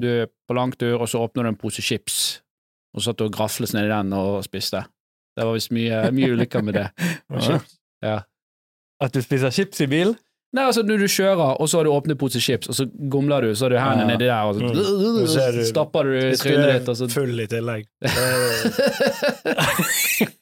Du 0.01 0.07
er 0.07 0.27
på 0.47 0.53
langtur, 0.53 0.99
og 1.01 1.07
så 1.09 1.17
åpner 1.25 1.43
du 1.43 1.49
en 1.49 1.55
pose 1.57 1.81
chips, 1.81 2.41
og 2.93 3.01
så 3.01 3.09
satt 3.09 3.17
du 3.17 3.25
og 3.25 3.33
grafles 3.33 3.73
ned 3.73 3.85
i 3.87 3.89
den 3.89 4.13
og 4.13 4.43
spiste. 4.45 4.83
Det 5.37 5.45
var 5.45 5.53
visst 5.55 5.71
mye, 5.73 6.11
mye 6.13 6.29
ulykker 6.35 6.61
med 6.63 6.73
det. 6.77 6.87
Ja. 8.05 8.21
At 9.01 9.13
du 9.13 9.21
spiser 9.21 9.49
chips 9.51 9.81
i 9.81 9.87
bil? 9.87 10.13
Nei, 10.51 10.63
altså 10.65 10.81
når 10.81 10.97
du 11.03 11.05
kjører, 11.13 11.51
og 11.61 11.67
så 11.69 11.77
har 11.77 11.83
du 11.85 11.91
åpnet 11.93 12.17
pose 12.17 12.39
chips, 12.41 12.69
og 12.71 12.73
så 12.73 12.87
gomler 13.13 13.41
du, 13.45 13.51
så 13.55 13.67
har 13.67 13.69
du 13.69 13.77
hendene 13.77 14.01
Ja. 14.01 14.17
nedi 14.17 14.25
der, 14.25 14.43
og 14.49 14.55
så, 14.55 14.59
Mm. 14.59 15.27
Så 15.29 15.51
du- 15.53 15.65
stapper 15.65 16.03
du 16.03 16.35
trynet 16.41 16.73
ditt, 16.79 16.89
og 16.89 16.95
så 16.97 17.07
full 17.11 17.39
i 17.39 17.45
tillegg. 17.47 17.85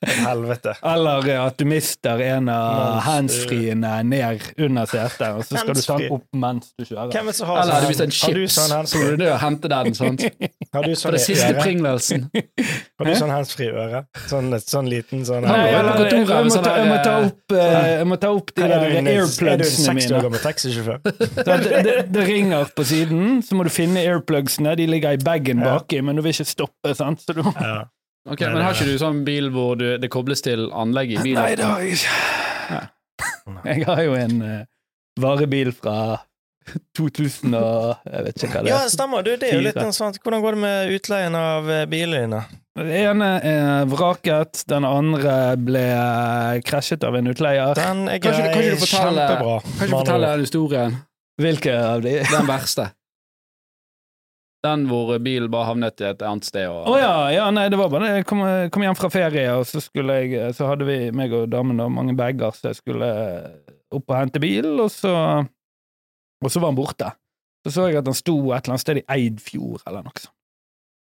Det 0.08 0.14
Helvete. 0.24 0.74
Eller 0.86 1.28
eh, 1.30 1.46
at 1.46 1.58
du 1.60 1.66
mister 1.70 2.22
en 2.24 2.50
av 2.50 3.00
handsfriene 3.06 3.88
handsfreene 3.88 4.04
ned 4.08 4.42
under 4.66 4.86
setet, 4.90 5.28
og 5.38 5.44
så 5.46 5.60
skal 5.62 5.76
du 5.78 5.82
ta 5.84 5.98
den 6.02 6.12
opp 6.16 6.26
mens 6.38 6.72
du 6.78 6.86
kjører. 6.88 7.12
Hvem 7.14 7.28
er 7.28 7.32
det 7.32 7.36
som 7.38 7.48
har 7.52 7.62
Eller 7.62 7.74
du 7.74 7.78
sånn- 7.78 7.92
vist 7.92 8.02
en 8.06 8.12
chips, 8.18 8.58
sånn 8.58 8.88
så 8.88 9.18
du 9.18 9.26
og 9.28 9.40
hente 9.42 9.70
den, 9.74 9.94
sant? 9.98 10.24
Har 10.74 10.84
du 10.84 10.90
For 10.94 11.00
sånn 11.02 11.16
det 11.16 11.22
i 11.22 11.26
siste 11.28 11.54
pringlelsen. 11.62 12.26
Har 13.00 13.06
du 13.08 13.14
sånn 13.20 13.32
handsfree-øre? 13.34 14.02
Sånn, 14.28 14.50
sånn 14.62 14.90
liten 14.92 15.24
sånn 15.28 15.46
Nei, 15.48 15.60
jeg 15.72 15.84
må 15.86 15.94
sånn 16.54 16.64
ta, 16.66 16.74
jeg, 16.78 16.90
må 16.92 16.98
ta 17.04 17.14
opp, 17.28 17.56
eh, 17.56 17.88
jeg 17.98 18.08
må 18.12 18.18
ta 18.22 18.32
opp 18.36 18.52
de 18.58 18.64
Er 18.66 18.74
der 18.74 18.78
er 18.88 19.12
airplugsene 19.14 19.97
60 20.04 20.16
år 20.18 20.26
gammel 20.28 20.42
taxisjåfør? 20.44 20.98
Det, 21.48 21.84
det, 21.86 21.96
det 22.14 22.24
ringer 22.28 22.70
på 22.78 22.86
siden, 22.88 23.42
så 23.46 23.56
må 23.58 23.66
du 23.68 23.72
finne 23.74 24.02
airplugsene. 24.06 24.76
De 24.80 24.86
ligger 24.90 25.18
i 25.18 25.22
bagen 25.24 25.64
Ja. 25.64 25.78
baki, 25.78 26.02
men 26.06 26.16
du 26.18 26.22
vil 26.26 26.34
ikke 26.36 26.46
stoppe. 26.50 26.94
sant? 26.98 27.22
Så 27.26 27.34
du 27.38 27.44
må... 27.48 27.54
Ja. 27.60 27.86
Ok, 28.28 28.42
Nei, 28.44 28.54
Men 28.58 28.64
har 28.66 28.74
ikke 28.76 28.90
du 28.92 28.98
sånn 29.00 29.22
bil 29.24 29.46
hvor 29.56 29.78
du, 29.80 29.86
det 30.04 30.10
kobles 30.12 30.42
til 30.44 30.66
anlegg 30.76 31.14
i 31.16 31.20
bilen? 31.24 31.40
Nei, 31.40 31.54
det 31.56 31.64
har 31.64 31.80
jeg 31.86 31.96
ikke. 31.96 32.88
Jeg 33.64 33.86
har 33.88 34.02
jo 34.04 34.16
en 34.20 34.42
uh, 34.44 34.58
varebil 35.24 35.72
fra 35.74 35.94
2000 36.98 37.54
og 37.56 38.02
Jeg 38.12 38.26
vet 38.26 38.44
ikke 38.44 38.50
hva 38.58 38.64
det 38.66 38.72
ja, 38.74 38.80
er. 38.84 38.92
stemmer. 38.92 39.24
Du, 39.24 39.32
det 39.40 39.48
er 39.48 39.56
jo 39.56 39.64
litt 39.64 39.78
interessant. 39.80 40.20
Hvordan 40.24 40.44
går 40.44 40.58
det 40.58 40.62
med 40.66 40.92
utleien 40.98 41.38
av 41.40 41.70
eh, 41.72 41.86
bilene 41.88 42.26
dine? 42.26 42.42
Den 42.78 42.92
ene 42.94 43.28
er 43.42 43.88
vraket, 43.90 44.60
den 44.70 44.86
andre 44.86 45.32
ble 45.58 45.82
krasjet 46.68 47.02
av 47.08 47.16
en 47.18 47.32
utleier. 47.32 47.74
Den 47.78 48.04
er 48.08 48.20
Kan 48.22 48.34
ikke 48.34 48.36
du- 48.36 48.38
grei. 48.38 48.52
Kanskje, 48.54 48.54
kanskje 48.54 48.70
du 48.70 48.84
fortelle- 48.86 49.28
Kjempebra. 49.28 49.56
Kan 49.80 49.88
du 49.90 49.96
fortelle 49.96 50.28
den 50.36 50.46
historien? 50.46 50.98
Hvilke 51.42 51.74
av 51.82 52.02
de? 52.06 52.14
Den 52.30 52.46
verste. 52.48 52.92
Den 54.66 54.88
hvor 54.90 55.18
bilen 55.22 55.50
bare 55.54 55.66
havnet 55.70 56.02
i 56.02 56.06
et 56.10 56.22
annet 56.26 56.44
sted 56.46 56.68
og 56.68 56.88
Å 56.90 56.96
ja, 57.00 57.12
ja, 57.30 57.50
nei, 57.54 57.68
det 57.70 57.78
var 57.80 57.90
bare 57.94 58.02
det. 58.08 58.14
Jeg 58.18 58.26
kom, 58.30 58.40
kom 58.74 58.84
hjem 58.84 58.98
fra 58.98 59.10
ferie, 59.14 59.48
og 59.58 59.66
så 59.70 59.82
skulle 59.82 60.16
jeg 60.26 60.54
Så 60.58 60.68
hadde 60.68 60.86
vi, 60.86 61.12
meg 61.12 61.32
og 61.34 61.50
damen, 61.50 61.78
da, 61.78 61.88
mange 61.88 62.16
bager, 62.18 62.52
så 62.58 62.70
jeg 62.74 62.76
skulle 62.82 63.10
opp 63.94 64.10
og 64.10 64.18
hente 64.18 64.40
bil, 64.44 64.66
og 64.82 64.90
så 64.92 65.14
Og 66.44 66.52
så 66.54 66.60
var 66.62 66.70
han 66.74 66.76
borte. 66.78 67.12
Så 67.66 67.74
så 67.74 67.88
jeg 67.90 67.98
at 67.98 68.06
han 68.06 68.14
sto 68.18 68.36
et 68.54 68.64
eller 68.66 68.76
annet 68.76 68.82
sted 68.86 68.98
i 69.02 69.06
Eidfjord, 69.10 69.82
eller 69.88 70.04
noe 70.06 70.14
sånt. 70.22 70.34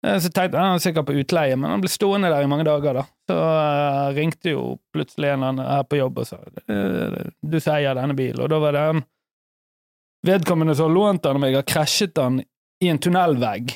Eh, 0.05 0.19
Så 0.21 0.29
tenkte 0.31 0.57
jeg 0.59 0.63
han 0.67 0.77
er 0.77 0.83
sikkert 0.85 1.07
på 1.09 1.17
utleie, 1.17 1.57
men 1.57 1.71
han 1.71 1.81
ble 1.81 1.89
stående 1.91 2.29
der 2.31 2.43
i 2.45 2.51
mange 2.51 2.65
dager, 2.69 3.01
da. 3.01 3.05
Så 3.31 3.37
uh, 3.37 4.13
ringte 4.17 4.53
jo 4.53 4.79
plutselig 4.95 5.31
en 5.33 5.41
eller 5.43 5.49
annen 5.55 5.71
her 5.73 5.83
på 5.89 5.97
jobb 5.99 6.19
og 6.23 6.27
sa 6.29 6.39
du 7.43 7.57
som 7.61 7.75
eier 7.75 7.95
denne 7.99 8.15
bilen, 8.19 8.41
og 8.45 8.51
da 8.53 8.59
var 8.63 8.73
det 8.77 8.85
en 8.93 9.03
vedkommende 10.27 10.75
som 10.77 10.89
har 10.89 10.95
lånt 10.95 11.23
den 11.25 11.39
av 11.39 11.43
meg, 11.43 11.55
har 11.55 11.67
krasjet 11.67 12.15
den 12.19 12.41
i 12.83 12.89
en 12.93 12.99
tunnelvegg. 13.03 13.73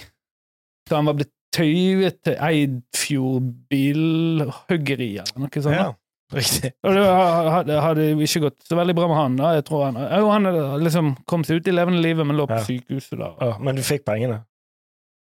Så 0.88 0.96
han 0.98 1.06
var 1.06 1.14
blitt 1.18 1.32
tøyet 1.54 2.20
til 2.26 2.36
Eidfjord 2.42 3.48
bilhuggeri, 3.70 5.10
eller 5.22 5.44
noe 5.44 5.62
sånt. 5.64 5.76
Ja, 5.76 5.88
riktig. 6.34 6.72
Og 6.86 6.94
det 6.94 7.04
hadde, 7.06 7.78
hadde 7.84 8.06
ikke 8.26 8.42
gått 8.46 8.66
så 8.68 8.78
veldig 8.78 8.94
bra 8.98 9.08
med 9.10 9.18
han. 9.18 9.36
da, 9.40 9.52
jeg 9.58 9.66
tror 9.66 9.84
Han 9.88 9.98
jo, 10.04 10.30
han 10.30 10.46
hadde 10.50 10.64
liksom 10.84 11.12
kom 11.30 11.42
seg 11.46 11.60
ut 11.60 11.70
i 11.70 11.74
levende 11.74 12.02
livet, 12.04 12.26
men 12.26 12.38
lå 12.38 12.46
på 12.50 12.58
Ja. 12.60 12.66
sykehuset 12.66 13.18
da. 13.18 13.32
Ja, 13.40 13.52
men 13.58 13.78
du 13.78 13.82
fikk 13.86 14.04
pengene 14.06 14.42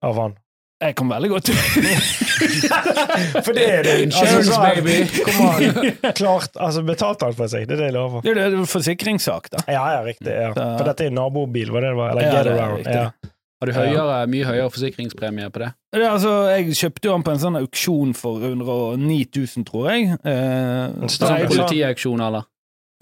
av 0.04 0.16
han? 0.24 0.38
Jeg 0.80 0.96
kom 0.96 1.10
veldig 1.12 1.30
godt 1.34 1.50
ut. 1.52 1.58
For 3.46 3.52
det 3.56 3.66
er 3.68 3.82
det 3.84 3.96
Insurance, 4.06 4.54
altså, 4.56 4.60
baby. 4.64 4.94
Kom 5.28 5.50
an. 5.50 6.14
Klart, 6.16 6.54
altså 6.56 6.84
Betalte 6.88 7.28
han 7.28 7.36
for 7.36 7.52
seg? 7.52 7.66
Det 7.68 7.76
er 7.76 7.82
det 7.82 7.90
jeg 7.90 7.96
lover. 7.98 8.24
Det 8.24 8.36
er 8.46 8.56
en 8.62 8.70
forsikringssak, 8.70 9.50
da. 9.58 9.66
Ja, 9.68 9.82
ja, 9.98 10.00
riktig. 10.08 10.32
Ja. 10.32 10.54
For 10.56 10.88
dette 10.88 11.10
er 11.10 11.16
nabobil, 11.16 11.74
var 11.76 11.84
det 11.84 11.92
det 11.92 12.00
var? 12.00 12.14
Eller 12.16 12.30
Ja, 12.30 12.32
Get 12.38 12.48
det 12.48 12.56
Around. 12.64 12.88
Ja. 12.96 13.36
Har 13.60 13.68
du 13.68 13.74
høyere, 13.76 14.20
mye 14.32 14.46
høyere 14.48 14.70
forsikringspremie 14.72 15.50
på 15.52 15.60
det? 15.66 15.74
Det 15.92 16.00
er, 16.00 16.14
altså, 16.14 16.32
jeg 16.54 16.78
kjøpte 16.80 17.10
jo 17.10 17.16
den 17.18 17.26
på 17.28 17.34
en 17.36 17.42
sånn 17.44 17.60
auksjon 17.60 18.14
for 18.16 18.40
109 18.48 19.18
000, 19.36 19.66
tror 19.68 19.90
jeg. 19.92 20.14
Eh, 20.24 20.86
En 21.04 21.12
Sånn 21.12 21.44
politiauksjon, 21.52 22.24
eller? 22.24 22.48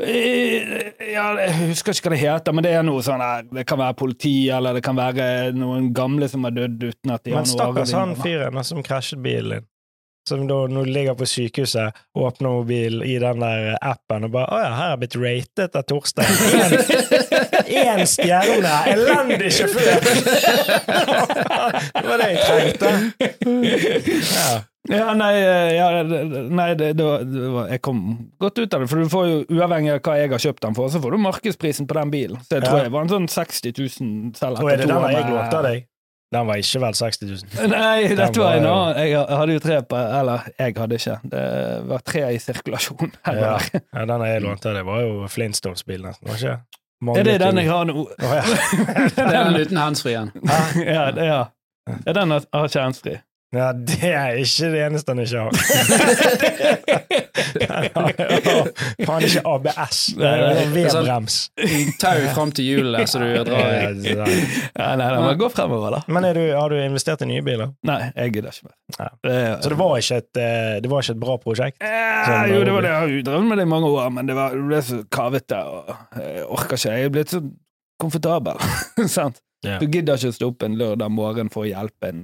Eh, 0.03 0.91
Ja, 1.13 1.31
jeg 1.41 1.53
husker 1.71 1.95
ikke 1.95 2.09
hva 2.11 2.13
det 2.13 2.19
heter, 2.21 2.53
men 2.53 2.63
det 2.65 2.73
er 2.77 2.83
noe 2.85 3.01
sånn 3.01 3.21
her 3.23 3.47
Det 3.49 3.63
kan 3.65 3.79
være 3.81 3.95
politi, 3.97 4.35
eller 4.53 4.77
det 4.77 4.83
kan 4.85 4.97
være 4.97 5.51
noen 5.57 5.89
gamle 5.95 6.27
som 6.29 6.43
har 6.45 6.53
dødd 6.53 6.83
uten 6.83 7.15
at 7.15 7.23
de 7.25 7.31
Men 7.33 7.39
har 7.39 7.47
noe 7.47 7.55
stakkars 7.55 7.95
han 7.97 8.13
fyren 8.21 8.63
som 8.67 8.83
krasjet 8.85 9.23
bilen 9.23 9.57
din. 9.57 9.65
Som 10.27 10.41
da, 10.43 10.57
nå 10.67 10.81
ligger 10.83 11.15
på 11.15 11.23
sykehuset, 11.25 11.95
åpner 12.19 12.49
mobilen 12.51 12.99
i 13.07 13.13
den 13.23 13.39
der 13.39 13.77
appen 13.79 14.27
og 14.27 14.31
bare 14.33 14.47
'Å 14.51 14.57
ja, 14.59 14.71
her 14.75 14.91
er 14.91 14.97
blitt 14.99 15.15
ratet 15.15 15.75
av 15.79 15.85
Torstein'. 15.87 16.27
Én 17.87 18.03
stjerne! 18.05 18.73
Elendig 18.91 19.53
sjåfør! 19.55 19.97
det 21.95 22.07
var 22.11 22.17
det 22.19 22.27
jeg 22.33 22.39
trengte. 22.43 22.91
Ja. 24.35 24.59
Ja, 24.91 25.11
nei, 25.17 25.33
eh, 25.41 25.73
ja, 25.75 25.87
nei 26.03 26.69
det, 26.79 26.93
det, 26.99 27.03
var, 27.03 27.25
det 27.27 27.49
var, 27.53 27.67
jeg 27.73 27.81
kom 27.85 28.01
godt 28.39 28.61
ut 28.61 28.73
av 28.77 28.83
det, 28.83 28.87
for 28.91 29.03
du 29.03 29.11
får 29.11 29.27
jo, 29.31 29.37
uavhengig 29.57 29.91
av 29.97 30.01
hva 30.05 30.15
jeg 30.21 30.31
har 30.31 30.43
kjøpt 30.47 30.63
den 30.67 30.77
for, 30.77 30.91
så 30.93 31.01
får 31.03 31.15
du 31.15 31.17
markedsprisen 31.25 31.87
på 31.89 31.97
den 31.99 32.13
bilen. 32.13 32.39
Så 32.47 32.57
jeg 32.59 32.65
tror 32.67 32.79
Ja. 32.79 32.87
jeg 32.87 32.93
var 32.95 33.05
en 33.07 33.13
sånn 33.13 33.27
60 33.31 33.73
000 33.77 34.33
selv 34.39 34.63
Og 34.63 34.71
er 34.71 34.81
det 34.83 34.87
den 34.91 35.07
jeg 35.11 35.27
lånte 35.31 35.59
av 35.61 35.67
deg? 35.67 35.85
Den 36.35 36.47
var 36.49 36.59
ikke 36.59 36.79
vel 36.83 36.95
60 36.99 37.29
000. 37.31 37.69
Nei, 37.71 38.07
dette 38.19 38.41
var 38.41 38.57
en 38.57 38.65
annen. 38.67 38.97
Jeg 39.07 39.21
hadde 39.39 39.53
jo 39.55 39.61
tre 39.63 39.77
på 39.87 39.95
Eller, 39.95 40.49
jeg 40.59 40.73
hadde 40.75 40.97
ikke. 40.99 41.13
Det 41.31 41.43
var 41.87 42.01
tre 42.03 42.23
i 42.35 42.39
sirkulasjon. 42.43 43.13
Ja. 43.31 43.53
Ja, 43.95 44.03
den 44.09 44.25
jeg 44.27 44.41
lånte 44.43 44.73
deg, 44.75 44.83
var 44.89 45.05
jo 45.05 45.29
Flintstones-bilen, 45.31 46.09
nesten. 46.11 46.27
Var 46.27 46.41
ikke? 46.41 46.57
Er 47.21 47.23
det 47.29 47.37
den 47.45 47.61
jeg 47.61 47.69
har 47.71 47.87
nå? 47.87 47.93
Oh, 48.03 48.33
ja. 48.33 48.43
Det 49.15 49.23
er 49.23 49.47
den 49.53 49.61
uten 49.61 49.79
handsfree-en. 49.79 50.31
ja, 50.83 51.05
det, 51.15 51.29
ja. 51.31 51.39
ja, 51.93 52.13
den 52.19 52.31
har 52.35 52.43
har 52.51 52.67
ikke 52.73 52.83
handsfree. 52.89 53.21
Ja, 53.55 53.69
det 53.71 54.03
er 54.11 54.35
ikke 54.41 54.67
det 54.73 54.81
eneste 54.89 55.13
han 55.13 55.21
ikke 55.23 55.39
har. 55.45 55.53
Faen, 59.07 59.23
ikke 59.23 59.41
ABS. 59.47 59.99
Sånn- 60.17 60.73
V-brems. 60.73 61.35
Tau 62.01 62.17
fram 62.35 62.51
til 62.55 62.65
hjulet, 62.71 63.07
så 63.09 63.19
du 63.21 63.27
drar 63.47 63.67
i. 63.71 63.73
Ja, 64.11 64.25
nei, 64.99 64.99
nei, 64.99 65.21
må 65.23 65.31
gå 65.39 65.47
fremover, 65.53 65.89
da. 65.97 66.01
Men 66.11 66.21
er 66.27 66.33
du, 66.37 66.43
har 66.57 66.67
du 66.73 66.77
investert 66.81 67.23
i 67.23 67.27
nye 67.29 67.43
biler? 67.45 67.67
Nei, 67.87 67.99
jeg 68.17 68.33
gidder 68.37 68.51
ikke 68.55 68.67
mer. 68.69 68.75
Ja. 68.97 69.09
Så 69.63 69.67
det 69.73 69.79
var 69.79 69.91
ikke 70.01 70.19
et, 70.23 70.33
eh, 70.43 70.75
det 70.83 70.89
var 70.91 70.99
ikke 71.05 71.15
et 71.17 71.23
bra 71.23 71.35
prosjekt? 71.47 71.77
Eh, 71.83 72.43
jo, 72.53 72.59
det 72.67 72.73
var 72.75 72.81
det. 72.87 72.91
Jeg 72.93 72.99
har 72.99 73.07
drevet 73.31 73.49
med 73.51 73.57
det 73.61 73.67
i 73.67 73.73
mange 73.77 73.89
år, 73.95 74.07
men 74.19 74.23
det, 74.29 74.35
var, 74.37 74.47
det 74.57 74.65
ble 74.69 74.79
så 74.91 74.99
kavete, 75.19 75.59
og 75.63 75.75
jeg 76.21 76.45
orker 76.47 76.75
ikke. 76.81 76.93
Jeg 76.97 77.11
er 77.11 77.15
blitt 77.19 77.33
så 77.35 77.39
komfortabel. 78.01 78.57
Sant? 79.17 79.37
Ja. 79.65 79.79
Du 79.81 79.87
gidder 79.89 80.19
ikke 80.19 80.29
å 80.29 80.35
stå 80.37 80.45
opp 80.51 80.61
en 80.67 80.75
lørdag 80.77 81.09
morgen 81.11 81.47
for 81.53 81.65
å 81.65 81.69
hjelpe 81.71 82.11
en 82.11 82.19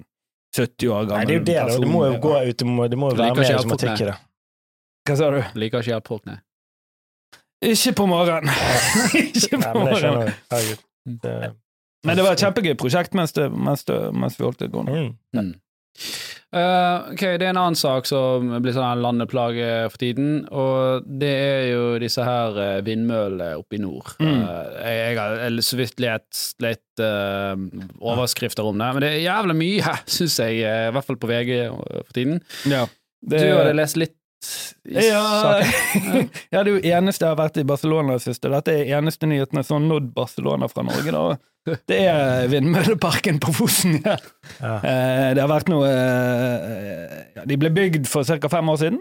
70 0.53 0.89
år 0.93 1.05
gammel 1.09 1.17
Nei, 1.17 1.25
det 1.25 1.33
er 1.33 1.39
jo 1.39 1.45
det. 1.45 1.55
da. 1.73 1.79
Det 1.83 1.89
må 1.89 2.05
jo 2.05 2.17
gå 2.21 2.33
ut, 2.45 2.57
det 2.59 2.67
må, 2.69 2.87
det 2.91 2.99
må 3.01 3.09
jo 3.11 3.17
være 3.19 3.35
mer 3.39 3.55
automatikk 3.57 4.03
i 4.03 4.09
det. 4.11 4.15
Hva 5.09 5.15
sa 5.19 5.29
du? 5.33 5.39
Liker 5.59 5.81
ikke 5.83 5.91
hjelp 5.95 6.07
folk, 6.13 6.25
nei. 6.29 6.37
Ikke 7.63 7.93
på 7.97 8.05
morgenen. 8.11 8.51
ikke 9.23 9.57
på 9.57 9.61
men 9.63 9.89
morgenen. 9.89 10.27
jeg. 10.27 10.37
Herregud. 10.53 10.85
Det, 11.23 11.33
Men 12.07 12.17
det 12.19 12.23
var 12.27 12.37
et 12.37 12.43
kjempegøy 12.43 12.73
prosjekt 12.79 13.15
mens, 13.17 13.33
det, 13.35 13.49
mens, 13.51 13.83
det, 13.89 13.97
mens 14.15 14.37
vi 14.39 14.45
holdt 14.47 14.59
det 14.63 14.69
gående. 14.71 15.09
mm. 15.35 15.53
Eh, 16.53 17.13
ok, 17.15 17.21
det 17.41 17.47
er 17.47 17.49
en 17.49 17.59
annen 17.59 17.77
sak 17.77 18.05
som 18.05 18.51
blir 18.61 18.75
sånn 18.75 18.85
en 18.85 19.01
landeplage 19.01 19.69
for 19.89 20.01
tiden, 20.01 20.43
og 20.53 21.07
det 21.07 21.31
er 21.33 21.63
jo 21.71 21.83
disse 22.03 22.25
her 22.25 22.59
eh, 22.61 22.81
vindmøllene 22.85 23.55
oppe 23.57 23.79
i 23.79 23.81
nord. 23.81 24.13
Mm. 24.21 24.43
Uh, 24.45 24.81
jeg, 24.85 25.17
har 25.17 25.59
så 25.65 25.79
vidt 25.79 26.03
lest 26.03 26.61
litt 26.63 27.01
uh, 27.01 27.55
overskrifter 27.97 28.69
om 28.69 28.77
det, 28.77 28.89
men 28.93 29.05
det 29.05 29.13
er 29.15 29.23
jævlig 29.25 29.57
mye, 29.63 29.95
syns 30.17 30.37
jeg, 30.43 30.61
i 30.61 30.93
hvert 30.93 31.09
fall 31.09 31.21
på 31.21 31.31
VG 31.31 31.55
for 31.71 32.13
tiden. 32.13 32.43
Ja. 32.69 32.85
Du 33.23 33.39
hadde 33.39 33.73
lest 33.77 33.97
litt 33.97 34.17
ja, 34.83 35.23
ja, 36.51 36.63
det 36.63 36.63
er 36.63 36.69
jo 36.69 36.81
eneste 36.81 37.25
jeg 37.25 37.31
har 37.31 37.39
vært 37.39 37.59
i 37.61 37.65
Barcelona 37.67 38.17
sist, 38.19 38.33
siste. 38.35 38.51
dette 38.51 38.75
er 38.75 38.97
eneste 38.99 39.29
nyhetene 39.29 39.63
som 39.65 39.79
har 39.79 39.85
nådd 39.87 40.09
Barcelona 40.15 40.69
fra 40.71 40.85
Norge. 40.87 41.11
da. 41.15 41.25
Det 41.87 41.95
er 41.95 42.49
vindmølleparken 42.51 43.37
på 43.39 43.53
Fosen. 43.55 44.01
Ja. 44.03 44.17
Ja. 44.59 44.73
Eh, 44.83 45.29
det 45.31 45.39
har 45.39 45.47
vært 45.47 45.69
noe 45.71 45.87
eh, 45.87 47.13
ja, 47.37 47.45
De 47.47 47.55
ble 47.61 47.71
bygd 47.71 48.09
for 48.11 48.27
ca. 48.27 48.51
fem 48.51 48.71
år 48.73 48.81
siden. 48.81 48.99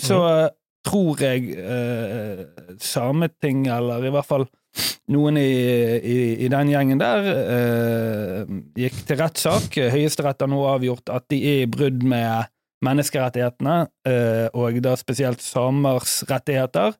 Så 0.00 0.08
så 0.08 0.22
tror 0.86 1.20
jeg 1.20 1.52
eh, 1.60 2.46
Sameting, 2.80 3.66
eller 3.68 4.06
i 4.06 4.12
hvert 4.14 4.28
fall 4.28 4.46
noen 5.10 5.38
i, 5.40 5.50
i, 5.98 6.18
i 6.46 6.48
den 6.52 6.70
gjengen 6.70 7.00
der, 7.02 7.26
eh, 7.42 8.54
gikk 8.78 9.02
til 9.08 9.20
rettssak. 9.20 9.76
Høyesterett 9.92 10.44
har 10.44 10.50
nå 10.50 10.62
avgjort 10.70 11.12
at 11.12 11.26
de 11.32 11.40
er 11.52 11.64
i 11.64 11.70
brudd 11.70 12.04
med 12.06 12.48
menneskerettighetene, 12.82 13.76
eh, 14.06 14.48
og 14.54 14.78
da 14.82 14.94
spesielt 14.96 15.42
samers 15.44 16.22
rettigheter, 16.30 16.94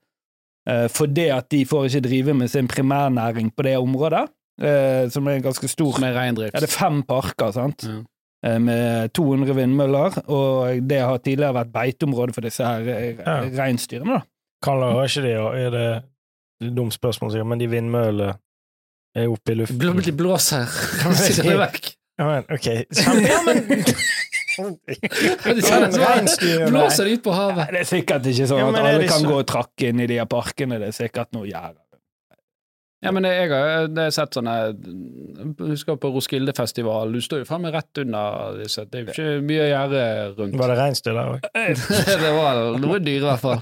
eh, 0.68 0.86
fordi 0.92 1.28
at 1.34 1.48
de 1.50 1.64
får 1.66 1.84
ikke 1.88 2.00
drive 2.08 2.34
med 2.34 2.48
sin 2.52 2.68
primærnæring 2.68 3.50
på 3.56 3.62
det 3.66 3.76
området, 3.78 4.26
eh, 4.60 5.08
som 5.10 5.26
er 5.28 5.40
ganske 5.40 5.68
stor. 5.68 5.92
Som 5.94 6.04
er 6.04 6.14
reindrift. 6.16 6.54
Ja, 6.54 6.60
det 6.60 6.68
er 6.70 6.78
fem 6.78 7.02
parker, 7.02 7.50
sant? 7.52 7.84
Ja. 7.88 8.00
Eh, 8.42 8.58
Med 8.58 9.12
200 9.12 9.54
vindmøller, 9.54 10.14
og 10.28 10.88
det 10.88 11.00
har 11.00 11.18
tidligere 11.18 11.54
vært 11.54 11.72
beiteområde 11.72 12.32
for 12.34 12.40
disse 12.40 12.64
her 12.64 12.80
Ja. 12.80 13.40
reinsdyrene. 13.64 14.14
da. 14.14 14.20
Kaller 14.62 15.04
ikke 15.04 15.22
de 15.22 15.34
og 15.40 15.54
er 15.58 15.70
det 15.70 16.02
det 16.60 16.68
er 16.70 16.74
dumt 16.76 16.92
spørsmål, 16.92 17.30
sikkert, 17.32 17.46
men 17.48 17.58
de 17.58 17.66
vindmøllene 17.68 18.34
er 19.16 19.28
oppe 19.28 19.52
i 19.52 19.54
luften. 19.54 19.78
Bl- 19.78 20.02
De 20.04 20.12
blåser 20.12 20.66
Sitter 21.16 21.42
det 21.42 21.58
vekk. 21.58 21.94
Ja, 22.18 22.24
men, 22.26 22.44
ok. 22.52 22.68
Samme, 22.92 23.22
ja, 23.32 23.38
men 23.46 23.84
Ja, 24.60 24.66
blåser 26.70 27.04
de 27.04 27.12
ut 27.18 27.22
på 27.24 27.32
havet. 27.36 27.62
Ja, 27.66 27.70
det 27.76 27.80
er 27.84 27.88
sikkert 27.90 28.26
ikke 28.30 28.46
sånn 28.50 28.64
at 28.66 28.74
er 28.80 28.84
alle 28.94 29.06
kan 29.10 29.22
så- 29.22 29.28
gå 29.30 29.36
og 29.42 29.46
trakke 29.46 29.88
inn 29.92 30.00
i 30.00 30.06
de 30.10 30.16
her 30.20 30.26
parkene. 30.30 30.74
Det 30.80 30.88
er 30.92 30.96
sikkert 31.04 31.32
noe 31.36 31.46
gjerde. 31.48 31.78
Ja, 33.00 33.08
men 33.16 33.24
jeg 33.24 33.48
har 33.48 33.86
det 33.88 33.96
har 33.96 34.08
jeg 34.10 34.12
sett 34.12 34.34
sånne 34.36 34.54
Jeg 34.76 35.70
husker 35.70 35.96
på 35.96 36.10
Roskildefestival, 36.12 37.08
du 37.14 37.20
står 37.24 37.38
jo 37.42 37.46
faen 37.48 37.62
meg 37.64 37.72
rett 37.72 37.96
under 38.02 38.58
disse. 38.60 38.84
Det 38.90 38.98
er 38.98 39.02
jo 39.06 39.14
ikke 39.14 39.28
mye 39.48 39.62
å 39.62 39.68
gjøre 39.70 40.02
rundt. 40.36 40.58
Var 40.60 40.68
det 40.72 40.76
reinsdyr 40.82 41.14
der 41.16 41.30
òg? 41.32 41.40
det 42.26 42.32
var 42.36 42.60
noe 42.82 42.98
dyr, 43.00 43.16
i 43.16 43.24
hvert 43.24 43.40
fall. 43.40 43.60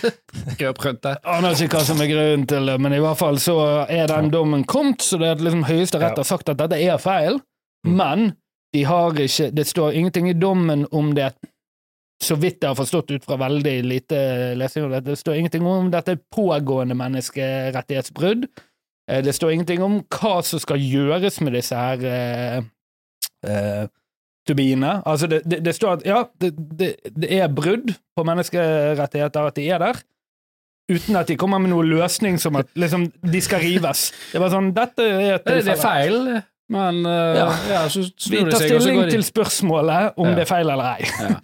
Krøp 0.58 0.82
rundt 0.82 0.98
der. 1.06 1.16
Aner 1.30 1.54
ikke 1.54 1.78
hva 1.78 1.84
som 1.86 2.02
er 2.02 2.10
grunnen 2.10 2.42
til 2.50 2.66
det, 2.72 2.74
men 2.82 2.90
i 2.98 3.00
hvert 3.04 3.20
fall 3.22 3.38
så 3.42 3.54
er 3.86 4.10
den 4.10 4.34
dommen 4.34 4.66
kommet, 4.66 4.98
så 5.06 5.14
det 5.22 5.28
er 5.30 5.36
liksom 5.46 5.62
Høyesterett 5.70 6.18
har 6.18 6.26
sagt 6.26 6.50
at 6.50 6.58
dette 6.64 6.76
er 6.82 6.98
feil, 7.02 7.38
men 7.86 8.32
de 8.72 8.84
har 8.88 9.18
ikke 9.20 9.50
Det 9.52 9.66
står 9.68 9.92
ingenting 9.92 10.28
i 10.30 10.36
dommen 10.38 10.86
om 10.90 11.14
det 11.14 11.32
så 12.22 12.36
vidt 12.38 12.62
jeg 12.62 12.70
har 12.70 12.78
forstått 12.78 13.10
ut 13.10 13.24
fra 13.24 13.36
veldig 13.40 13.78
lite 13.82 14.18
lesing 14.54 14.86
det 15.02 15.16
står 15.18 15.40
ingenting 15.40 15.66
om 15.66 15.90
dette 15.90 16.20
pågående 16.30 16.94
menneskerettighetsbrudd. 16.94 18.46
Eh, 19.10 19.22
Det 19.24 19.34
står 19.34 19.52
ingenting 19.52 19.82
om 19.82 19.98
hva 20.06 20.36
som 20.46 20.62
skal 20.62 20.78
gjøres 20.78 21.40
med 21.40 21.56
disse 21.58 21.74
her 21.74 22.04
eh, 22.06 22.62
eh, 23.42 23.88
turbinene. 24.46 25.02
Altså, 25.06 25.26
det, 25.26 25.42
det, 25.44 25.64
det 25.64 25.74
står 25.74 25.98
at 25.98 26.06
ja, 26.06 26.22
det, 26.40 26.52
det, 27.10 27.28
er 27.30 27.50
brudd 27.50 27.94
på 28.16 28.24
menneskerettigheter 28.26 29.50
at 29.50 29.58
de 29.58 29.66
er 29.68 29.82
der, 29.82 30.00
uten 30.92 31.16
at 31.16 31.28
de 31.30 31.38
kommer 31.38 31.62
med 31.62 31.72
noen 31.72 31.90
løsning 31.90 32.38
som 32.42 32.56
at 32.58 32.70
liksom, 32.78 33.08
de 33.22 33.42
skal 33.42 33.62
rives. 33.62 34.10
Det 34.32 34.42
var 34.42 34.54
sånn, 34.54 34.72
dette 34.76 35.06
er 35.06 35.36
et 35.36 35.46
Det, 35.46 35.60
det 35.66 35.74
er 35.76 35.82
feil, 35.82 36.18
men 36.70 37.06
uh, 37.06 37.12
ja. 37.36 37.46
Ja. 37.70 37.80
så 37.88 38.00
Vi 38.04 38.12
snur 38.18 38.44
det 38.50 38.52
tar 38.52 38.60
seg, 38.62 38.74
og 38.76 38.82
så 38.82 38.84
stilling 38.84 39.00
går 39.00 39.08
de 39.10 39.16
til 39.16 39.24
spørsmålet 39.26 40.12
om 40.16 40.28
det 40.36 40.44
er 40.44 40.50
feil 40.50 40.70
eller 40.70 40.92
ei. 40.96 41.08
ja. 41.20 41.40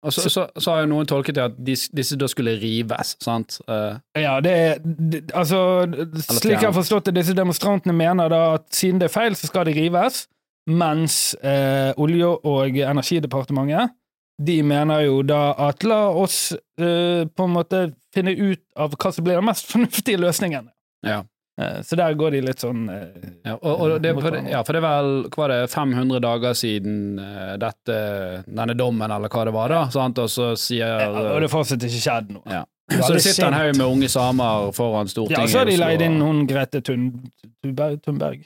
Og 0.00 0.12
så, 0.16 0.30
så, 0.32 0.46
så 0.56 0.72
har 0.72 0.86
jo 0.86 0.88
noen 0.94 1.04
tolket 1.04 1.36
det 1.36 1.42
at 1.44 1.56
dis, 1.60 1.82
disse 1.92 2.16
da 2.16 2.24
skulle 2.30 2.54
rives, 2.56 3.16
sant? 3.20 3.58
Uh, 3.68 3.98
Ja, 4.16 4.38
det 4.40 4.52
er 4.56 4.78
Altså, 5.36 5.58
slik 6.38 6.54
jeg 6.56 6.70
har 6.70 6.72
forstått 6.72 7.10
det, 7.10 7.18
disse 7.18 7.34
demonstrantene 7.36 7.92
mener 7.92 8.32
da 8.32 8.54
at 8.54 8.64
siden 8.72 9.00
det 9.02 9.10
er 9.10 9.12
feil, 9.12 9.36
så 9.36 9.50
skal 9.50 9.68
de 9.68 9.74
rives, 9.76 10.22
mens 10.70 11.34
eh, 11.44 11.92
Olje- 12.00 12.32
og 12.46 12.78
energidepartementet 12.80 13.90
de 14.40 14.62
mener 14.64 15.02
jo 15.04 15.20
da 15.26 15.50
at 15.68 15.84
la 15.84 15.98
oss 16.16 16.52
eh, 16.80 17.26
på 17.28 17.44
en 17.44 17.52
måte 17.52 17.82
finne 18.14 18.32
ut 18.32 18.60
av 18.80 18.94
hva 18.96 19.12
som 19.12 19.24
blir 19.26 19.36
den 19.36 19.44
mest 19.44 19.68
fornuftige 19.68 20.20
løsningen. 20.20 20.70
Ja. 21.04 21.22
Eh, 21.60 21.78
så 21.84 21.96
der 21.98 22.14
går 22.16 22.30
de 22.36 22.40
litt 22.46 22.62
sånn 22.62 22.86
eh, 22.88 23.30
Ja, 23.44 23.54
og, 23.58 23.80
og 23.84 23.94
det, 24.02 24.14
for, 24.16 24.30
det- 24.32 24.42
ja, 24.52 24.62
for 24.64 24.72
det 24.76 24.80
er 24.80 24.86
vel 24.86 25.10
hva 25.28 25.42
var 25.44 25.52
det, 25.52 25.58
500 25.72 26.20
dager 26.24 26.54
siden 26.56 26.98
eh, 27.20 27.54
dette, 27.60 27.96
denne 28.48 28.76
dommen, 28.78 29.10
eller 29.12 29.28
hva 29.32 29.44
det 29.48 29.52
var, 29.56 29.68
da. 29.74 29.82
Sant? 29.92 30.18
Og 30.22 30.30
så 30.32 30.52
sier 30.56 30.86
ja, 31.04 31.08
Og 31.34 31.40
det 31.44 31.50
fortsatt 31.52 31.84
ikke 31.90 32.00
skjedd 32.06 32.30
noe. 32.38 32.46
ja. 32.48 32.62
Så 32.90 33.12
det 33.14 33.20
sitter 33.22 33.46
en 33.46 33.54
haug 33.54 33.76
med 33.78 33.86
unge 33.86 34.08
samer 34.10 34.72
foran 34.74 35.06
Stortinget. 35.12 35.44
Ja, 35.44 35.50
så 35.52 35.60
har 35.60 35.68
de 35.68 35.76
leid 35.78 36.02
inn 36.02 36.16
hun 36.24 36.40
Grete 36.50 36.80
Thun, 36.82 37.04
Thunberg, 37.62 38.00
Thunberg. 38.02 38.40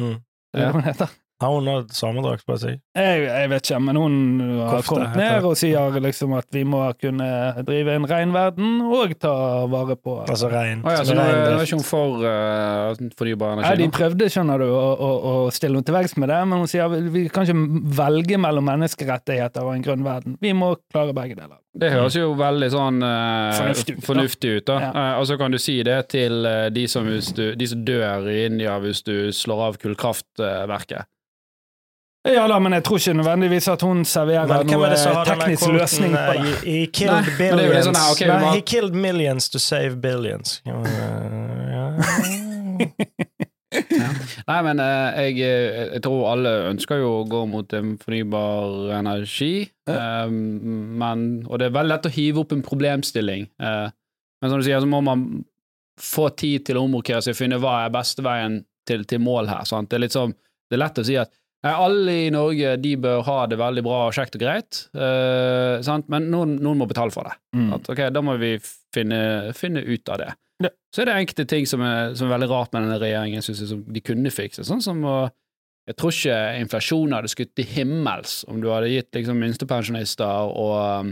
Mm. 0.00 0.14
Er 0.56 0.62
det 0.62 0.70
hun 0.78 0.86
heter? 0.86 1.10
Har 1.42 1.54
hun 1.56 1.70
hatt 1.70 1.94
samedrakt 1.96 2.46
på 2.48 2.56
seg? 2.60 2.80
Jeg, 2.96 3.22
jeg 3.26 3.50
vet 3.52 3.66
ikke, 3.66 3.80
men 3.88 3.98
hun 3.98 4.16
har 4.62 4.76
Kofte, 4.78 4.88
kommet 4.92 5.16
ned 5.18 5.48
og 5.48 5.56
sier 5.58 5.98
liksom 6.04 6.36
at 6.38 6.48
vi 6.54 6.64
må 6.68 6.82
kunne 7.00 7.28
drive 7.66 7.96
en 7.98 8.08
reinverden 8.08 8.82
og 8.86 9.16
ta 9.22 9.34
vare 9.72 9.96
på 9.98 10.20
Altså 10.22 10.50
rein. 10.52 10.84
Å 10.86 10.94
ja, 10.96 11.02
så 11.06 11.16
nå 11.16 11.24
er 11.24 11.64
ikke 11.64 11.80
hun 11.80 11.86
for 11.86 12.22
uh, 12.26 13.10
fornybar 13.18 13.62
Ja. 13.62 13.74
De 13.78 13.88
prøvde, 13.92 14.28
skjønner 14.32 14.62
du, 14.62 14.68
å, 14.70 14.84
å, 14.92 15.10
å 15.32 15.34
stille 15.54 15.78
henne 15.78 15.88
til 15.88 15.96
veggs 15.96 16.16
med 16.20 16.30
det, 16.32 16.38
men 16.48 16.62
hun 16.62 16.70
sier 16.70 16.92
vi, 16.92 17.02
vi 17.12 17.24
kan 17.32 17.48
ikke 17.48 17.90
velge 17.98 18.38
mellom 18.40 18.68
menneskerettigheter 18.70 19.66
og 19.66 19.74
en 19.76 19.84
grønn 19.84 20.06
verden. 20.06 20.38
Vi 20.42 20.54
må 20.56 20.74
klare 20.92 21.14
begge 21.16 21.36
deler. 21.38 21.58
Det 21.72 21.88
høres 21.88 22.16
jo 22.18 22.34
veldig 22.36 22.68
sånn 22.72 23.00
uh, 23.00 23.54
Fornuftig 23.56 23.94
ut, 23.94 23.96
da. 23.96 24.06
fornuftig 24.06 24.50
ut, 24.58 24.66
da. 24.68 24.76
Ja. 24.82 24.90
Uh, 24.92 25.14
og 25.22 25.28
så 25.30 25.38
kan 25.40 25.54
du 25.54 25.58
si 25.62 25.78
det 25.86 25.98
til 26.12 26.44
eh, 26.48 26.66
de, 26.74 26.84
som 26.90 27.08
hvis 27.08 27.30
du, 27.36 27.44
de 27.56 27.68
som 27.68 27.80
dør 27.86 28.28
i 28.28 28.42
India 28.44 28.76
hvis 28.82 29.00
du 29.06 29.32
slår 29.32 29.64
av 29.70 29.78
kullkraftverket. 29.80 31.08
Ja 32.22 32.44
da, 32.46 32.58
men 32.62 32.76
jeg 32.76 32.84
tror 32.86 33.00
ikke 33.00 33.14
nødvendigvis 33.18 33.66
at 33.72 33.82
hun 33.82 34.04
serverer 34.06 34.46
noen 34.46 34.92
teknisk 35.26 35.66
løsning 35.74 36.12
på 36.14 36.20
eh, 36.20 36.42
det. 36.44 36.52
He, 36.62 36.74
he 36.76 36.84
killed 36.86 37.26
Nei, 37.26 37.34
billions. 37.40 37.88
sånn 37.88 37.98
okay, 37.98 38.28
Nei, 38.30 38.52
he 38.54 38.62
killed 38.62 38.94
millions 38.94 39.48
to 39.50 39.58
save 39.58 39.98
billions. 40.04 40.60
Ja, 40.68 40.78
ja. 41.74 41.86
Nei, 44.46 44.58
men 44.68 44.82
eh, 44.84 45.18
jeg, 45.32 45.40
eh, 45.48 45.80
jeg 45.96 46.04
tror 46.04 46.28
alle 46.30 46.52
ønsker 46.70 47.02
jo 47.02 47.10
å 47.18 47.26
gå 47.26 47.42
mot 47.50 47.74
en 47.74 47.96
fornybar 47.98 48.92
energi, 49.00 49.66
eh, 49.90 50.30
men, 50.30 51.26
og 51.48 51.58
det 51.58 51.68
er 51.68 51.76
veldig 51.78 51.94
lett 51.96 52.06
å 52.10 52.14
hive 52.20 52.44
opp 52.44 52.54
en 52.54 52.62
problemstilling. 52.66 53.48
eh, 53.58 53.88
men 54.42 54.50
som 54.50 54.62
du 54.62 54.66
sier, 54.66 54.82
så 54.82 54.90
må 54.90 55.02
man 55.06 55.26
få 56.02 56.28
tid 56.38 56.66
til 56.66 56.78
å 56.78 56.86
omrokere 56.86 57.22
seg, 57.22 57.34
og 57.34 57.42
finne 57.42 57.58
hva 57.62 57.80
er 57.84 57.94
beste 57.94 58.22
veien 58.26 58.62
til, 58.88 59.04
til 59.10 59.22
mål 59.22 59.50
her. 59.50 59.66
Sant? 59.68 59.90
Det 59.90 59.98
er 59.98 60.06
litt 60.06 60.16
sånn, 60.16 60.34
det 60.70 60.78
er 60.78 60.84
lett 60.86 61.02
å 61.02 61.06
si 61.06 61.18
at 61.20 61.34
alle 61.70 62.14
i 62.26 62.30
Norge 62.34 62.76
de 62.82 62.96
bør 62.98 63.20
ha 63.28 63.46
det 63.46 63.58
veldig 63.60 63.82
bra 63.86 63.98
og 64.08 64.14
kjekt 64.16 64.34
og 64.34 64.42
greit, 64.42 64.80
eh, 64.98 65.76
sant? 65.86 66.08
men 66.10 66.26
noen, 66.32 66.56
noen 66.58 66.80
må 66.80 66.88
betale 66.90 67.14
for 67.14 67.28
det. 67.28 67.36
Mm. 67.54 67.68
At, 67.76 67.90
okay, 67.92 68.10
da 68.10 68.22
må 68.24 68.34
vi 68.40 68.56
finne, 68.94 69.52
finne 69.54 69.84
ut 69.86 70.08
av 70.10 70.18
det. 70.24 70.32
Ja. 70.62 70.70
Så 70.94 71.02
er 71.02 71.06
det 71.10 71.14
enkelte 71.20 71.46
ting 71.50 71.66
som 71.66 71.80
er, 71.86 72.16
som 72.18 72.26
er 72.28 72.34
veldig 72.36 72.50
rart 72.50 72.72
med 72.74 72.84
denne 72.88 72.98
regjeringen, 73.02 73.42
synes 73.46 73.62
jeg, 73.62 73.70
som 73.70 73.84
de 73.86 74.02
kunne 74.04 74.30
fikse. 74.34 74.66
Sånn 74.66 74.82
som 74.82 75.04
å 75.06 75.16
Jeg 75.90 75.96
tror 75.98 76.12
ikke 76.14 76.34
inflasjonen 76.62 77.14
hadde 77.16 77.30
skutt 77.32 77.56
til 77.58 77.66
himmels 77.66 78.44
om 78.46 78.60
du 78.62 78.68
hadde 78.70 78.86
gitt 78.92 79.16
liksom 79.16 79.40
minstepensjonister 79.42 80.52
og, 80.54 81.08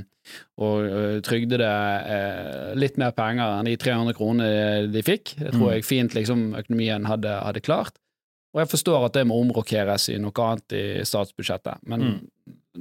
og 0.62 0.84
øh, 0.86 1.16
trygdede 1.26 1.66
eh, 2.07 2.68
litt 2.78 2.94
mer 3.03 3.11
penger 3.16 3.57
enn 3.59 3.66
de 3.66 3.74
300 3.82 4.14
kronene 4.14 4.86
de 4.94 5.03
fikk. 5.03 5.34
Det 5.40 5.51
tror 5.57 5.66
Mm. 5.66 5.74
jeg 5.74 5.84
fint 5.88 6.14
liksom 6.14 6.44
økonomien 6.55 7.05
hadde, 7.11 7.32
hadde 7.42 7.61
klart. 7.66 7.98
Og 8.55 8.61
jeg 8.64 8.68
forstår 8.72 9.05
at 9.07 9.12
det 9.14 9.26
må 9.30 9.36
omrokeres 9.44 10.09
i 10.11 10.18
noe 10.18 10.32
annet 10.42 10.72
i 10.74 10.84
statsbudsjettet, 11.07 11.78
men 11.86 12.01
Mm. 12.01 12.20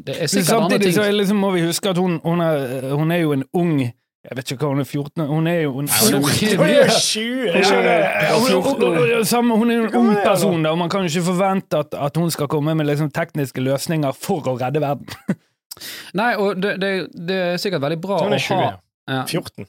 det 0.05 0.15
er 0.21 0.27
sikkert 0.27 0.49
andre 0.55 0.69
Samtidig 0.69 0.81
ting 0.87 0.95
så 0.95 1.03
er 1.07 1.11
liksom, 1.13 1.37
må 1.37 1.51
vi 1.53 1.61
huske 1.67 1.89
at 1.89 1.97
hun, 1.97 2.19
hun, 2.23 2.41
er, 2.41 2.89
hun 2.95 3.11
er 3.11 3.17
jo 3.21 3.31
en 3.33 3.43
ung 3.53 3.79
Jeg 4.25 4.35
vet 4.35 4.51
ikke 4.51 4.65
hva 4.65 4.69
hun 4.73 4.79
er, 4.81 4.87
14? 4.89 5.27
Hun 5.29 5.47
er 5.47 5.61
jo 5.61 5.69
en 5.79 5.87
hun 5.87 6.15
er 6.15 6.19
mye- 6.19 6.57
Hun 6.57 6.65
er 6.67 6.75
jo 6.75 6.97
20! 6.99 7.45
Ja, 7.45 7.53
jeg 7.55 7.65
skjønner. 7.65 7.99
ja, 8.03 8.33
hun, 8.35 8.63
hun, 8.63 8.97
hun, 9.15 9.25
samme- 9.25 9.57
hun 9.57 9.71
er 9.71 9.83
en 9.85 9.95
ung 9.95 10.09
person, 10.25 10.63
da, 10.63 10.69
og 10.71 10.77
man 10.77 10.89
kan 10.89 11.01
jo 11.05 11.07
ikke 11.07 11.23
forvente 11.29 11.77
at, 11.79 11.93
at 11.93 12.17
hun 12.17 12.29
skal 12.31 12.47
komme 12.47 12.75
med 12.75 12.85
liksom 12.89 13.11
tekniske 13.15 13.61
løsninger 13.63 14.11
for 14.13 14.41
å 14.51 14.57
redde 14.59 14.81
verden. 14.81 15.07
Nei, 16.19 16.33
og 16.35 16.59
det, 16.61 16.75
det, 16.81 16.91
det 17.15 17.35
er 17.53 17.57
sikkert 17.63 17.81
veldig 17.85 18.01
bra 18.03 18.17
å 18.25 18.27
20. 18.27 18.49
ha 18.49 18.73
ja. 19.07 19.23
14. 19.25 19.65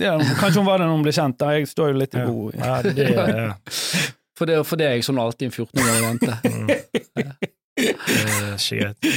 Ja, 0.00 0.16
kanskje 0.40 0.60
hun 0.60 0.66
var 0.66 0.78
det 0.78 0.86
når 0.88 0.96
hun 0.96 1.02
ble 1.04 1.12
kjent, 1.12 1.36
da. 1.40 1.50
Jeg 1.56 1.68
står 1.68 1.92
jo 1.92 1.98
litt 2.00 2.14
i 2.14 2.18
Ja. 2.18 2.26
god 2.26 2.54
Ja, 2.54 2.82
det 2.82 3.06
For 4.36 4.48
det, 4.48 4.60
for 4.68 4.76
det 4.80 4.86
er 4.90 4.96
jeg 4.98 5.06
sånn 5.06 5.20
alltid 5.22 5.48
en 5.48 5.54
14 5.54 5.80
år 5.80 5.86
gammel 5.86 6.06
jente. 6.06 6.38
mm. 6.44 7.56
Det 7.76 7.88
er 7.88 8.56
ikke. 8.56 9.10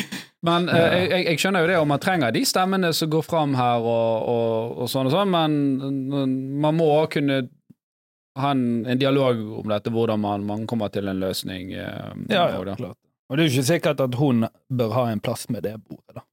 Men 0.48 0.70
eh, 0.72 0.84
jeg, 0.96 1.06
jeg, 1.12 1.24
jeg 1.28 1.40
skjønner 1.44 1.64
jo 1.66 1.70
det, 1.72 1.78
og 1.82 1.88
man 1.92 2.02
trenger 2.04 2.32
de 2.36 2.42
stemmene 2.48 2.92
som 2.96 3.12
går 3.12 3.24
fram 3.28 3.56
her, 3.60 3.84
og, 3.84 4.28
og, 4.32 4.78
og 4.84 4.92
sånn 4.92 5.10
og 5.10 5.16
sånn, 5.16 5.32
men 5.34 5.58
man 6.64 6.78
må 6.80 6.90
kunne 7.12 7.42
ha 8.40 8.54
en, 8.56 8.86
en 8.88 9.00
dialog 9.02 9.40
om 9.60 9.72
dette, 9.72 9.92
hvordan 9.92 10.22
man, 10.24 10.46
man 10.48 10.64
kommer 10.70 10.92
til 10.94 11.12
en 11.12 11.20
løsning. 11.20 11.74
eh, 11.76 12.14
Ja, 12.32 12.46
ja, 12.56 12.76
klart. 12.76 12.96
Og 13.30 13.38
det 13.38 13.44
er 13.44 13.50
jo 13.50 13.60
ikke 13.60 13.68
sikkert 13.74 14.00
at 14.02 14.16
hun 14.18 14.48
bør 14.74 14.96
ha 14.96 15.10
en 15.12 15.20
plass 15.22 15.50
med 15.54 15.68
det 15.68 15.76
bordet, 15.84 16.22
da. 16.22 16.24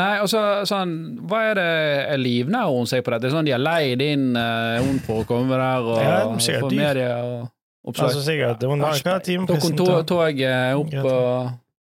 Nei, 0.00 0.14
og 0.24 0.28
så 0.32 0.40
sånn, 0.64 0.92
hva 1.28 1.42
er 1.50 1.58
det 1.58 1.70
er 2.14 2.20
livnærer 2.20 2.72
hun 2.72 2.88
seg 2.88 3.02
på 3.04 3.12
dette? 3.12 3.28
Sånn, 3.32 3.44
de 3.44 3.52
har 3.52 3.60
leid 3.60 4.00
inn 4.00 4.30
eh, 4.38 4.78
hun 4.80 5.00
for 5.04 5.20
å 5.20 5.28
komme 5.28 5.58
der 5.60 5.84
og 5.84 5.98
Ja, 6.00 6.14
det 6.32 6.54
er 6.54 6.64
få 6.64 6.70
media 6.72 7.10
og 7.26 7.50
oppslag. 7.86 8.10
Altså 8.10 8.22
sikkert, 8.26 8.60
Det 8.60 8.68
var 8.68 8.74
en 8.76 8.80
lang 8.84 9.22
time. 9.24 9.46
Da 9.46 9.54
hun 9.60 9.76
toget 9.76 10.06
to- 10.06 10.20
opp 10.80 11.04
og 11.04 11.50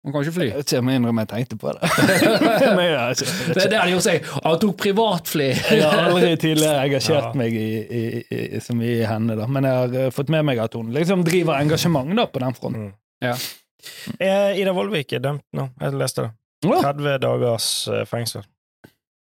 Man 0.04 0.12
kan 0.12 0.22
ikke 0.26 0.34
fly. 0.36 0.48
Jeg 0.68 0.84
må 0.84 0.92
innrømme 0.92 1.24
jeg 1.24 1.30
tenkte 1.32 1.56
på 1.58 1.72
det. 1.72 1.80
Det 3.56 3.62
er 3.64 3.70
det 3.72 3.78
han 3.80 3.90
gjorde 3.94 4.04
seg. 4.04 4.26
Han 4.44 4.58
tok 4.60 4.74
privatfly! 4.82 5.46
jeg 5.54 5.84
har 5.84 6.10
aldri 6.10 6.34
tidligere 6.44 6.82
engasjert 6.90 7.30
Ja. 7.30 7.32
meg 7.40 7.56
i, 7.56 7.68
i, 7.80 8.02
i, 8.28 8.40
i 8.58 8.60
så 8.60 8.76
mye 8.76 8.98
i 9.00 9.06
henne, 9.08 9.38
da. 9.40 9.48
Men 9.48 9.64
jeg 9.70 9.78
har 9.80 9.96
eh, 10.02 10.10
fått 10.12 10.28
med 10.34 10.44
meg 10.50 10.60
at 10.60 10.76
hun 10.76 10.92
liksom 10.92 11.24
driver 11.24 11.56
engasjement 11.56 12.12
da, 12.20 12.26
på 12.28 12.44
den 12.44 12.58
fronten. 12.60 12.90
Mm. 12.90 12.94
Ja. 13.24 13.38
Mm. 14.20 14.60
Ida 14.60 14.74
Vollvik 14.76 15.16
er 15.16 15.24
dømt 15.24 15.46
nå. 15.56 15.70
Jeg 15.80 15.96
leste 16.04 16.28
det. 16.28 16.34
30 16.68 17.18
dagers 17.24 17.70
eh, 17.92 18.04
fengsel 18.08 18.44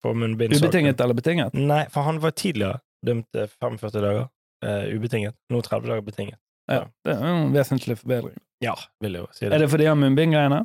for 0.03 0.19
munnbind. 0.19 0.51
Ubetinget 0.59 0.99
eller 0.99 1.15
betinget? 1.15 1.55
Nei, 1.55 1.85
for 1.95 2.03
han 2.07 2.19
var 2.23 2.35
tidligere 2.35 2.81
dømt 3.07 3.27
til 3.35 3.47
45 3.63 4.01
dager. 4.03 4.27
uh, 4.63 4.83
ubetinget. 4.95 5.35
Nå 5.51 5.59
30 5.63 5.87
dager 5.91 6.03
betinget. 6.07 6.39
Ja, 6.71 6.81
det 7.03 7.11
er 7.15 7.19
en 7.27 7.49
vesentlig 7.53 7.97
forbedring. 7.99 8.37
Ja, 8.63 8.73
vil 9.03 9.13
jeg 9.17 9.21
jo 9.25 9.29
si 9.35 9.43
det. 9.45 9.53
Er 9.53 9.57
det. 9.65 9.69
fordi 9.73 9.85
han 9.89 9.99
munnbindgreiene? 9.99 10.61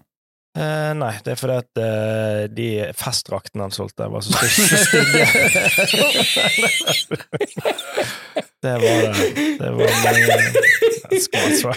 Uh, 0.59 0.93
nei, 0.97 1.13
det 1.23 1.31
er 1.35 1.39
fordi 1.39 1.57
at 1.61 1.73
uh, 1.83 2.47
de 2.51 2.69
festdraktene 2.99 3.63
han 3.67 3.73
solgte, 3.75 4.07
var 4.11 4.21
så 4.25 4.31
stygge. 4.35 5.25
det 8.65 8.75
var 8.83 8.97
det. 9.05 9.15
Det 9.61 9.71
var 9.77 9.89
mange 10.07 10.25
skvadsvar. 11.27 11.77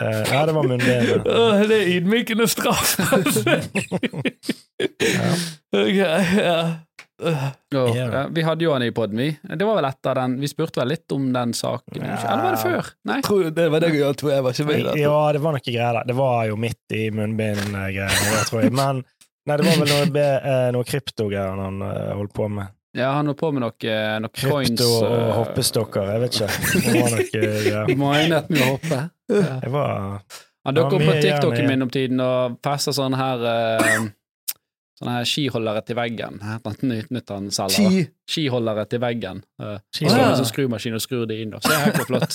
Ja, 0.00 0.40
det 0.46 0.52
var 0.54 0.62
munnbindet. 0.62 1.26
Uh, 1.26 1.60
det 1.70 1.76
er 1.80 1.86
ydmykende 1.96 2.46
straff! 2.50 2.88
Ok, 3.00 4.16
ja. 5.00 5.28
Okay, 5.72 6.24
Ja, 6.36 6.60
Ja. 7.20 7.50
ja, 7.94 8.22
vi 8.32 8.42
hadde 8.42 8.64
jo 8.64 8.72
han 8.72 8.82
i 8.82 8.90
poden, 8.96 9.18
vi. 9.20 9.28
Det 9.42 9.66
var 9.66 9.76
vel 9.78 9.84
etter 9.90 10.14
den 10.18 10.38
Vi 10.40 10.48
spurte 10.50 10.80
vel 10.80 10.88
litt 10.94 11.12
om 11.12 11.28
den 11.34 11.52
saken, 11.54 12.00
Ja. 12.02 12.16
eller 12.32 12.42
var 12.46 12.56
det 12.56 12.62
før? 12.64 12.90
Nei? 13.10 13.20
Tror 13.26 13.50
det 13.54 13.68
var 13.70 13.80
det 13.84 13.90
jeg 13.94 14.16
tror 14.20 14.32
jeg 14.32 14.42
var 14.46 14.56
ikke 14.56 14.66
med 14.70 14.80
i. 14.96 15.02
Ja, 15.02 15.16
det 15.36 15.42
var 15.44 15.52
noe 15.56 15.64
greier 15.66 15.98
der. 16.00 16.08
Det 16.08 16.16
var 16.18 16.44
jo 16.48 16.56
midt 16.56 16.96
i 16.96 17.06
munnbindgreiene, 17.14 18.44
tror 18.48 18.62
jeg. 18.64 18.72
Men 18.72 19.02
nei, 19.46 19.56
det 19.56 19.66
var 19.68 19.80
vel 19.84 19.92
noe, 19.94 20.26
eh, 20.26 20.66
noe 20.76 20.84
kryptogreier 20.88 21.64
han 21.64 21.82
eh, 21.86 22.12
holdt 22.18 22.34
på 22.36 22.48
med. 22.48 22.72
Ja, 22.98 23.12
han 23.14 23.26
holdt 23.30 23.38
på 23.38 23.52
med 23.54 23.62
noe, 23.62 23.96
noe 24.24 24.30
coins 24.34 24.70
Krypto 24.72 24.86
og 24.98 25.10
eh, 25.14 25.32
hoppestokker, 25.38 26.08
jeg 26.14 26.22
vet 26.24 26.38
ikke. 26.40 26.48
Det 26.86 26.94
var 26.96 27.10
noe 27.14 27.26
greier. 27.34 27.92
Minet 28.00 28.48
med 28.50 28.64
å 28.64 28.70
hoppe. 28.72 29.02
Det 29.30 29.70
var 29.70 29.98
Han 30.66 30.74
Det 30.74 30.82
dukker 30.82 30.96
opp 30.98 31.06
på 31.06 31.20
TikToken 31.22 31.68
min 31.70 31.82
om 31.86 31.90
tiden 31.92 32.18
og 32.20 32.56
passer 32.64 32.92
sånn 32.92 33.14
her 33.16 33.44
eh, 33.48 34.08
Sånne 35.00 35.12
her 35.16 35.28
skiholdere 35.28 35.80
til 35.88 35.96
veggen. 35.96 36.34
Ski. 37.72 38.02
Skiholdere 38.28 38.82
til 38.90 39.00
veggen. 39.00 39.38
Uh, 39.56 39.78
Skiholdere. 39.96 40.18
Står 40.20 40.26
med 40.28 40.40
sånn 40.42 40.50
skrumaskin 40.50 40.98
og 40.98 41.00
skrur 41.00 41.22
det 41.30 41.38
inn, 41.40 41.54
og 41.56 41.64
så 41.64 41.72
er 41.72 41.78
det 41.78 41.94
helt 41.94 42.10
flott. 42.10 42.34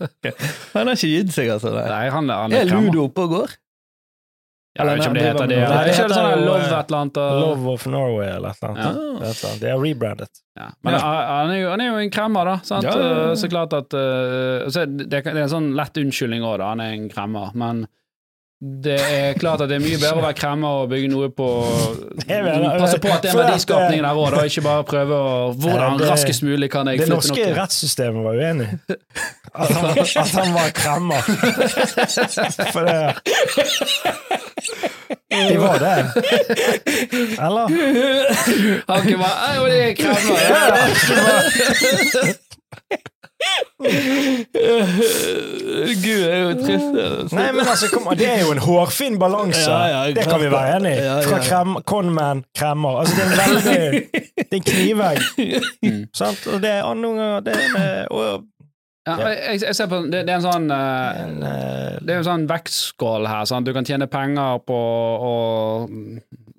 Han 0.74 0.90
har 0.90 0.96
ikke 0.98 1.12
gitt 1.12 1.36
seg, 1.36 1.52
altså. 1.54 1.70
Nei. 1.76 1.84
Nei, 1.92 2.08
han, 2.10 2.32
han 2.34 2.56
Er 2.56 2.66
er. 2.66 2.72
Ludo 2.74 3.04
oppe 3.06 3.28
og 3.28 3.36
går? 3.36 3.54
Jeg 4.74 4.88
vet 4.88 4.98
ikke 4.98 5.10
om 5.12 5.14
det 5.14 5.22
heter 5.22 5.46
det. 5.46 5.56
Det 5.62 5.74
er 5.78 5.88
ikke 5.92 6.02
heter 6.02 6.16
sånn 6.18 6.40
Love 6.48 6.58
eh, 6.58 6.72
et 6.74 6.88
eller 6.88 6.98
annet. 6.98 7.18
Love 7.44 7.74
of 7.76 7.84
Norway 7.94 8.30
eller 8.32 8.50
et 8.56 8.58
eller 8.58 8.72
annet. 8.72 8.96
Er 8.96 9.28
annet. 9.28 9.60
Det 9.60 9.68
er 9.70 9.76
rebrandet. 9.78 10.40
Ja. 10.58 10.66
Men 10.82 10.96
han, 10.98 11.18
han, 11.30 11.52
er 11.54 11.60
jo, 11.60 11.68
han 11.70 11.82
er 11.84 11.90
jo 11.92 12.00
en 12.02 12.10
kremmer, 12.16 12.50
da. 12.50 12.56
Sant? 12.66 12.88
Ja, 12.88 12.94
ja, 12.98 13.12
ja. 13.12 13.20
Eh, 13.28 13.34
Så 13.38 13.50
klart 13.52 13.76
at 13.78 13.94
eh, 13.94 14.64
så 14.74 14.82
det, 14.90 15.06
det 15.12 15.20
er 15.22 15.38
en 15.44 15.52
sånn 15.52 15.70
lett 15.78 16.02
unnskyldning 16.02 16.42
òg, 16.42 16.56
da. 16.58 16.72
Han 16.74 16.82
er 16.82 16.96
en 16.96 17.06
kremmer. 17.12 17.54
Men 17.54 17.84
det 18.64 18.94
er 18.96 19.34
klart 19.36 19.60
at 19.60 19.68
det 19.68 19.76
er 19.76 19.82
mye 19.84 19.98
bedre 20.00 20.16
å 20.16 20.22
være 20.24 20.36
kremmer 20.38 20.68
og 20.80 20.88
bygge 20.88 21.08
noe 21.12 21.26
på 21.36 21.48
Passe 22.80 22.96
på 23.02 23.10
at 23.12 23.20
det 23.20 23.28
er 23.28 23.36
verdiskapningen 23.36 23.36
verdiskapning 23.36 24.00
der 24.00 24.14
òg, 24.16 24.32
og 24.38 24.44
Ikke 24.48 24.62
bare 24.64 24.84
prøve 24.88 25.14
å 25.18 25.52
Hvordan 25.60 25.98
det- 26.00 26.08
raskest 26.08 26.42
mulig 26.46 26.70
kan 26.72 26.88
jeg 26.88 27.02
flytte 27.02 27.10
noe? 27.12 27.20
Det 27.20 27.28
norske 27.28 27.44
noe? 27.44 27.58
rettssystemet 27.60 28.24
var 28.24 28.34
uenig. 28.40 28.68
At 29.54 29.70
han, 29.76 29.84
at 30.00 30.30
han 30.38 30.48
var 30.56 30.68
kremmer. 30.80 31.20
For 32.74 32.82
det 32.88 32.96
De 35.34 35.56
var 35.60 35.78
det. 35.82 35.98
Eller? 37.44 37.66
Han 38.88 38.98
ikke 39.04 39.18
bare 39.20 39.36
«Ei, 39.44 39.52
jo, 39.58 39.64
det 39.68 39.78
er 39.82 39.94
kremmer. 39.98 40.36
Ja, 40.40 40.62
ja. 40.72 42.32
Gud, 46.04 46.20
det 46.20 46.32
er 46.32 46.40
jo 46.40 46.52
trist. 46.60 47.34
Nei, 47.34 47.48
men 47.52 47.60
altså, 47.66 47.88
kom, 47.92 48.06
det 48.18 48.28
er 48.28 48.40
jo 48.44 48.52
en 48.54 48.62
hårfin 48.62 49.18
balanse. 49.20 49.64
Ja, 49.70 49.84
ja, 49.90 50.14
det 50.14 50.24
kan 50.28 50.40
vi 50.40 50.50
være 50.52 50.78
enig 50.78 50.94
i. 50.98 51.04
Fra 51.28 51.38
krem, 51.44 51.76
conman, 51.88 52.44
kremmer. 52.56 53.02
Altså, 53.02 53.14
det 53.18 53.24
er 53.24 53.30
en 53.30 53.38
veldig 53.44 53.74
Det 54.38 54.48
er 54.50 54.56
en 54.60 54.66
knivegg. 54.70 55.18
Mm. 55.82 56.02
Sant? 56.20 56.46
Og 56.52 56.62
det 56.62 56.72
er 56.78 56.98
noen 56.98 57.20
ganger 57.20 57.46
det 57.48 57.56
er 57.78 58.10
og, 58.14 58.44
Ja, 59.04 59.18
jeg, 59.28 59.60
jeg 59.66 59.76
ser 59.76 59.88
på 59.90 59.98
Det, 60.08 60.22
det 60.24 60.32
er 60.32 60.38
en 60.38 60.44
sånn 60.46 60.70
eh, 60.72 61.18
en, 61.20 61.34
eh, 61.44 61.96
Det 62.00 62.14
er 62.14 62.22
en 62.22 62.28
sånn 62.30 62.46
vektskål 62.48 63.26
her. 63.28 63.44
Sant? 63.50 63.66
Du 63.68 63.74
kan 63.76 63.84
tjene 63.84 64.08
penger 64.08 64.62
på 64.64 64.78
å 65.28 65.34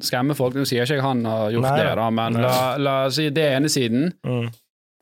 skremme 0.03 0.35
folk. 0.37 0.53
Nå 0.59 0.67
sier 0.67 0.85
ikke 0.85 0.99
jeg 0.99 1.05
han 1.05 1.23
har 1.25 1.49
gjort 1.55 1.65
Nei, 1.65 1.79
det, 1.79 1.95
da, 1.97 2.11
men 2.13 2.37
la 2.43 2.95
oss 3.07 3.17
si 3.17 3.29
det 3.33 3.47
ene 3.55 3.71
siden. 3.71 4.11
mm, 4.27 4.45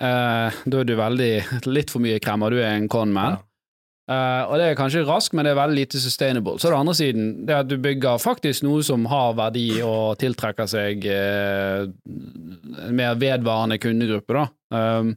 Eh, 0.03 0.61
da 0.67 0.81
er 0.81 0.87
du 0.87 0.95
veldig 0.99 1.31
litt 1.71 1.91
for 1.93 2.03
mye 2.03 2.19
kremmer. 2.23 2.51
Du 2.51 2.59
er 2.59 2.75
en 2.75 2.89
conman. 2.91 3.37
Eh, 4.11 4.41
og 4.49 4.57
det 4.59 4.65
er 4.67 4.75
kanskje 4.75 5.05
raskt, 5.07 5.31
men 5.37 5.47
det 5.47 5.53
er 5.53 5.61
veldig 5.61 5.77
lite 5.79 6.01
sustainable. 6.03 6.57
Så 6.59 6.67
er 6.67 6.73
det 6.73 6.79
andre 6.81 6.95
siden, 6.97 7.29
det 7.47 7.55
at 7.55 7.69
du 7.71 7.77
bygger 7.79 8.19
faktisk 8.19 8.65
noe 8.67 8.83
som 8.83 9.07
har 9.11 9.37
verdi 9.39 9.67
og 9.85 10.17
tiltrekker 10.19 10.67
seg 10.67 11.07
en 11.07 11.95
mer 12.99 13.15
vedvarende 13.21 13.79
kundegruppe, 13.79 14.41
da. 14.41 14.45
Um, 14.75 15.15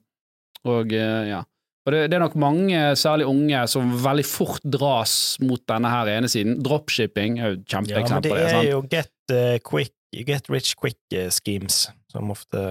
og 0.71 0.95
ja. 0.95 1.43
Og 1.87 1.95
det, 1.95 2.01
det 2.11 2.17
er 2.19 2.23
nok 2.25 2.39
mange, 2.43 2.79
særlig 2.99 3.29
unge, 3.31 3.61
som 3.71 3.93
veldig 4.03 4.25
fort 4.27 4.65
dras 4.75 5.13
mot 5.43 5.63
denne 5.71 5.91
her 5.91 6.09
ene 6.17 6.31
siden. 6.31 6.57
Dropshipping 6.67 7.39
er 7.39 7.53
jo 7.53 7.59
et 7.61 7.77
ja, 7.77 7.83
men 7.83 8.25
det 8.25 8.33
er 8.35 8.67
jo 8.73 8.81
get, 8.91 9.13
uh, 9.31 9.55
quick, 9.67 9.95
get 10.27 10.51
rich 10.51 10.75
quick-schemes, 10.79 11.89
som 12.13 12.35
ofte 12.35 12.69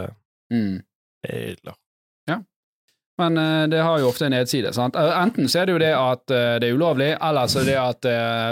Mm. 0.54 0.84
er 1.26 1.56
Men 3.18 3.38
eh, 3.38 3.68
det 3.68 3.82
har 3.82 4.00
jo 4.00 4.10
ofte 4.10 4.26
en 4.28 4.34
nedside. 4.36 4.74
Sant? 4.76 4.96
Eh, 5.00 5.12
Enten 5.22 5.48
så 5.50 5.62
er 5.62 5.70
det 5.70 5.76
jo 5.76 5.82
det 5.82 5.92
at 5.96 6.34
eh, 6.36 6.56
det 6.60 6.70
er 6.70 6.76
ulovlig, 6.76 7.12
eller 7.16 7.52
så 7.52 7.62
er 7.62 7.70
det 7.70 7.78
at 7.80 8.10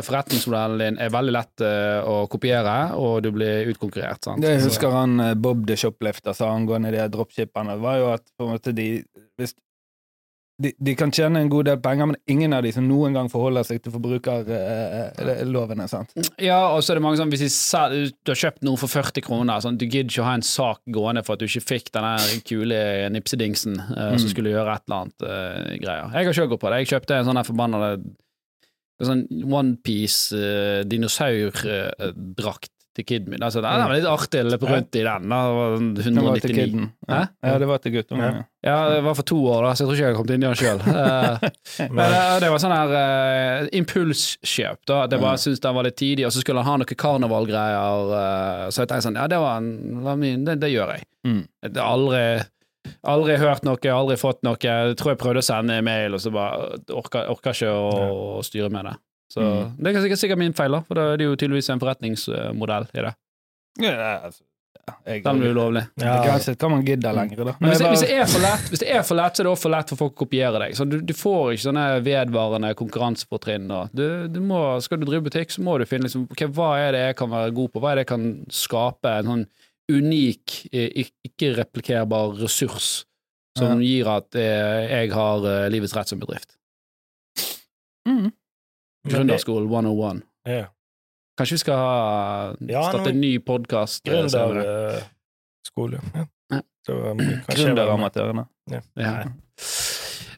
forretningsmodellen 0.07 0.79
din 0.79 1.01
er 1.03 1.11
veldig 1.13 1.33
lett 1.35 1.65
å 2.07 2.15
kopiere, 2.31 2.77
og 2.99 3.19
du 3.25 3.31
blir 3.35 3.73
utkonkurrert. 3.73 4.23
Sant? 4.23 4.43
Det 4.43 4.55
husker 4.63 4.93
han 4.93 5.19
Bob 5.41 5.65
the 5.67 5.77
Shoplifter 5.79 6.35
sa 6.37 6.53
angående 6.53 6.93
de 6.95 7.03
dropshipperne, 7.11 7.77
var 7.83 7.99
jo 7.99 8.09
at 8.15 8.25
på 8.37 8.47
en 8.47 8.55
måte 8.55 8.75
de 8.75 8.87
hvis 9.39 9.55
de, 10.61 10.69
de 10.77 10.93
kan 10.95 11.09
tjene 11.11 11.39
en 11.41 11.49
god 11.49 11.65
del 11.65 11.79
penger, 11.81 12.05
men 12.11 12.15
ingen 12.29 12.53
av 12.53 12.61
de 12.63 12.71
som 12.71 12.85
noen 12.87 13.13
gang 13.15 13.29
forholder 13.31 13.63
seg 13.65 13.81
til 13.83 13.91
forbrukerlovene. 13.95 15.87
sant? 15.89 16.13
Ja, 16.41 16.59
og 16.75 16.83
så 16.85 16.93
er 16.93 16.99
det 16.99 17.03
mange 17.05 17.17
sånn 17.19 17.31
hvis 17.33 17.41
de 17.45 17.49
sel- 17.49 18.11
du 18.23 18.31
har 18.31 18.39
kjøpt 18.39 18.61
noe 18.63 18.77
for 18.77 18.87
40 18.91 19.21
kroner, 19.25 19.59
sånn, 19.65 19.77
du 19.81 19.85
gidder 19.87 20.11
ikke 20.13 20.21
å 20.23 20.29
ha 20.29 20.35
en 20.37 20.45
sak 20.45 20.79
gående 20.93 21.23
for 21.25 21.33
at 21.33 21.39
du 21.41 21.45
ikke 21.49 21.65
fikk 21.65 21.91
den 21.95 22.41
kule 22.47 23.09
nipsedingsen 23.13 23.79
eh, 23.79 24.17
som 24.17 24.27
Mm. 24.27 24.29
skulle 24.33 24.53
gjøre 24.53 24.75
et 24.75 24.83
eller 24.87 24.99
annet 25.01 25.19
uh, 25.25 25.77
greier. 25.81 26.11
Jeg 26.13 26.25
har 26.29 26.33
sjøl 26.37 26.49
gått 26.53 26.61
på 26.61 26.69
det. 26.71 26.77
Jeg 26.83 26.91
kjøpte 26.93 27.17
en 27.17 27.25
sånn 27.25 27.35
der 27.41 27.49
forbannede 27.49 27.89
en 29.01 29.07
sånn 29.09 29.23
onepiece 29.51 30.37
uh, 30.37 30.83
dinosaurdrakt 30.87 32.72
til 32.93 33.05
kiden 33.09 33.33
min. 33.33 33.43
Altså, 33.43 33.61
det 33.63 33.69
var 33.73 33.93
litt 33.95 34.07
artig 34.09 34.41
å 34.43 34.49
løpe 34.51 34.69
rundt 34.69 34.97
i 34.99 35.03
den. 35.05 35.29
Da. 35.31 35.39
Det 35.49 35.53
var 35.57 35.77
Det 35.81 36.03
til 36.03 36.17
199. 36.19 36.83
Ja. 37.07 37.13
Hæ? 37.13 37.21
ja, 37.49 37.53
det 37.61 37.69
var 37.69 37.81
til 37.83 37.95
guttungen. 37.95 38.27
Ja. 38.27 38.43
Ja, 38.63 38.75
det 38.93 39.01
var 39.03 39.15
for 39.17 39.27
to 39.27 39.37
år, 39.51 39.65
da, 39.65 39.73
så 39.75 39.83
jeg 39.83 39.89
tror 39.89 39.97
ikke 39.97 40.03
jeg 40.03 40.13
har 40.13 40.19
kommet 40.21 40.33
inn 40.35 40.43
i 40.43 40.47
den 40.47 40.59
sjøl. 40.61 40.83
Men 41.97 42.13
eh, 42.15 42.35
det 42.39 42.51
var 42.53 42.61
sånn 42.63 42.75
her 42.75 42.93
uh, 42.95 43.71
impulskjøp. 43.75 44.79
da 44.87 45.01
Det 45.11 45.19
bare 45.19 45.41
syntes 45.41 45.59
det 45.65 45.73
var 45.75 45.87
litt 45.89 45.97
tidlig, 45.99 46.27
og 46.29 46.31
så 46.31 46.43
skulle 46.43 46.63
han 46.63 46.71
ha 46.71 46.77
noen 46.79 46.99
karnevalgreier. 47.03 48.13
Uh, 48.13 48.69
så 48.69 48.85
jeg 48.85 48.91
tenkte 48.93 49.07
sånn, 49.09 49.19
ja, 49.19 49.27
det 49.33 49.41
var, 49.43 49.59
en, 49.59 49.99
var 50.05 50.21
min, 50.21 50.45
det, 50.47 50.61
det 50.63 50.71
gjør 50.71 50.95
jeg. 50.95 51.07
Mm. 51.27 51.41
Jeg 51.65 51.75
har 51.75 51.89
aldri, 51.89 52.23
aldri 53.15 53.37
hørt 53.43 53.67
noe, 53.67 53.95
aldri 53.97 54.19
fått 54.21 54.39
noe. 54.47 54.59
Jeg 54.63 54.95
tror 55.01 55.11
jeg 55.11 55.21
prøvde 55.25 55.43
å 55.43 55.49
sende 55.49 55.81
en 55.81 55.89
mail, 55.89 56.15
og 56.15 56.23
så 56.23 56.31
bare 56.31 56.79
orka, 56.95 57.25
orka 57.35 57.55
ikke 57.57 57.73
å, 57.75 58.39
styre 58.47 58.71
med 58.71 58.87
det. 58.87 58.95
Så 59.33 59.41
Mm. 59.41 59.75
det 59.81 59.95
er 59.95 60.01
sikkert, 60.05 60.19
sikkert 60.21 60.37
min 60.43 60.53
feil, 60.53 60.71
da, 60.77 60.81
for 60.85 60.93
da 60.99 61.05
er 61.13 61.17
det 61.17 61.25
jo 61.25 61.35
tydeligvis 61.35 61.69
en 61.73 61.79
forretningsmodell 61.81 62.85
i 62.93 63.01
det. 63.07 63.13
Ja, 63.81 63.93
altså, 64.27 64.43
ja, 64.83 64.93
jeg, 65.07 65.23
det 65.23 65.31
er 65.31 65.53
ulovlig. 65.55 65.81
Det 65.95 66.03
kan 66.05 66.19
Begrenset 66.21 66.65
man 66.69 66.83
gidde 66.85 67.13
lenger, 67.15 67.39
da. 67.47 67.53
Men 67.59 67.69
hvis, 67.71 67.79
det- 67.81 67.89
hvis, 67.93 68.01
det 68.03 68.11
er 68.19 68.25
for 68.29 68.43
lett, 68.43 68.67
hvis 68.69 68.79
det 68.83 68.89
er 68.93 69.01
for 69.07 69.15
lett, 69.17 69.33
så 69.33 69.41
er 69.41 69.47
det 69.47 69.51
også 69.53 69.61
for 69.65 69.73
lett 69.73 69.89
for 69.93 69.95
folk 70.03 70.13
å 70.13 70.19
kopiere 70.25 70.59
deg. 70.59 70.75
Så 70.77 70.85
du, 70.89 70.99
du 71.01 71.13
får 71.17 71.53
ikke 71.55 71.65
sånne 71.65 71.85
vedvarende 72.05 72.73
konkurransefortrinn. 72.77 73.71
Du, 73.95 74.03
du 74.27 74.39
må, 74.43 74.59
skal 74.85 74.99
du 75.01 75.05
drive 75.09 75.23
butikk, 75.25 75.49
så 75.55 75.63
må 75.65 75.79
du 75.79 75.85
finne 75.89 76.03
liksom, 76.05 76.27
okay, 76.29 76.47
hva 76.47 76.69
er 76.83 76.91
det 76.91 77.01
jeg 77.07 77.15
kan 77.23 77.29
være 77.33 77.55
god 77.57 77.71
på, 77.73 77.79
hva 77.81 77.91
er 77.91 77.95
det 77.95 78.05
jeg 78.05 78.11
kan 78.13 78.27
skape 78.51 79.15
en 79.23 79.31
sånn 79.31 79.45
unik, 79.89 80.59
eh, 80.73 81.07
ikke-replikerbar 81.07 82.37
ressurs 82.43 83.05
som 83.57 83.81
gir 83.81 84.07
at 84.09 84.33
eh, 84.35 84.87
jeg 84.89 85.11
har 85.13 85.43
eh, 85.45 85.69
livets 85.73 85.93
rett 85.95 86.07
som 86.09 86.19
bedrift. 86.21 86.55
Mm. 88.07 88.31
Gründerskolen 89.09 89.69
101. 89.69 90.21
Ja. 90.47 90.65
Kanskje 91.37 91.53
vi 91.53 91.57
skal 91.57 91.77
ha, 91.77 92.55
Ja, 92.59 92.83
starte 92.89 93.09
en 93.09 93.21
ny 93.21 93.39
podkast? 93.39 94.03
Gründerskole. 94.03 96.01
Ja. 96.13 96.27
Ja. 96.51 96.61
Så, 96.85 96.93
um, 96.93 97.17
Gründeramatørene. 97.47 98.45
Ja. 98.71 98.81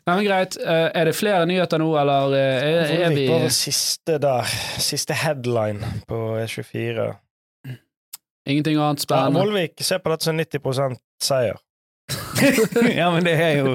Nei, 0.05 0.15
men 0.15 0.25
greit. 0.25 0.57
Eh, 0.61 0.89
Er 0.93 1.05
det 1.09 1.15
flere 1.17 1.45
nyheter 1.49 1.81
nå, 1.81 1.89
eller 1.97 2.33
eh, 2.37 2.63
er, 2.63 2.91
er 3.07 3.13
vi 3.15 3.27
Bare 3.29 3.49
siste 3.53 4.19
der. 4.21 4.49
Siste 4.81 5.17
headline 5.17 5.81
på 6.07 6.19
E24. 6.43 7.07
Ingenting 8.45 8.77
annet 8.77 9.01
spennende? 9.01 9.39
Ja, 9.39 9.45
Molvik, 9.45 9.73
se 9.79 9.87
ser 9.95 10.03
på 10.05 10.13
dette 10.13 10.27
som 10.27 10.37
90% 10.37 10.99
seier. 11.21 11.57
ja, 12.99 13.09
men 13.11 13.25
det 13.25 13.33
er 13.41 13.63
jo 13.63 13.73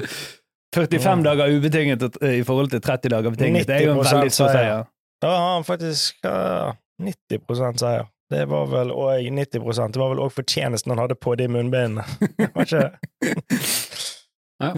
45 0.75 1.23
dager 1.25 1.51
ubetinget 1.57 2.03
i 2.23 2.43
forhold 2.47 2.69
til 2.71 2.81
30 2.81 3.09
dager 3.11 3.29
betinget. 3.35 3.67
Det 3.67 3.75
er 3.75 3.85
jo 3.89 3.91
en 3.97 4.03
veldig 4.05 4.31
stor 4.31 4.47
seier. 4.47 4.55
seier. 4.55 4.85
Da 5.21 5.27
har 5.35 5.53
han 5.57 5.65
faktisk 5.67 6.25
uh, 6.25 6.71
90% 7.03 7.81
seier. 7.83 8.07
Det 8.31 8.45
var 8.47 8.69
vel 8.71 8.93
òg 8.95 9.25
90% 9.27 9.91
Det 9.91 9.99
var 9.99 10.13
vel 10.13 10.21
òg 10.23 10.31
fortjenesten 10.31 10.93
han 10.93 11.01
hadde 11.03 11.17
på 11.19 11.33
de 11.35 11.49
munnbindene. 11.51 12.05
Var 12.55 12.63
ikke 12.63 12.91
Ja. 14.61 14.71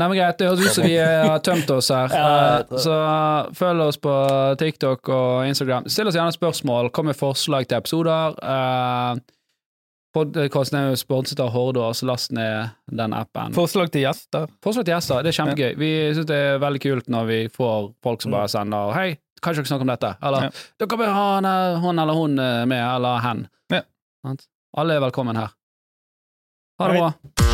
Nei, 0.00 0.06
men 0.08 0.14
greit, 0.16 0.38
det 0.40 0.48
høres 0.48 0.64
ut 0.64 0.74
som 0.78 0.84
vi 0.88 0.96
har 0.98 1.38
tømt 1.44 1.70
oss 1.70 1.90
her. 1.94 2.10
Eh, 2.18 2.78
Så 2.80 2.94
følg 3.56 3.84
oss 3.84 3.98
på 4.00 4.12
TikTok 4.60 5.08
og 5.12 5.46
Instagram. 5.48 5.86
Still 5.92 6.08
oss 6.10 6.16
gjerne 6.18 6.34
spørsmål, 6.34 6.90
kom 6.90 7.06
med 7.12 7.16
forslag 7.16 7.68
til 7.68 7.78
episoder. 7.78 8.34
Uh, 8.42 9.20
Podkasten 10.14 10.76
er 10.78 10.92
jo 10.92 10.98
sponset 11.00 11.40
av 11.42 11.48
Hordor, 11.50 11.90
så 11.98 12.06
last 12.06 12.30
ned 12.36 12.70
den 12.86 13.14
appen. 13.16 13.54
Forslag 13.56 13.90
til 13.90 14.04
gjester. 14.04 14.46
Forslag 14.62 14.86
til 14.86 14.94
gjester, 14.94 15.24
det 15.26 15.32
er 15.32 15.38
kjempegøy. 15.40 15.72
Vi 15.80 15.88
syns 16.14 16.28
det 16.30 16.36
er 16.38 16.60
veldig 16.62 16.82
kult 16.84 17.10
når 17.10 17.26
vi 17.32 17.38
får 17.50 17.88
folk 18.04 18.22
som 18.22 18.36
bare 18.36 18.48
sender 18.52 18.92
'Hei, 18.94 19.18
kan 19.42 19.52
ikke 19.52 19.64
dere 19.64 19.72
snakke 19.72 19.86
om 19.88 19.92
dette?' 19.94 20.14
Eller 20.22 20.42
Ja. 20.44 20.50
'Dere 20.78 20.98
bør 20.98 21.12
ha 21.12 21.26
han, 21.34 21.44
eh, 21.44 21.80
hun 21.80 21.98
eller 21.98 22.14
hun 22.14 22.38
eh, 22.38 22.64
med', 22.64 22.96
eller 22.96 23.18
'hen'. 23.20 23.46
Ja. 23.72 23.82
Alle 24.76 24.94
er 24.94 25.00
velkommen 25.00 25.36
her. 25.36 25.50
Ha 26.78 26.88
det 26.88 26.98
bra. 27.00 27.53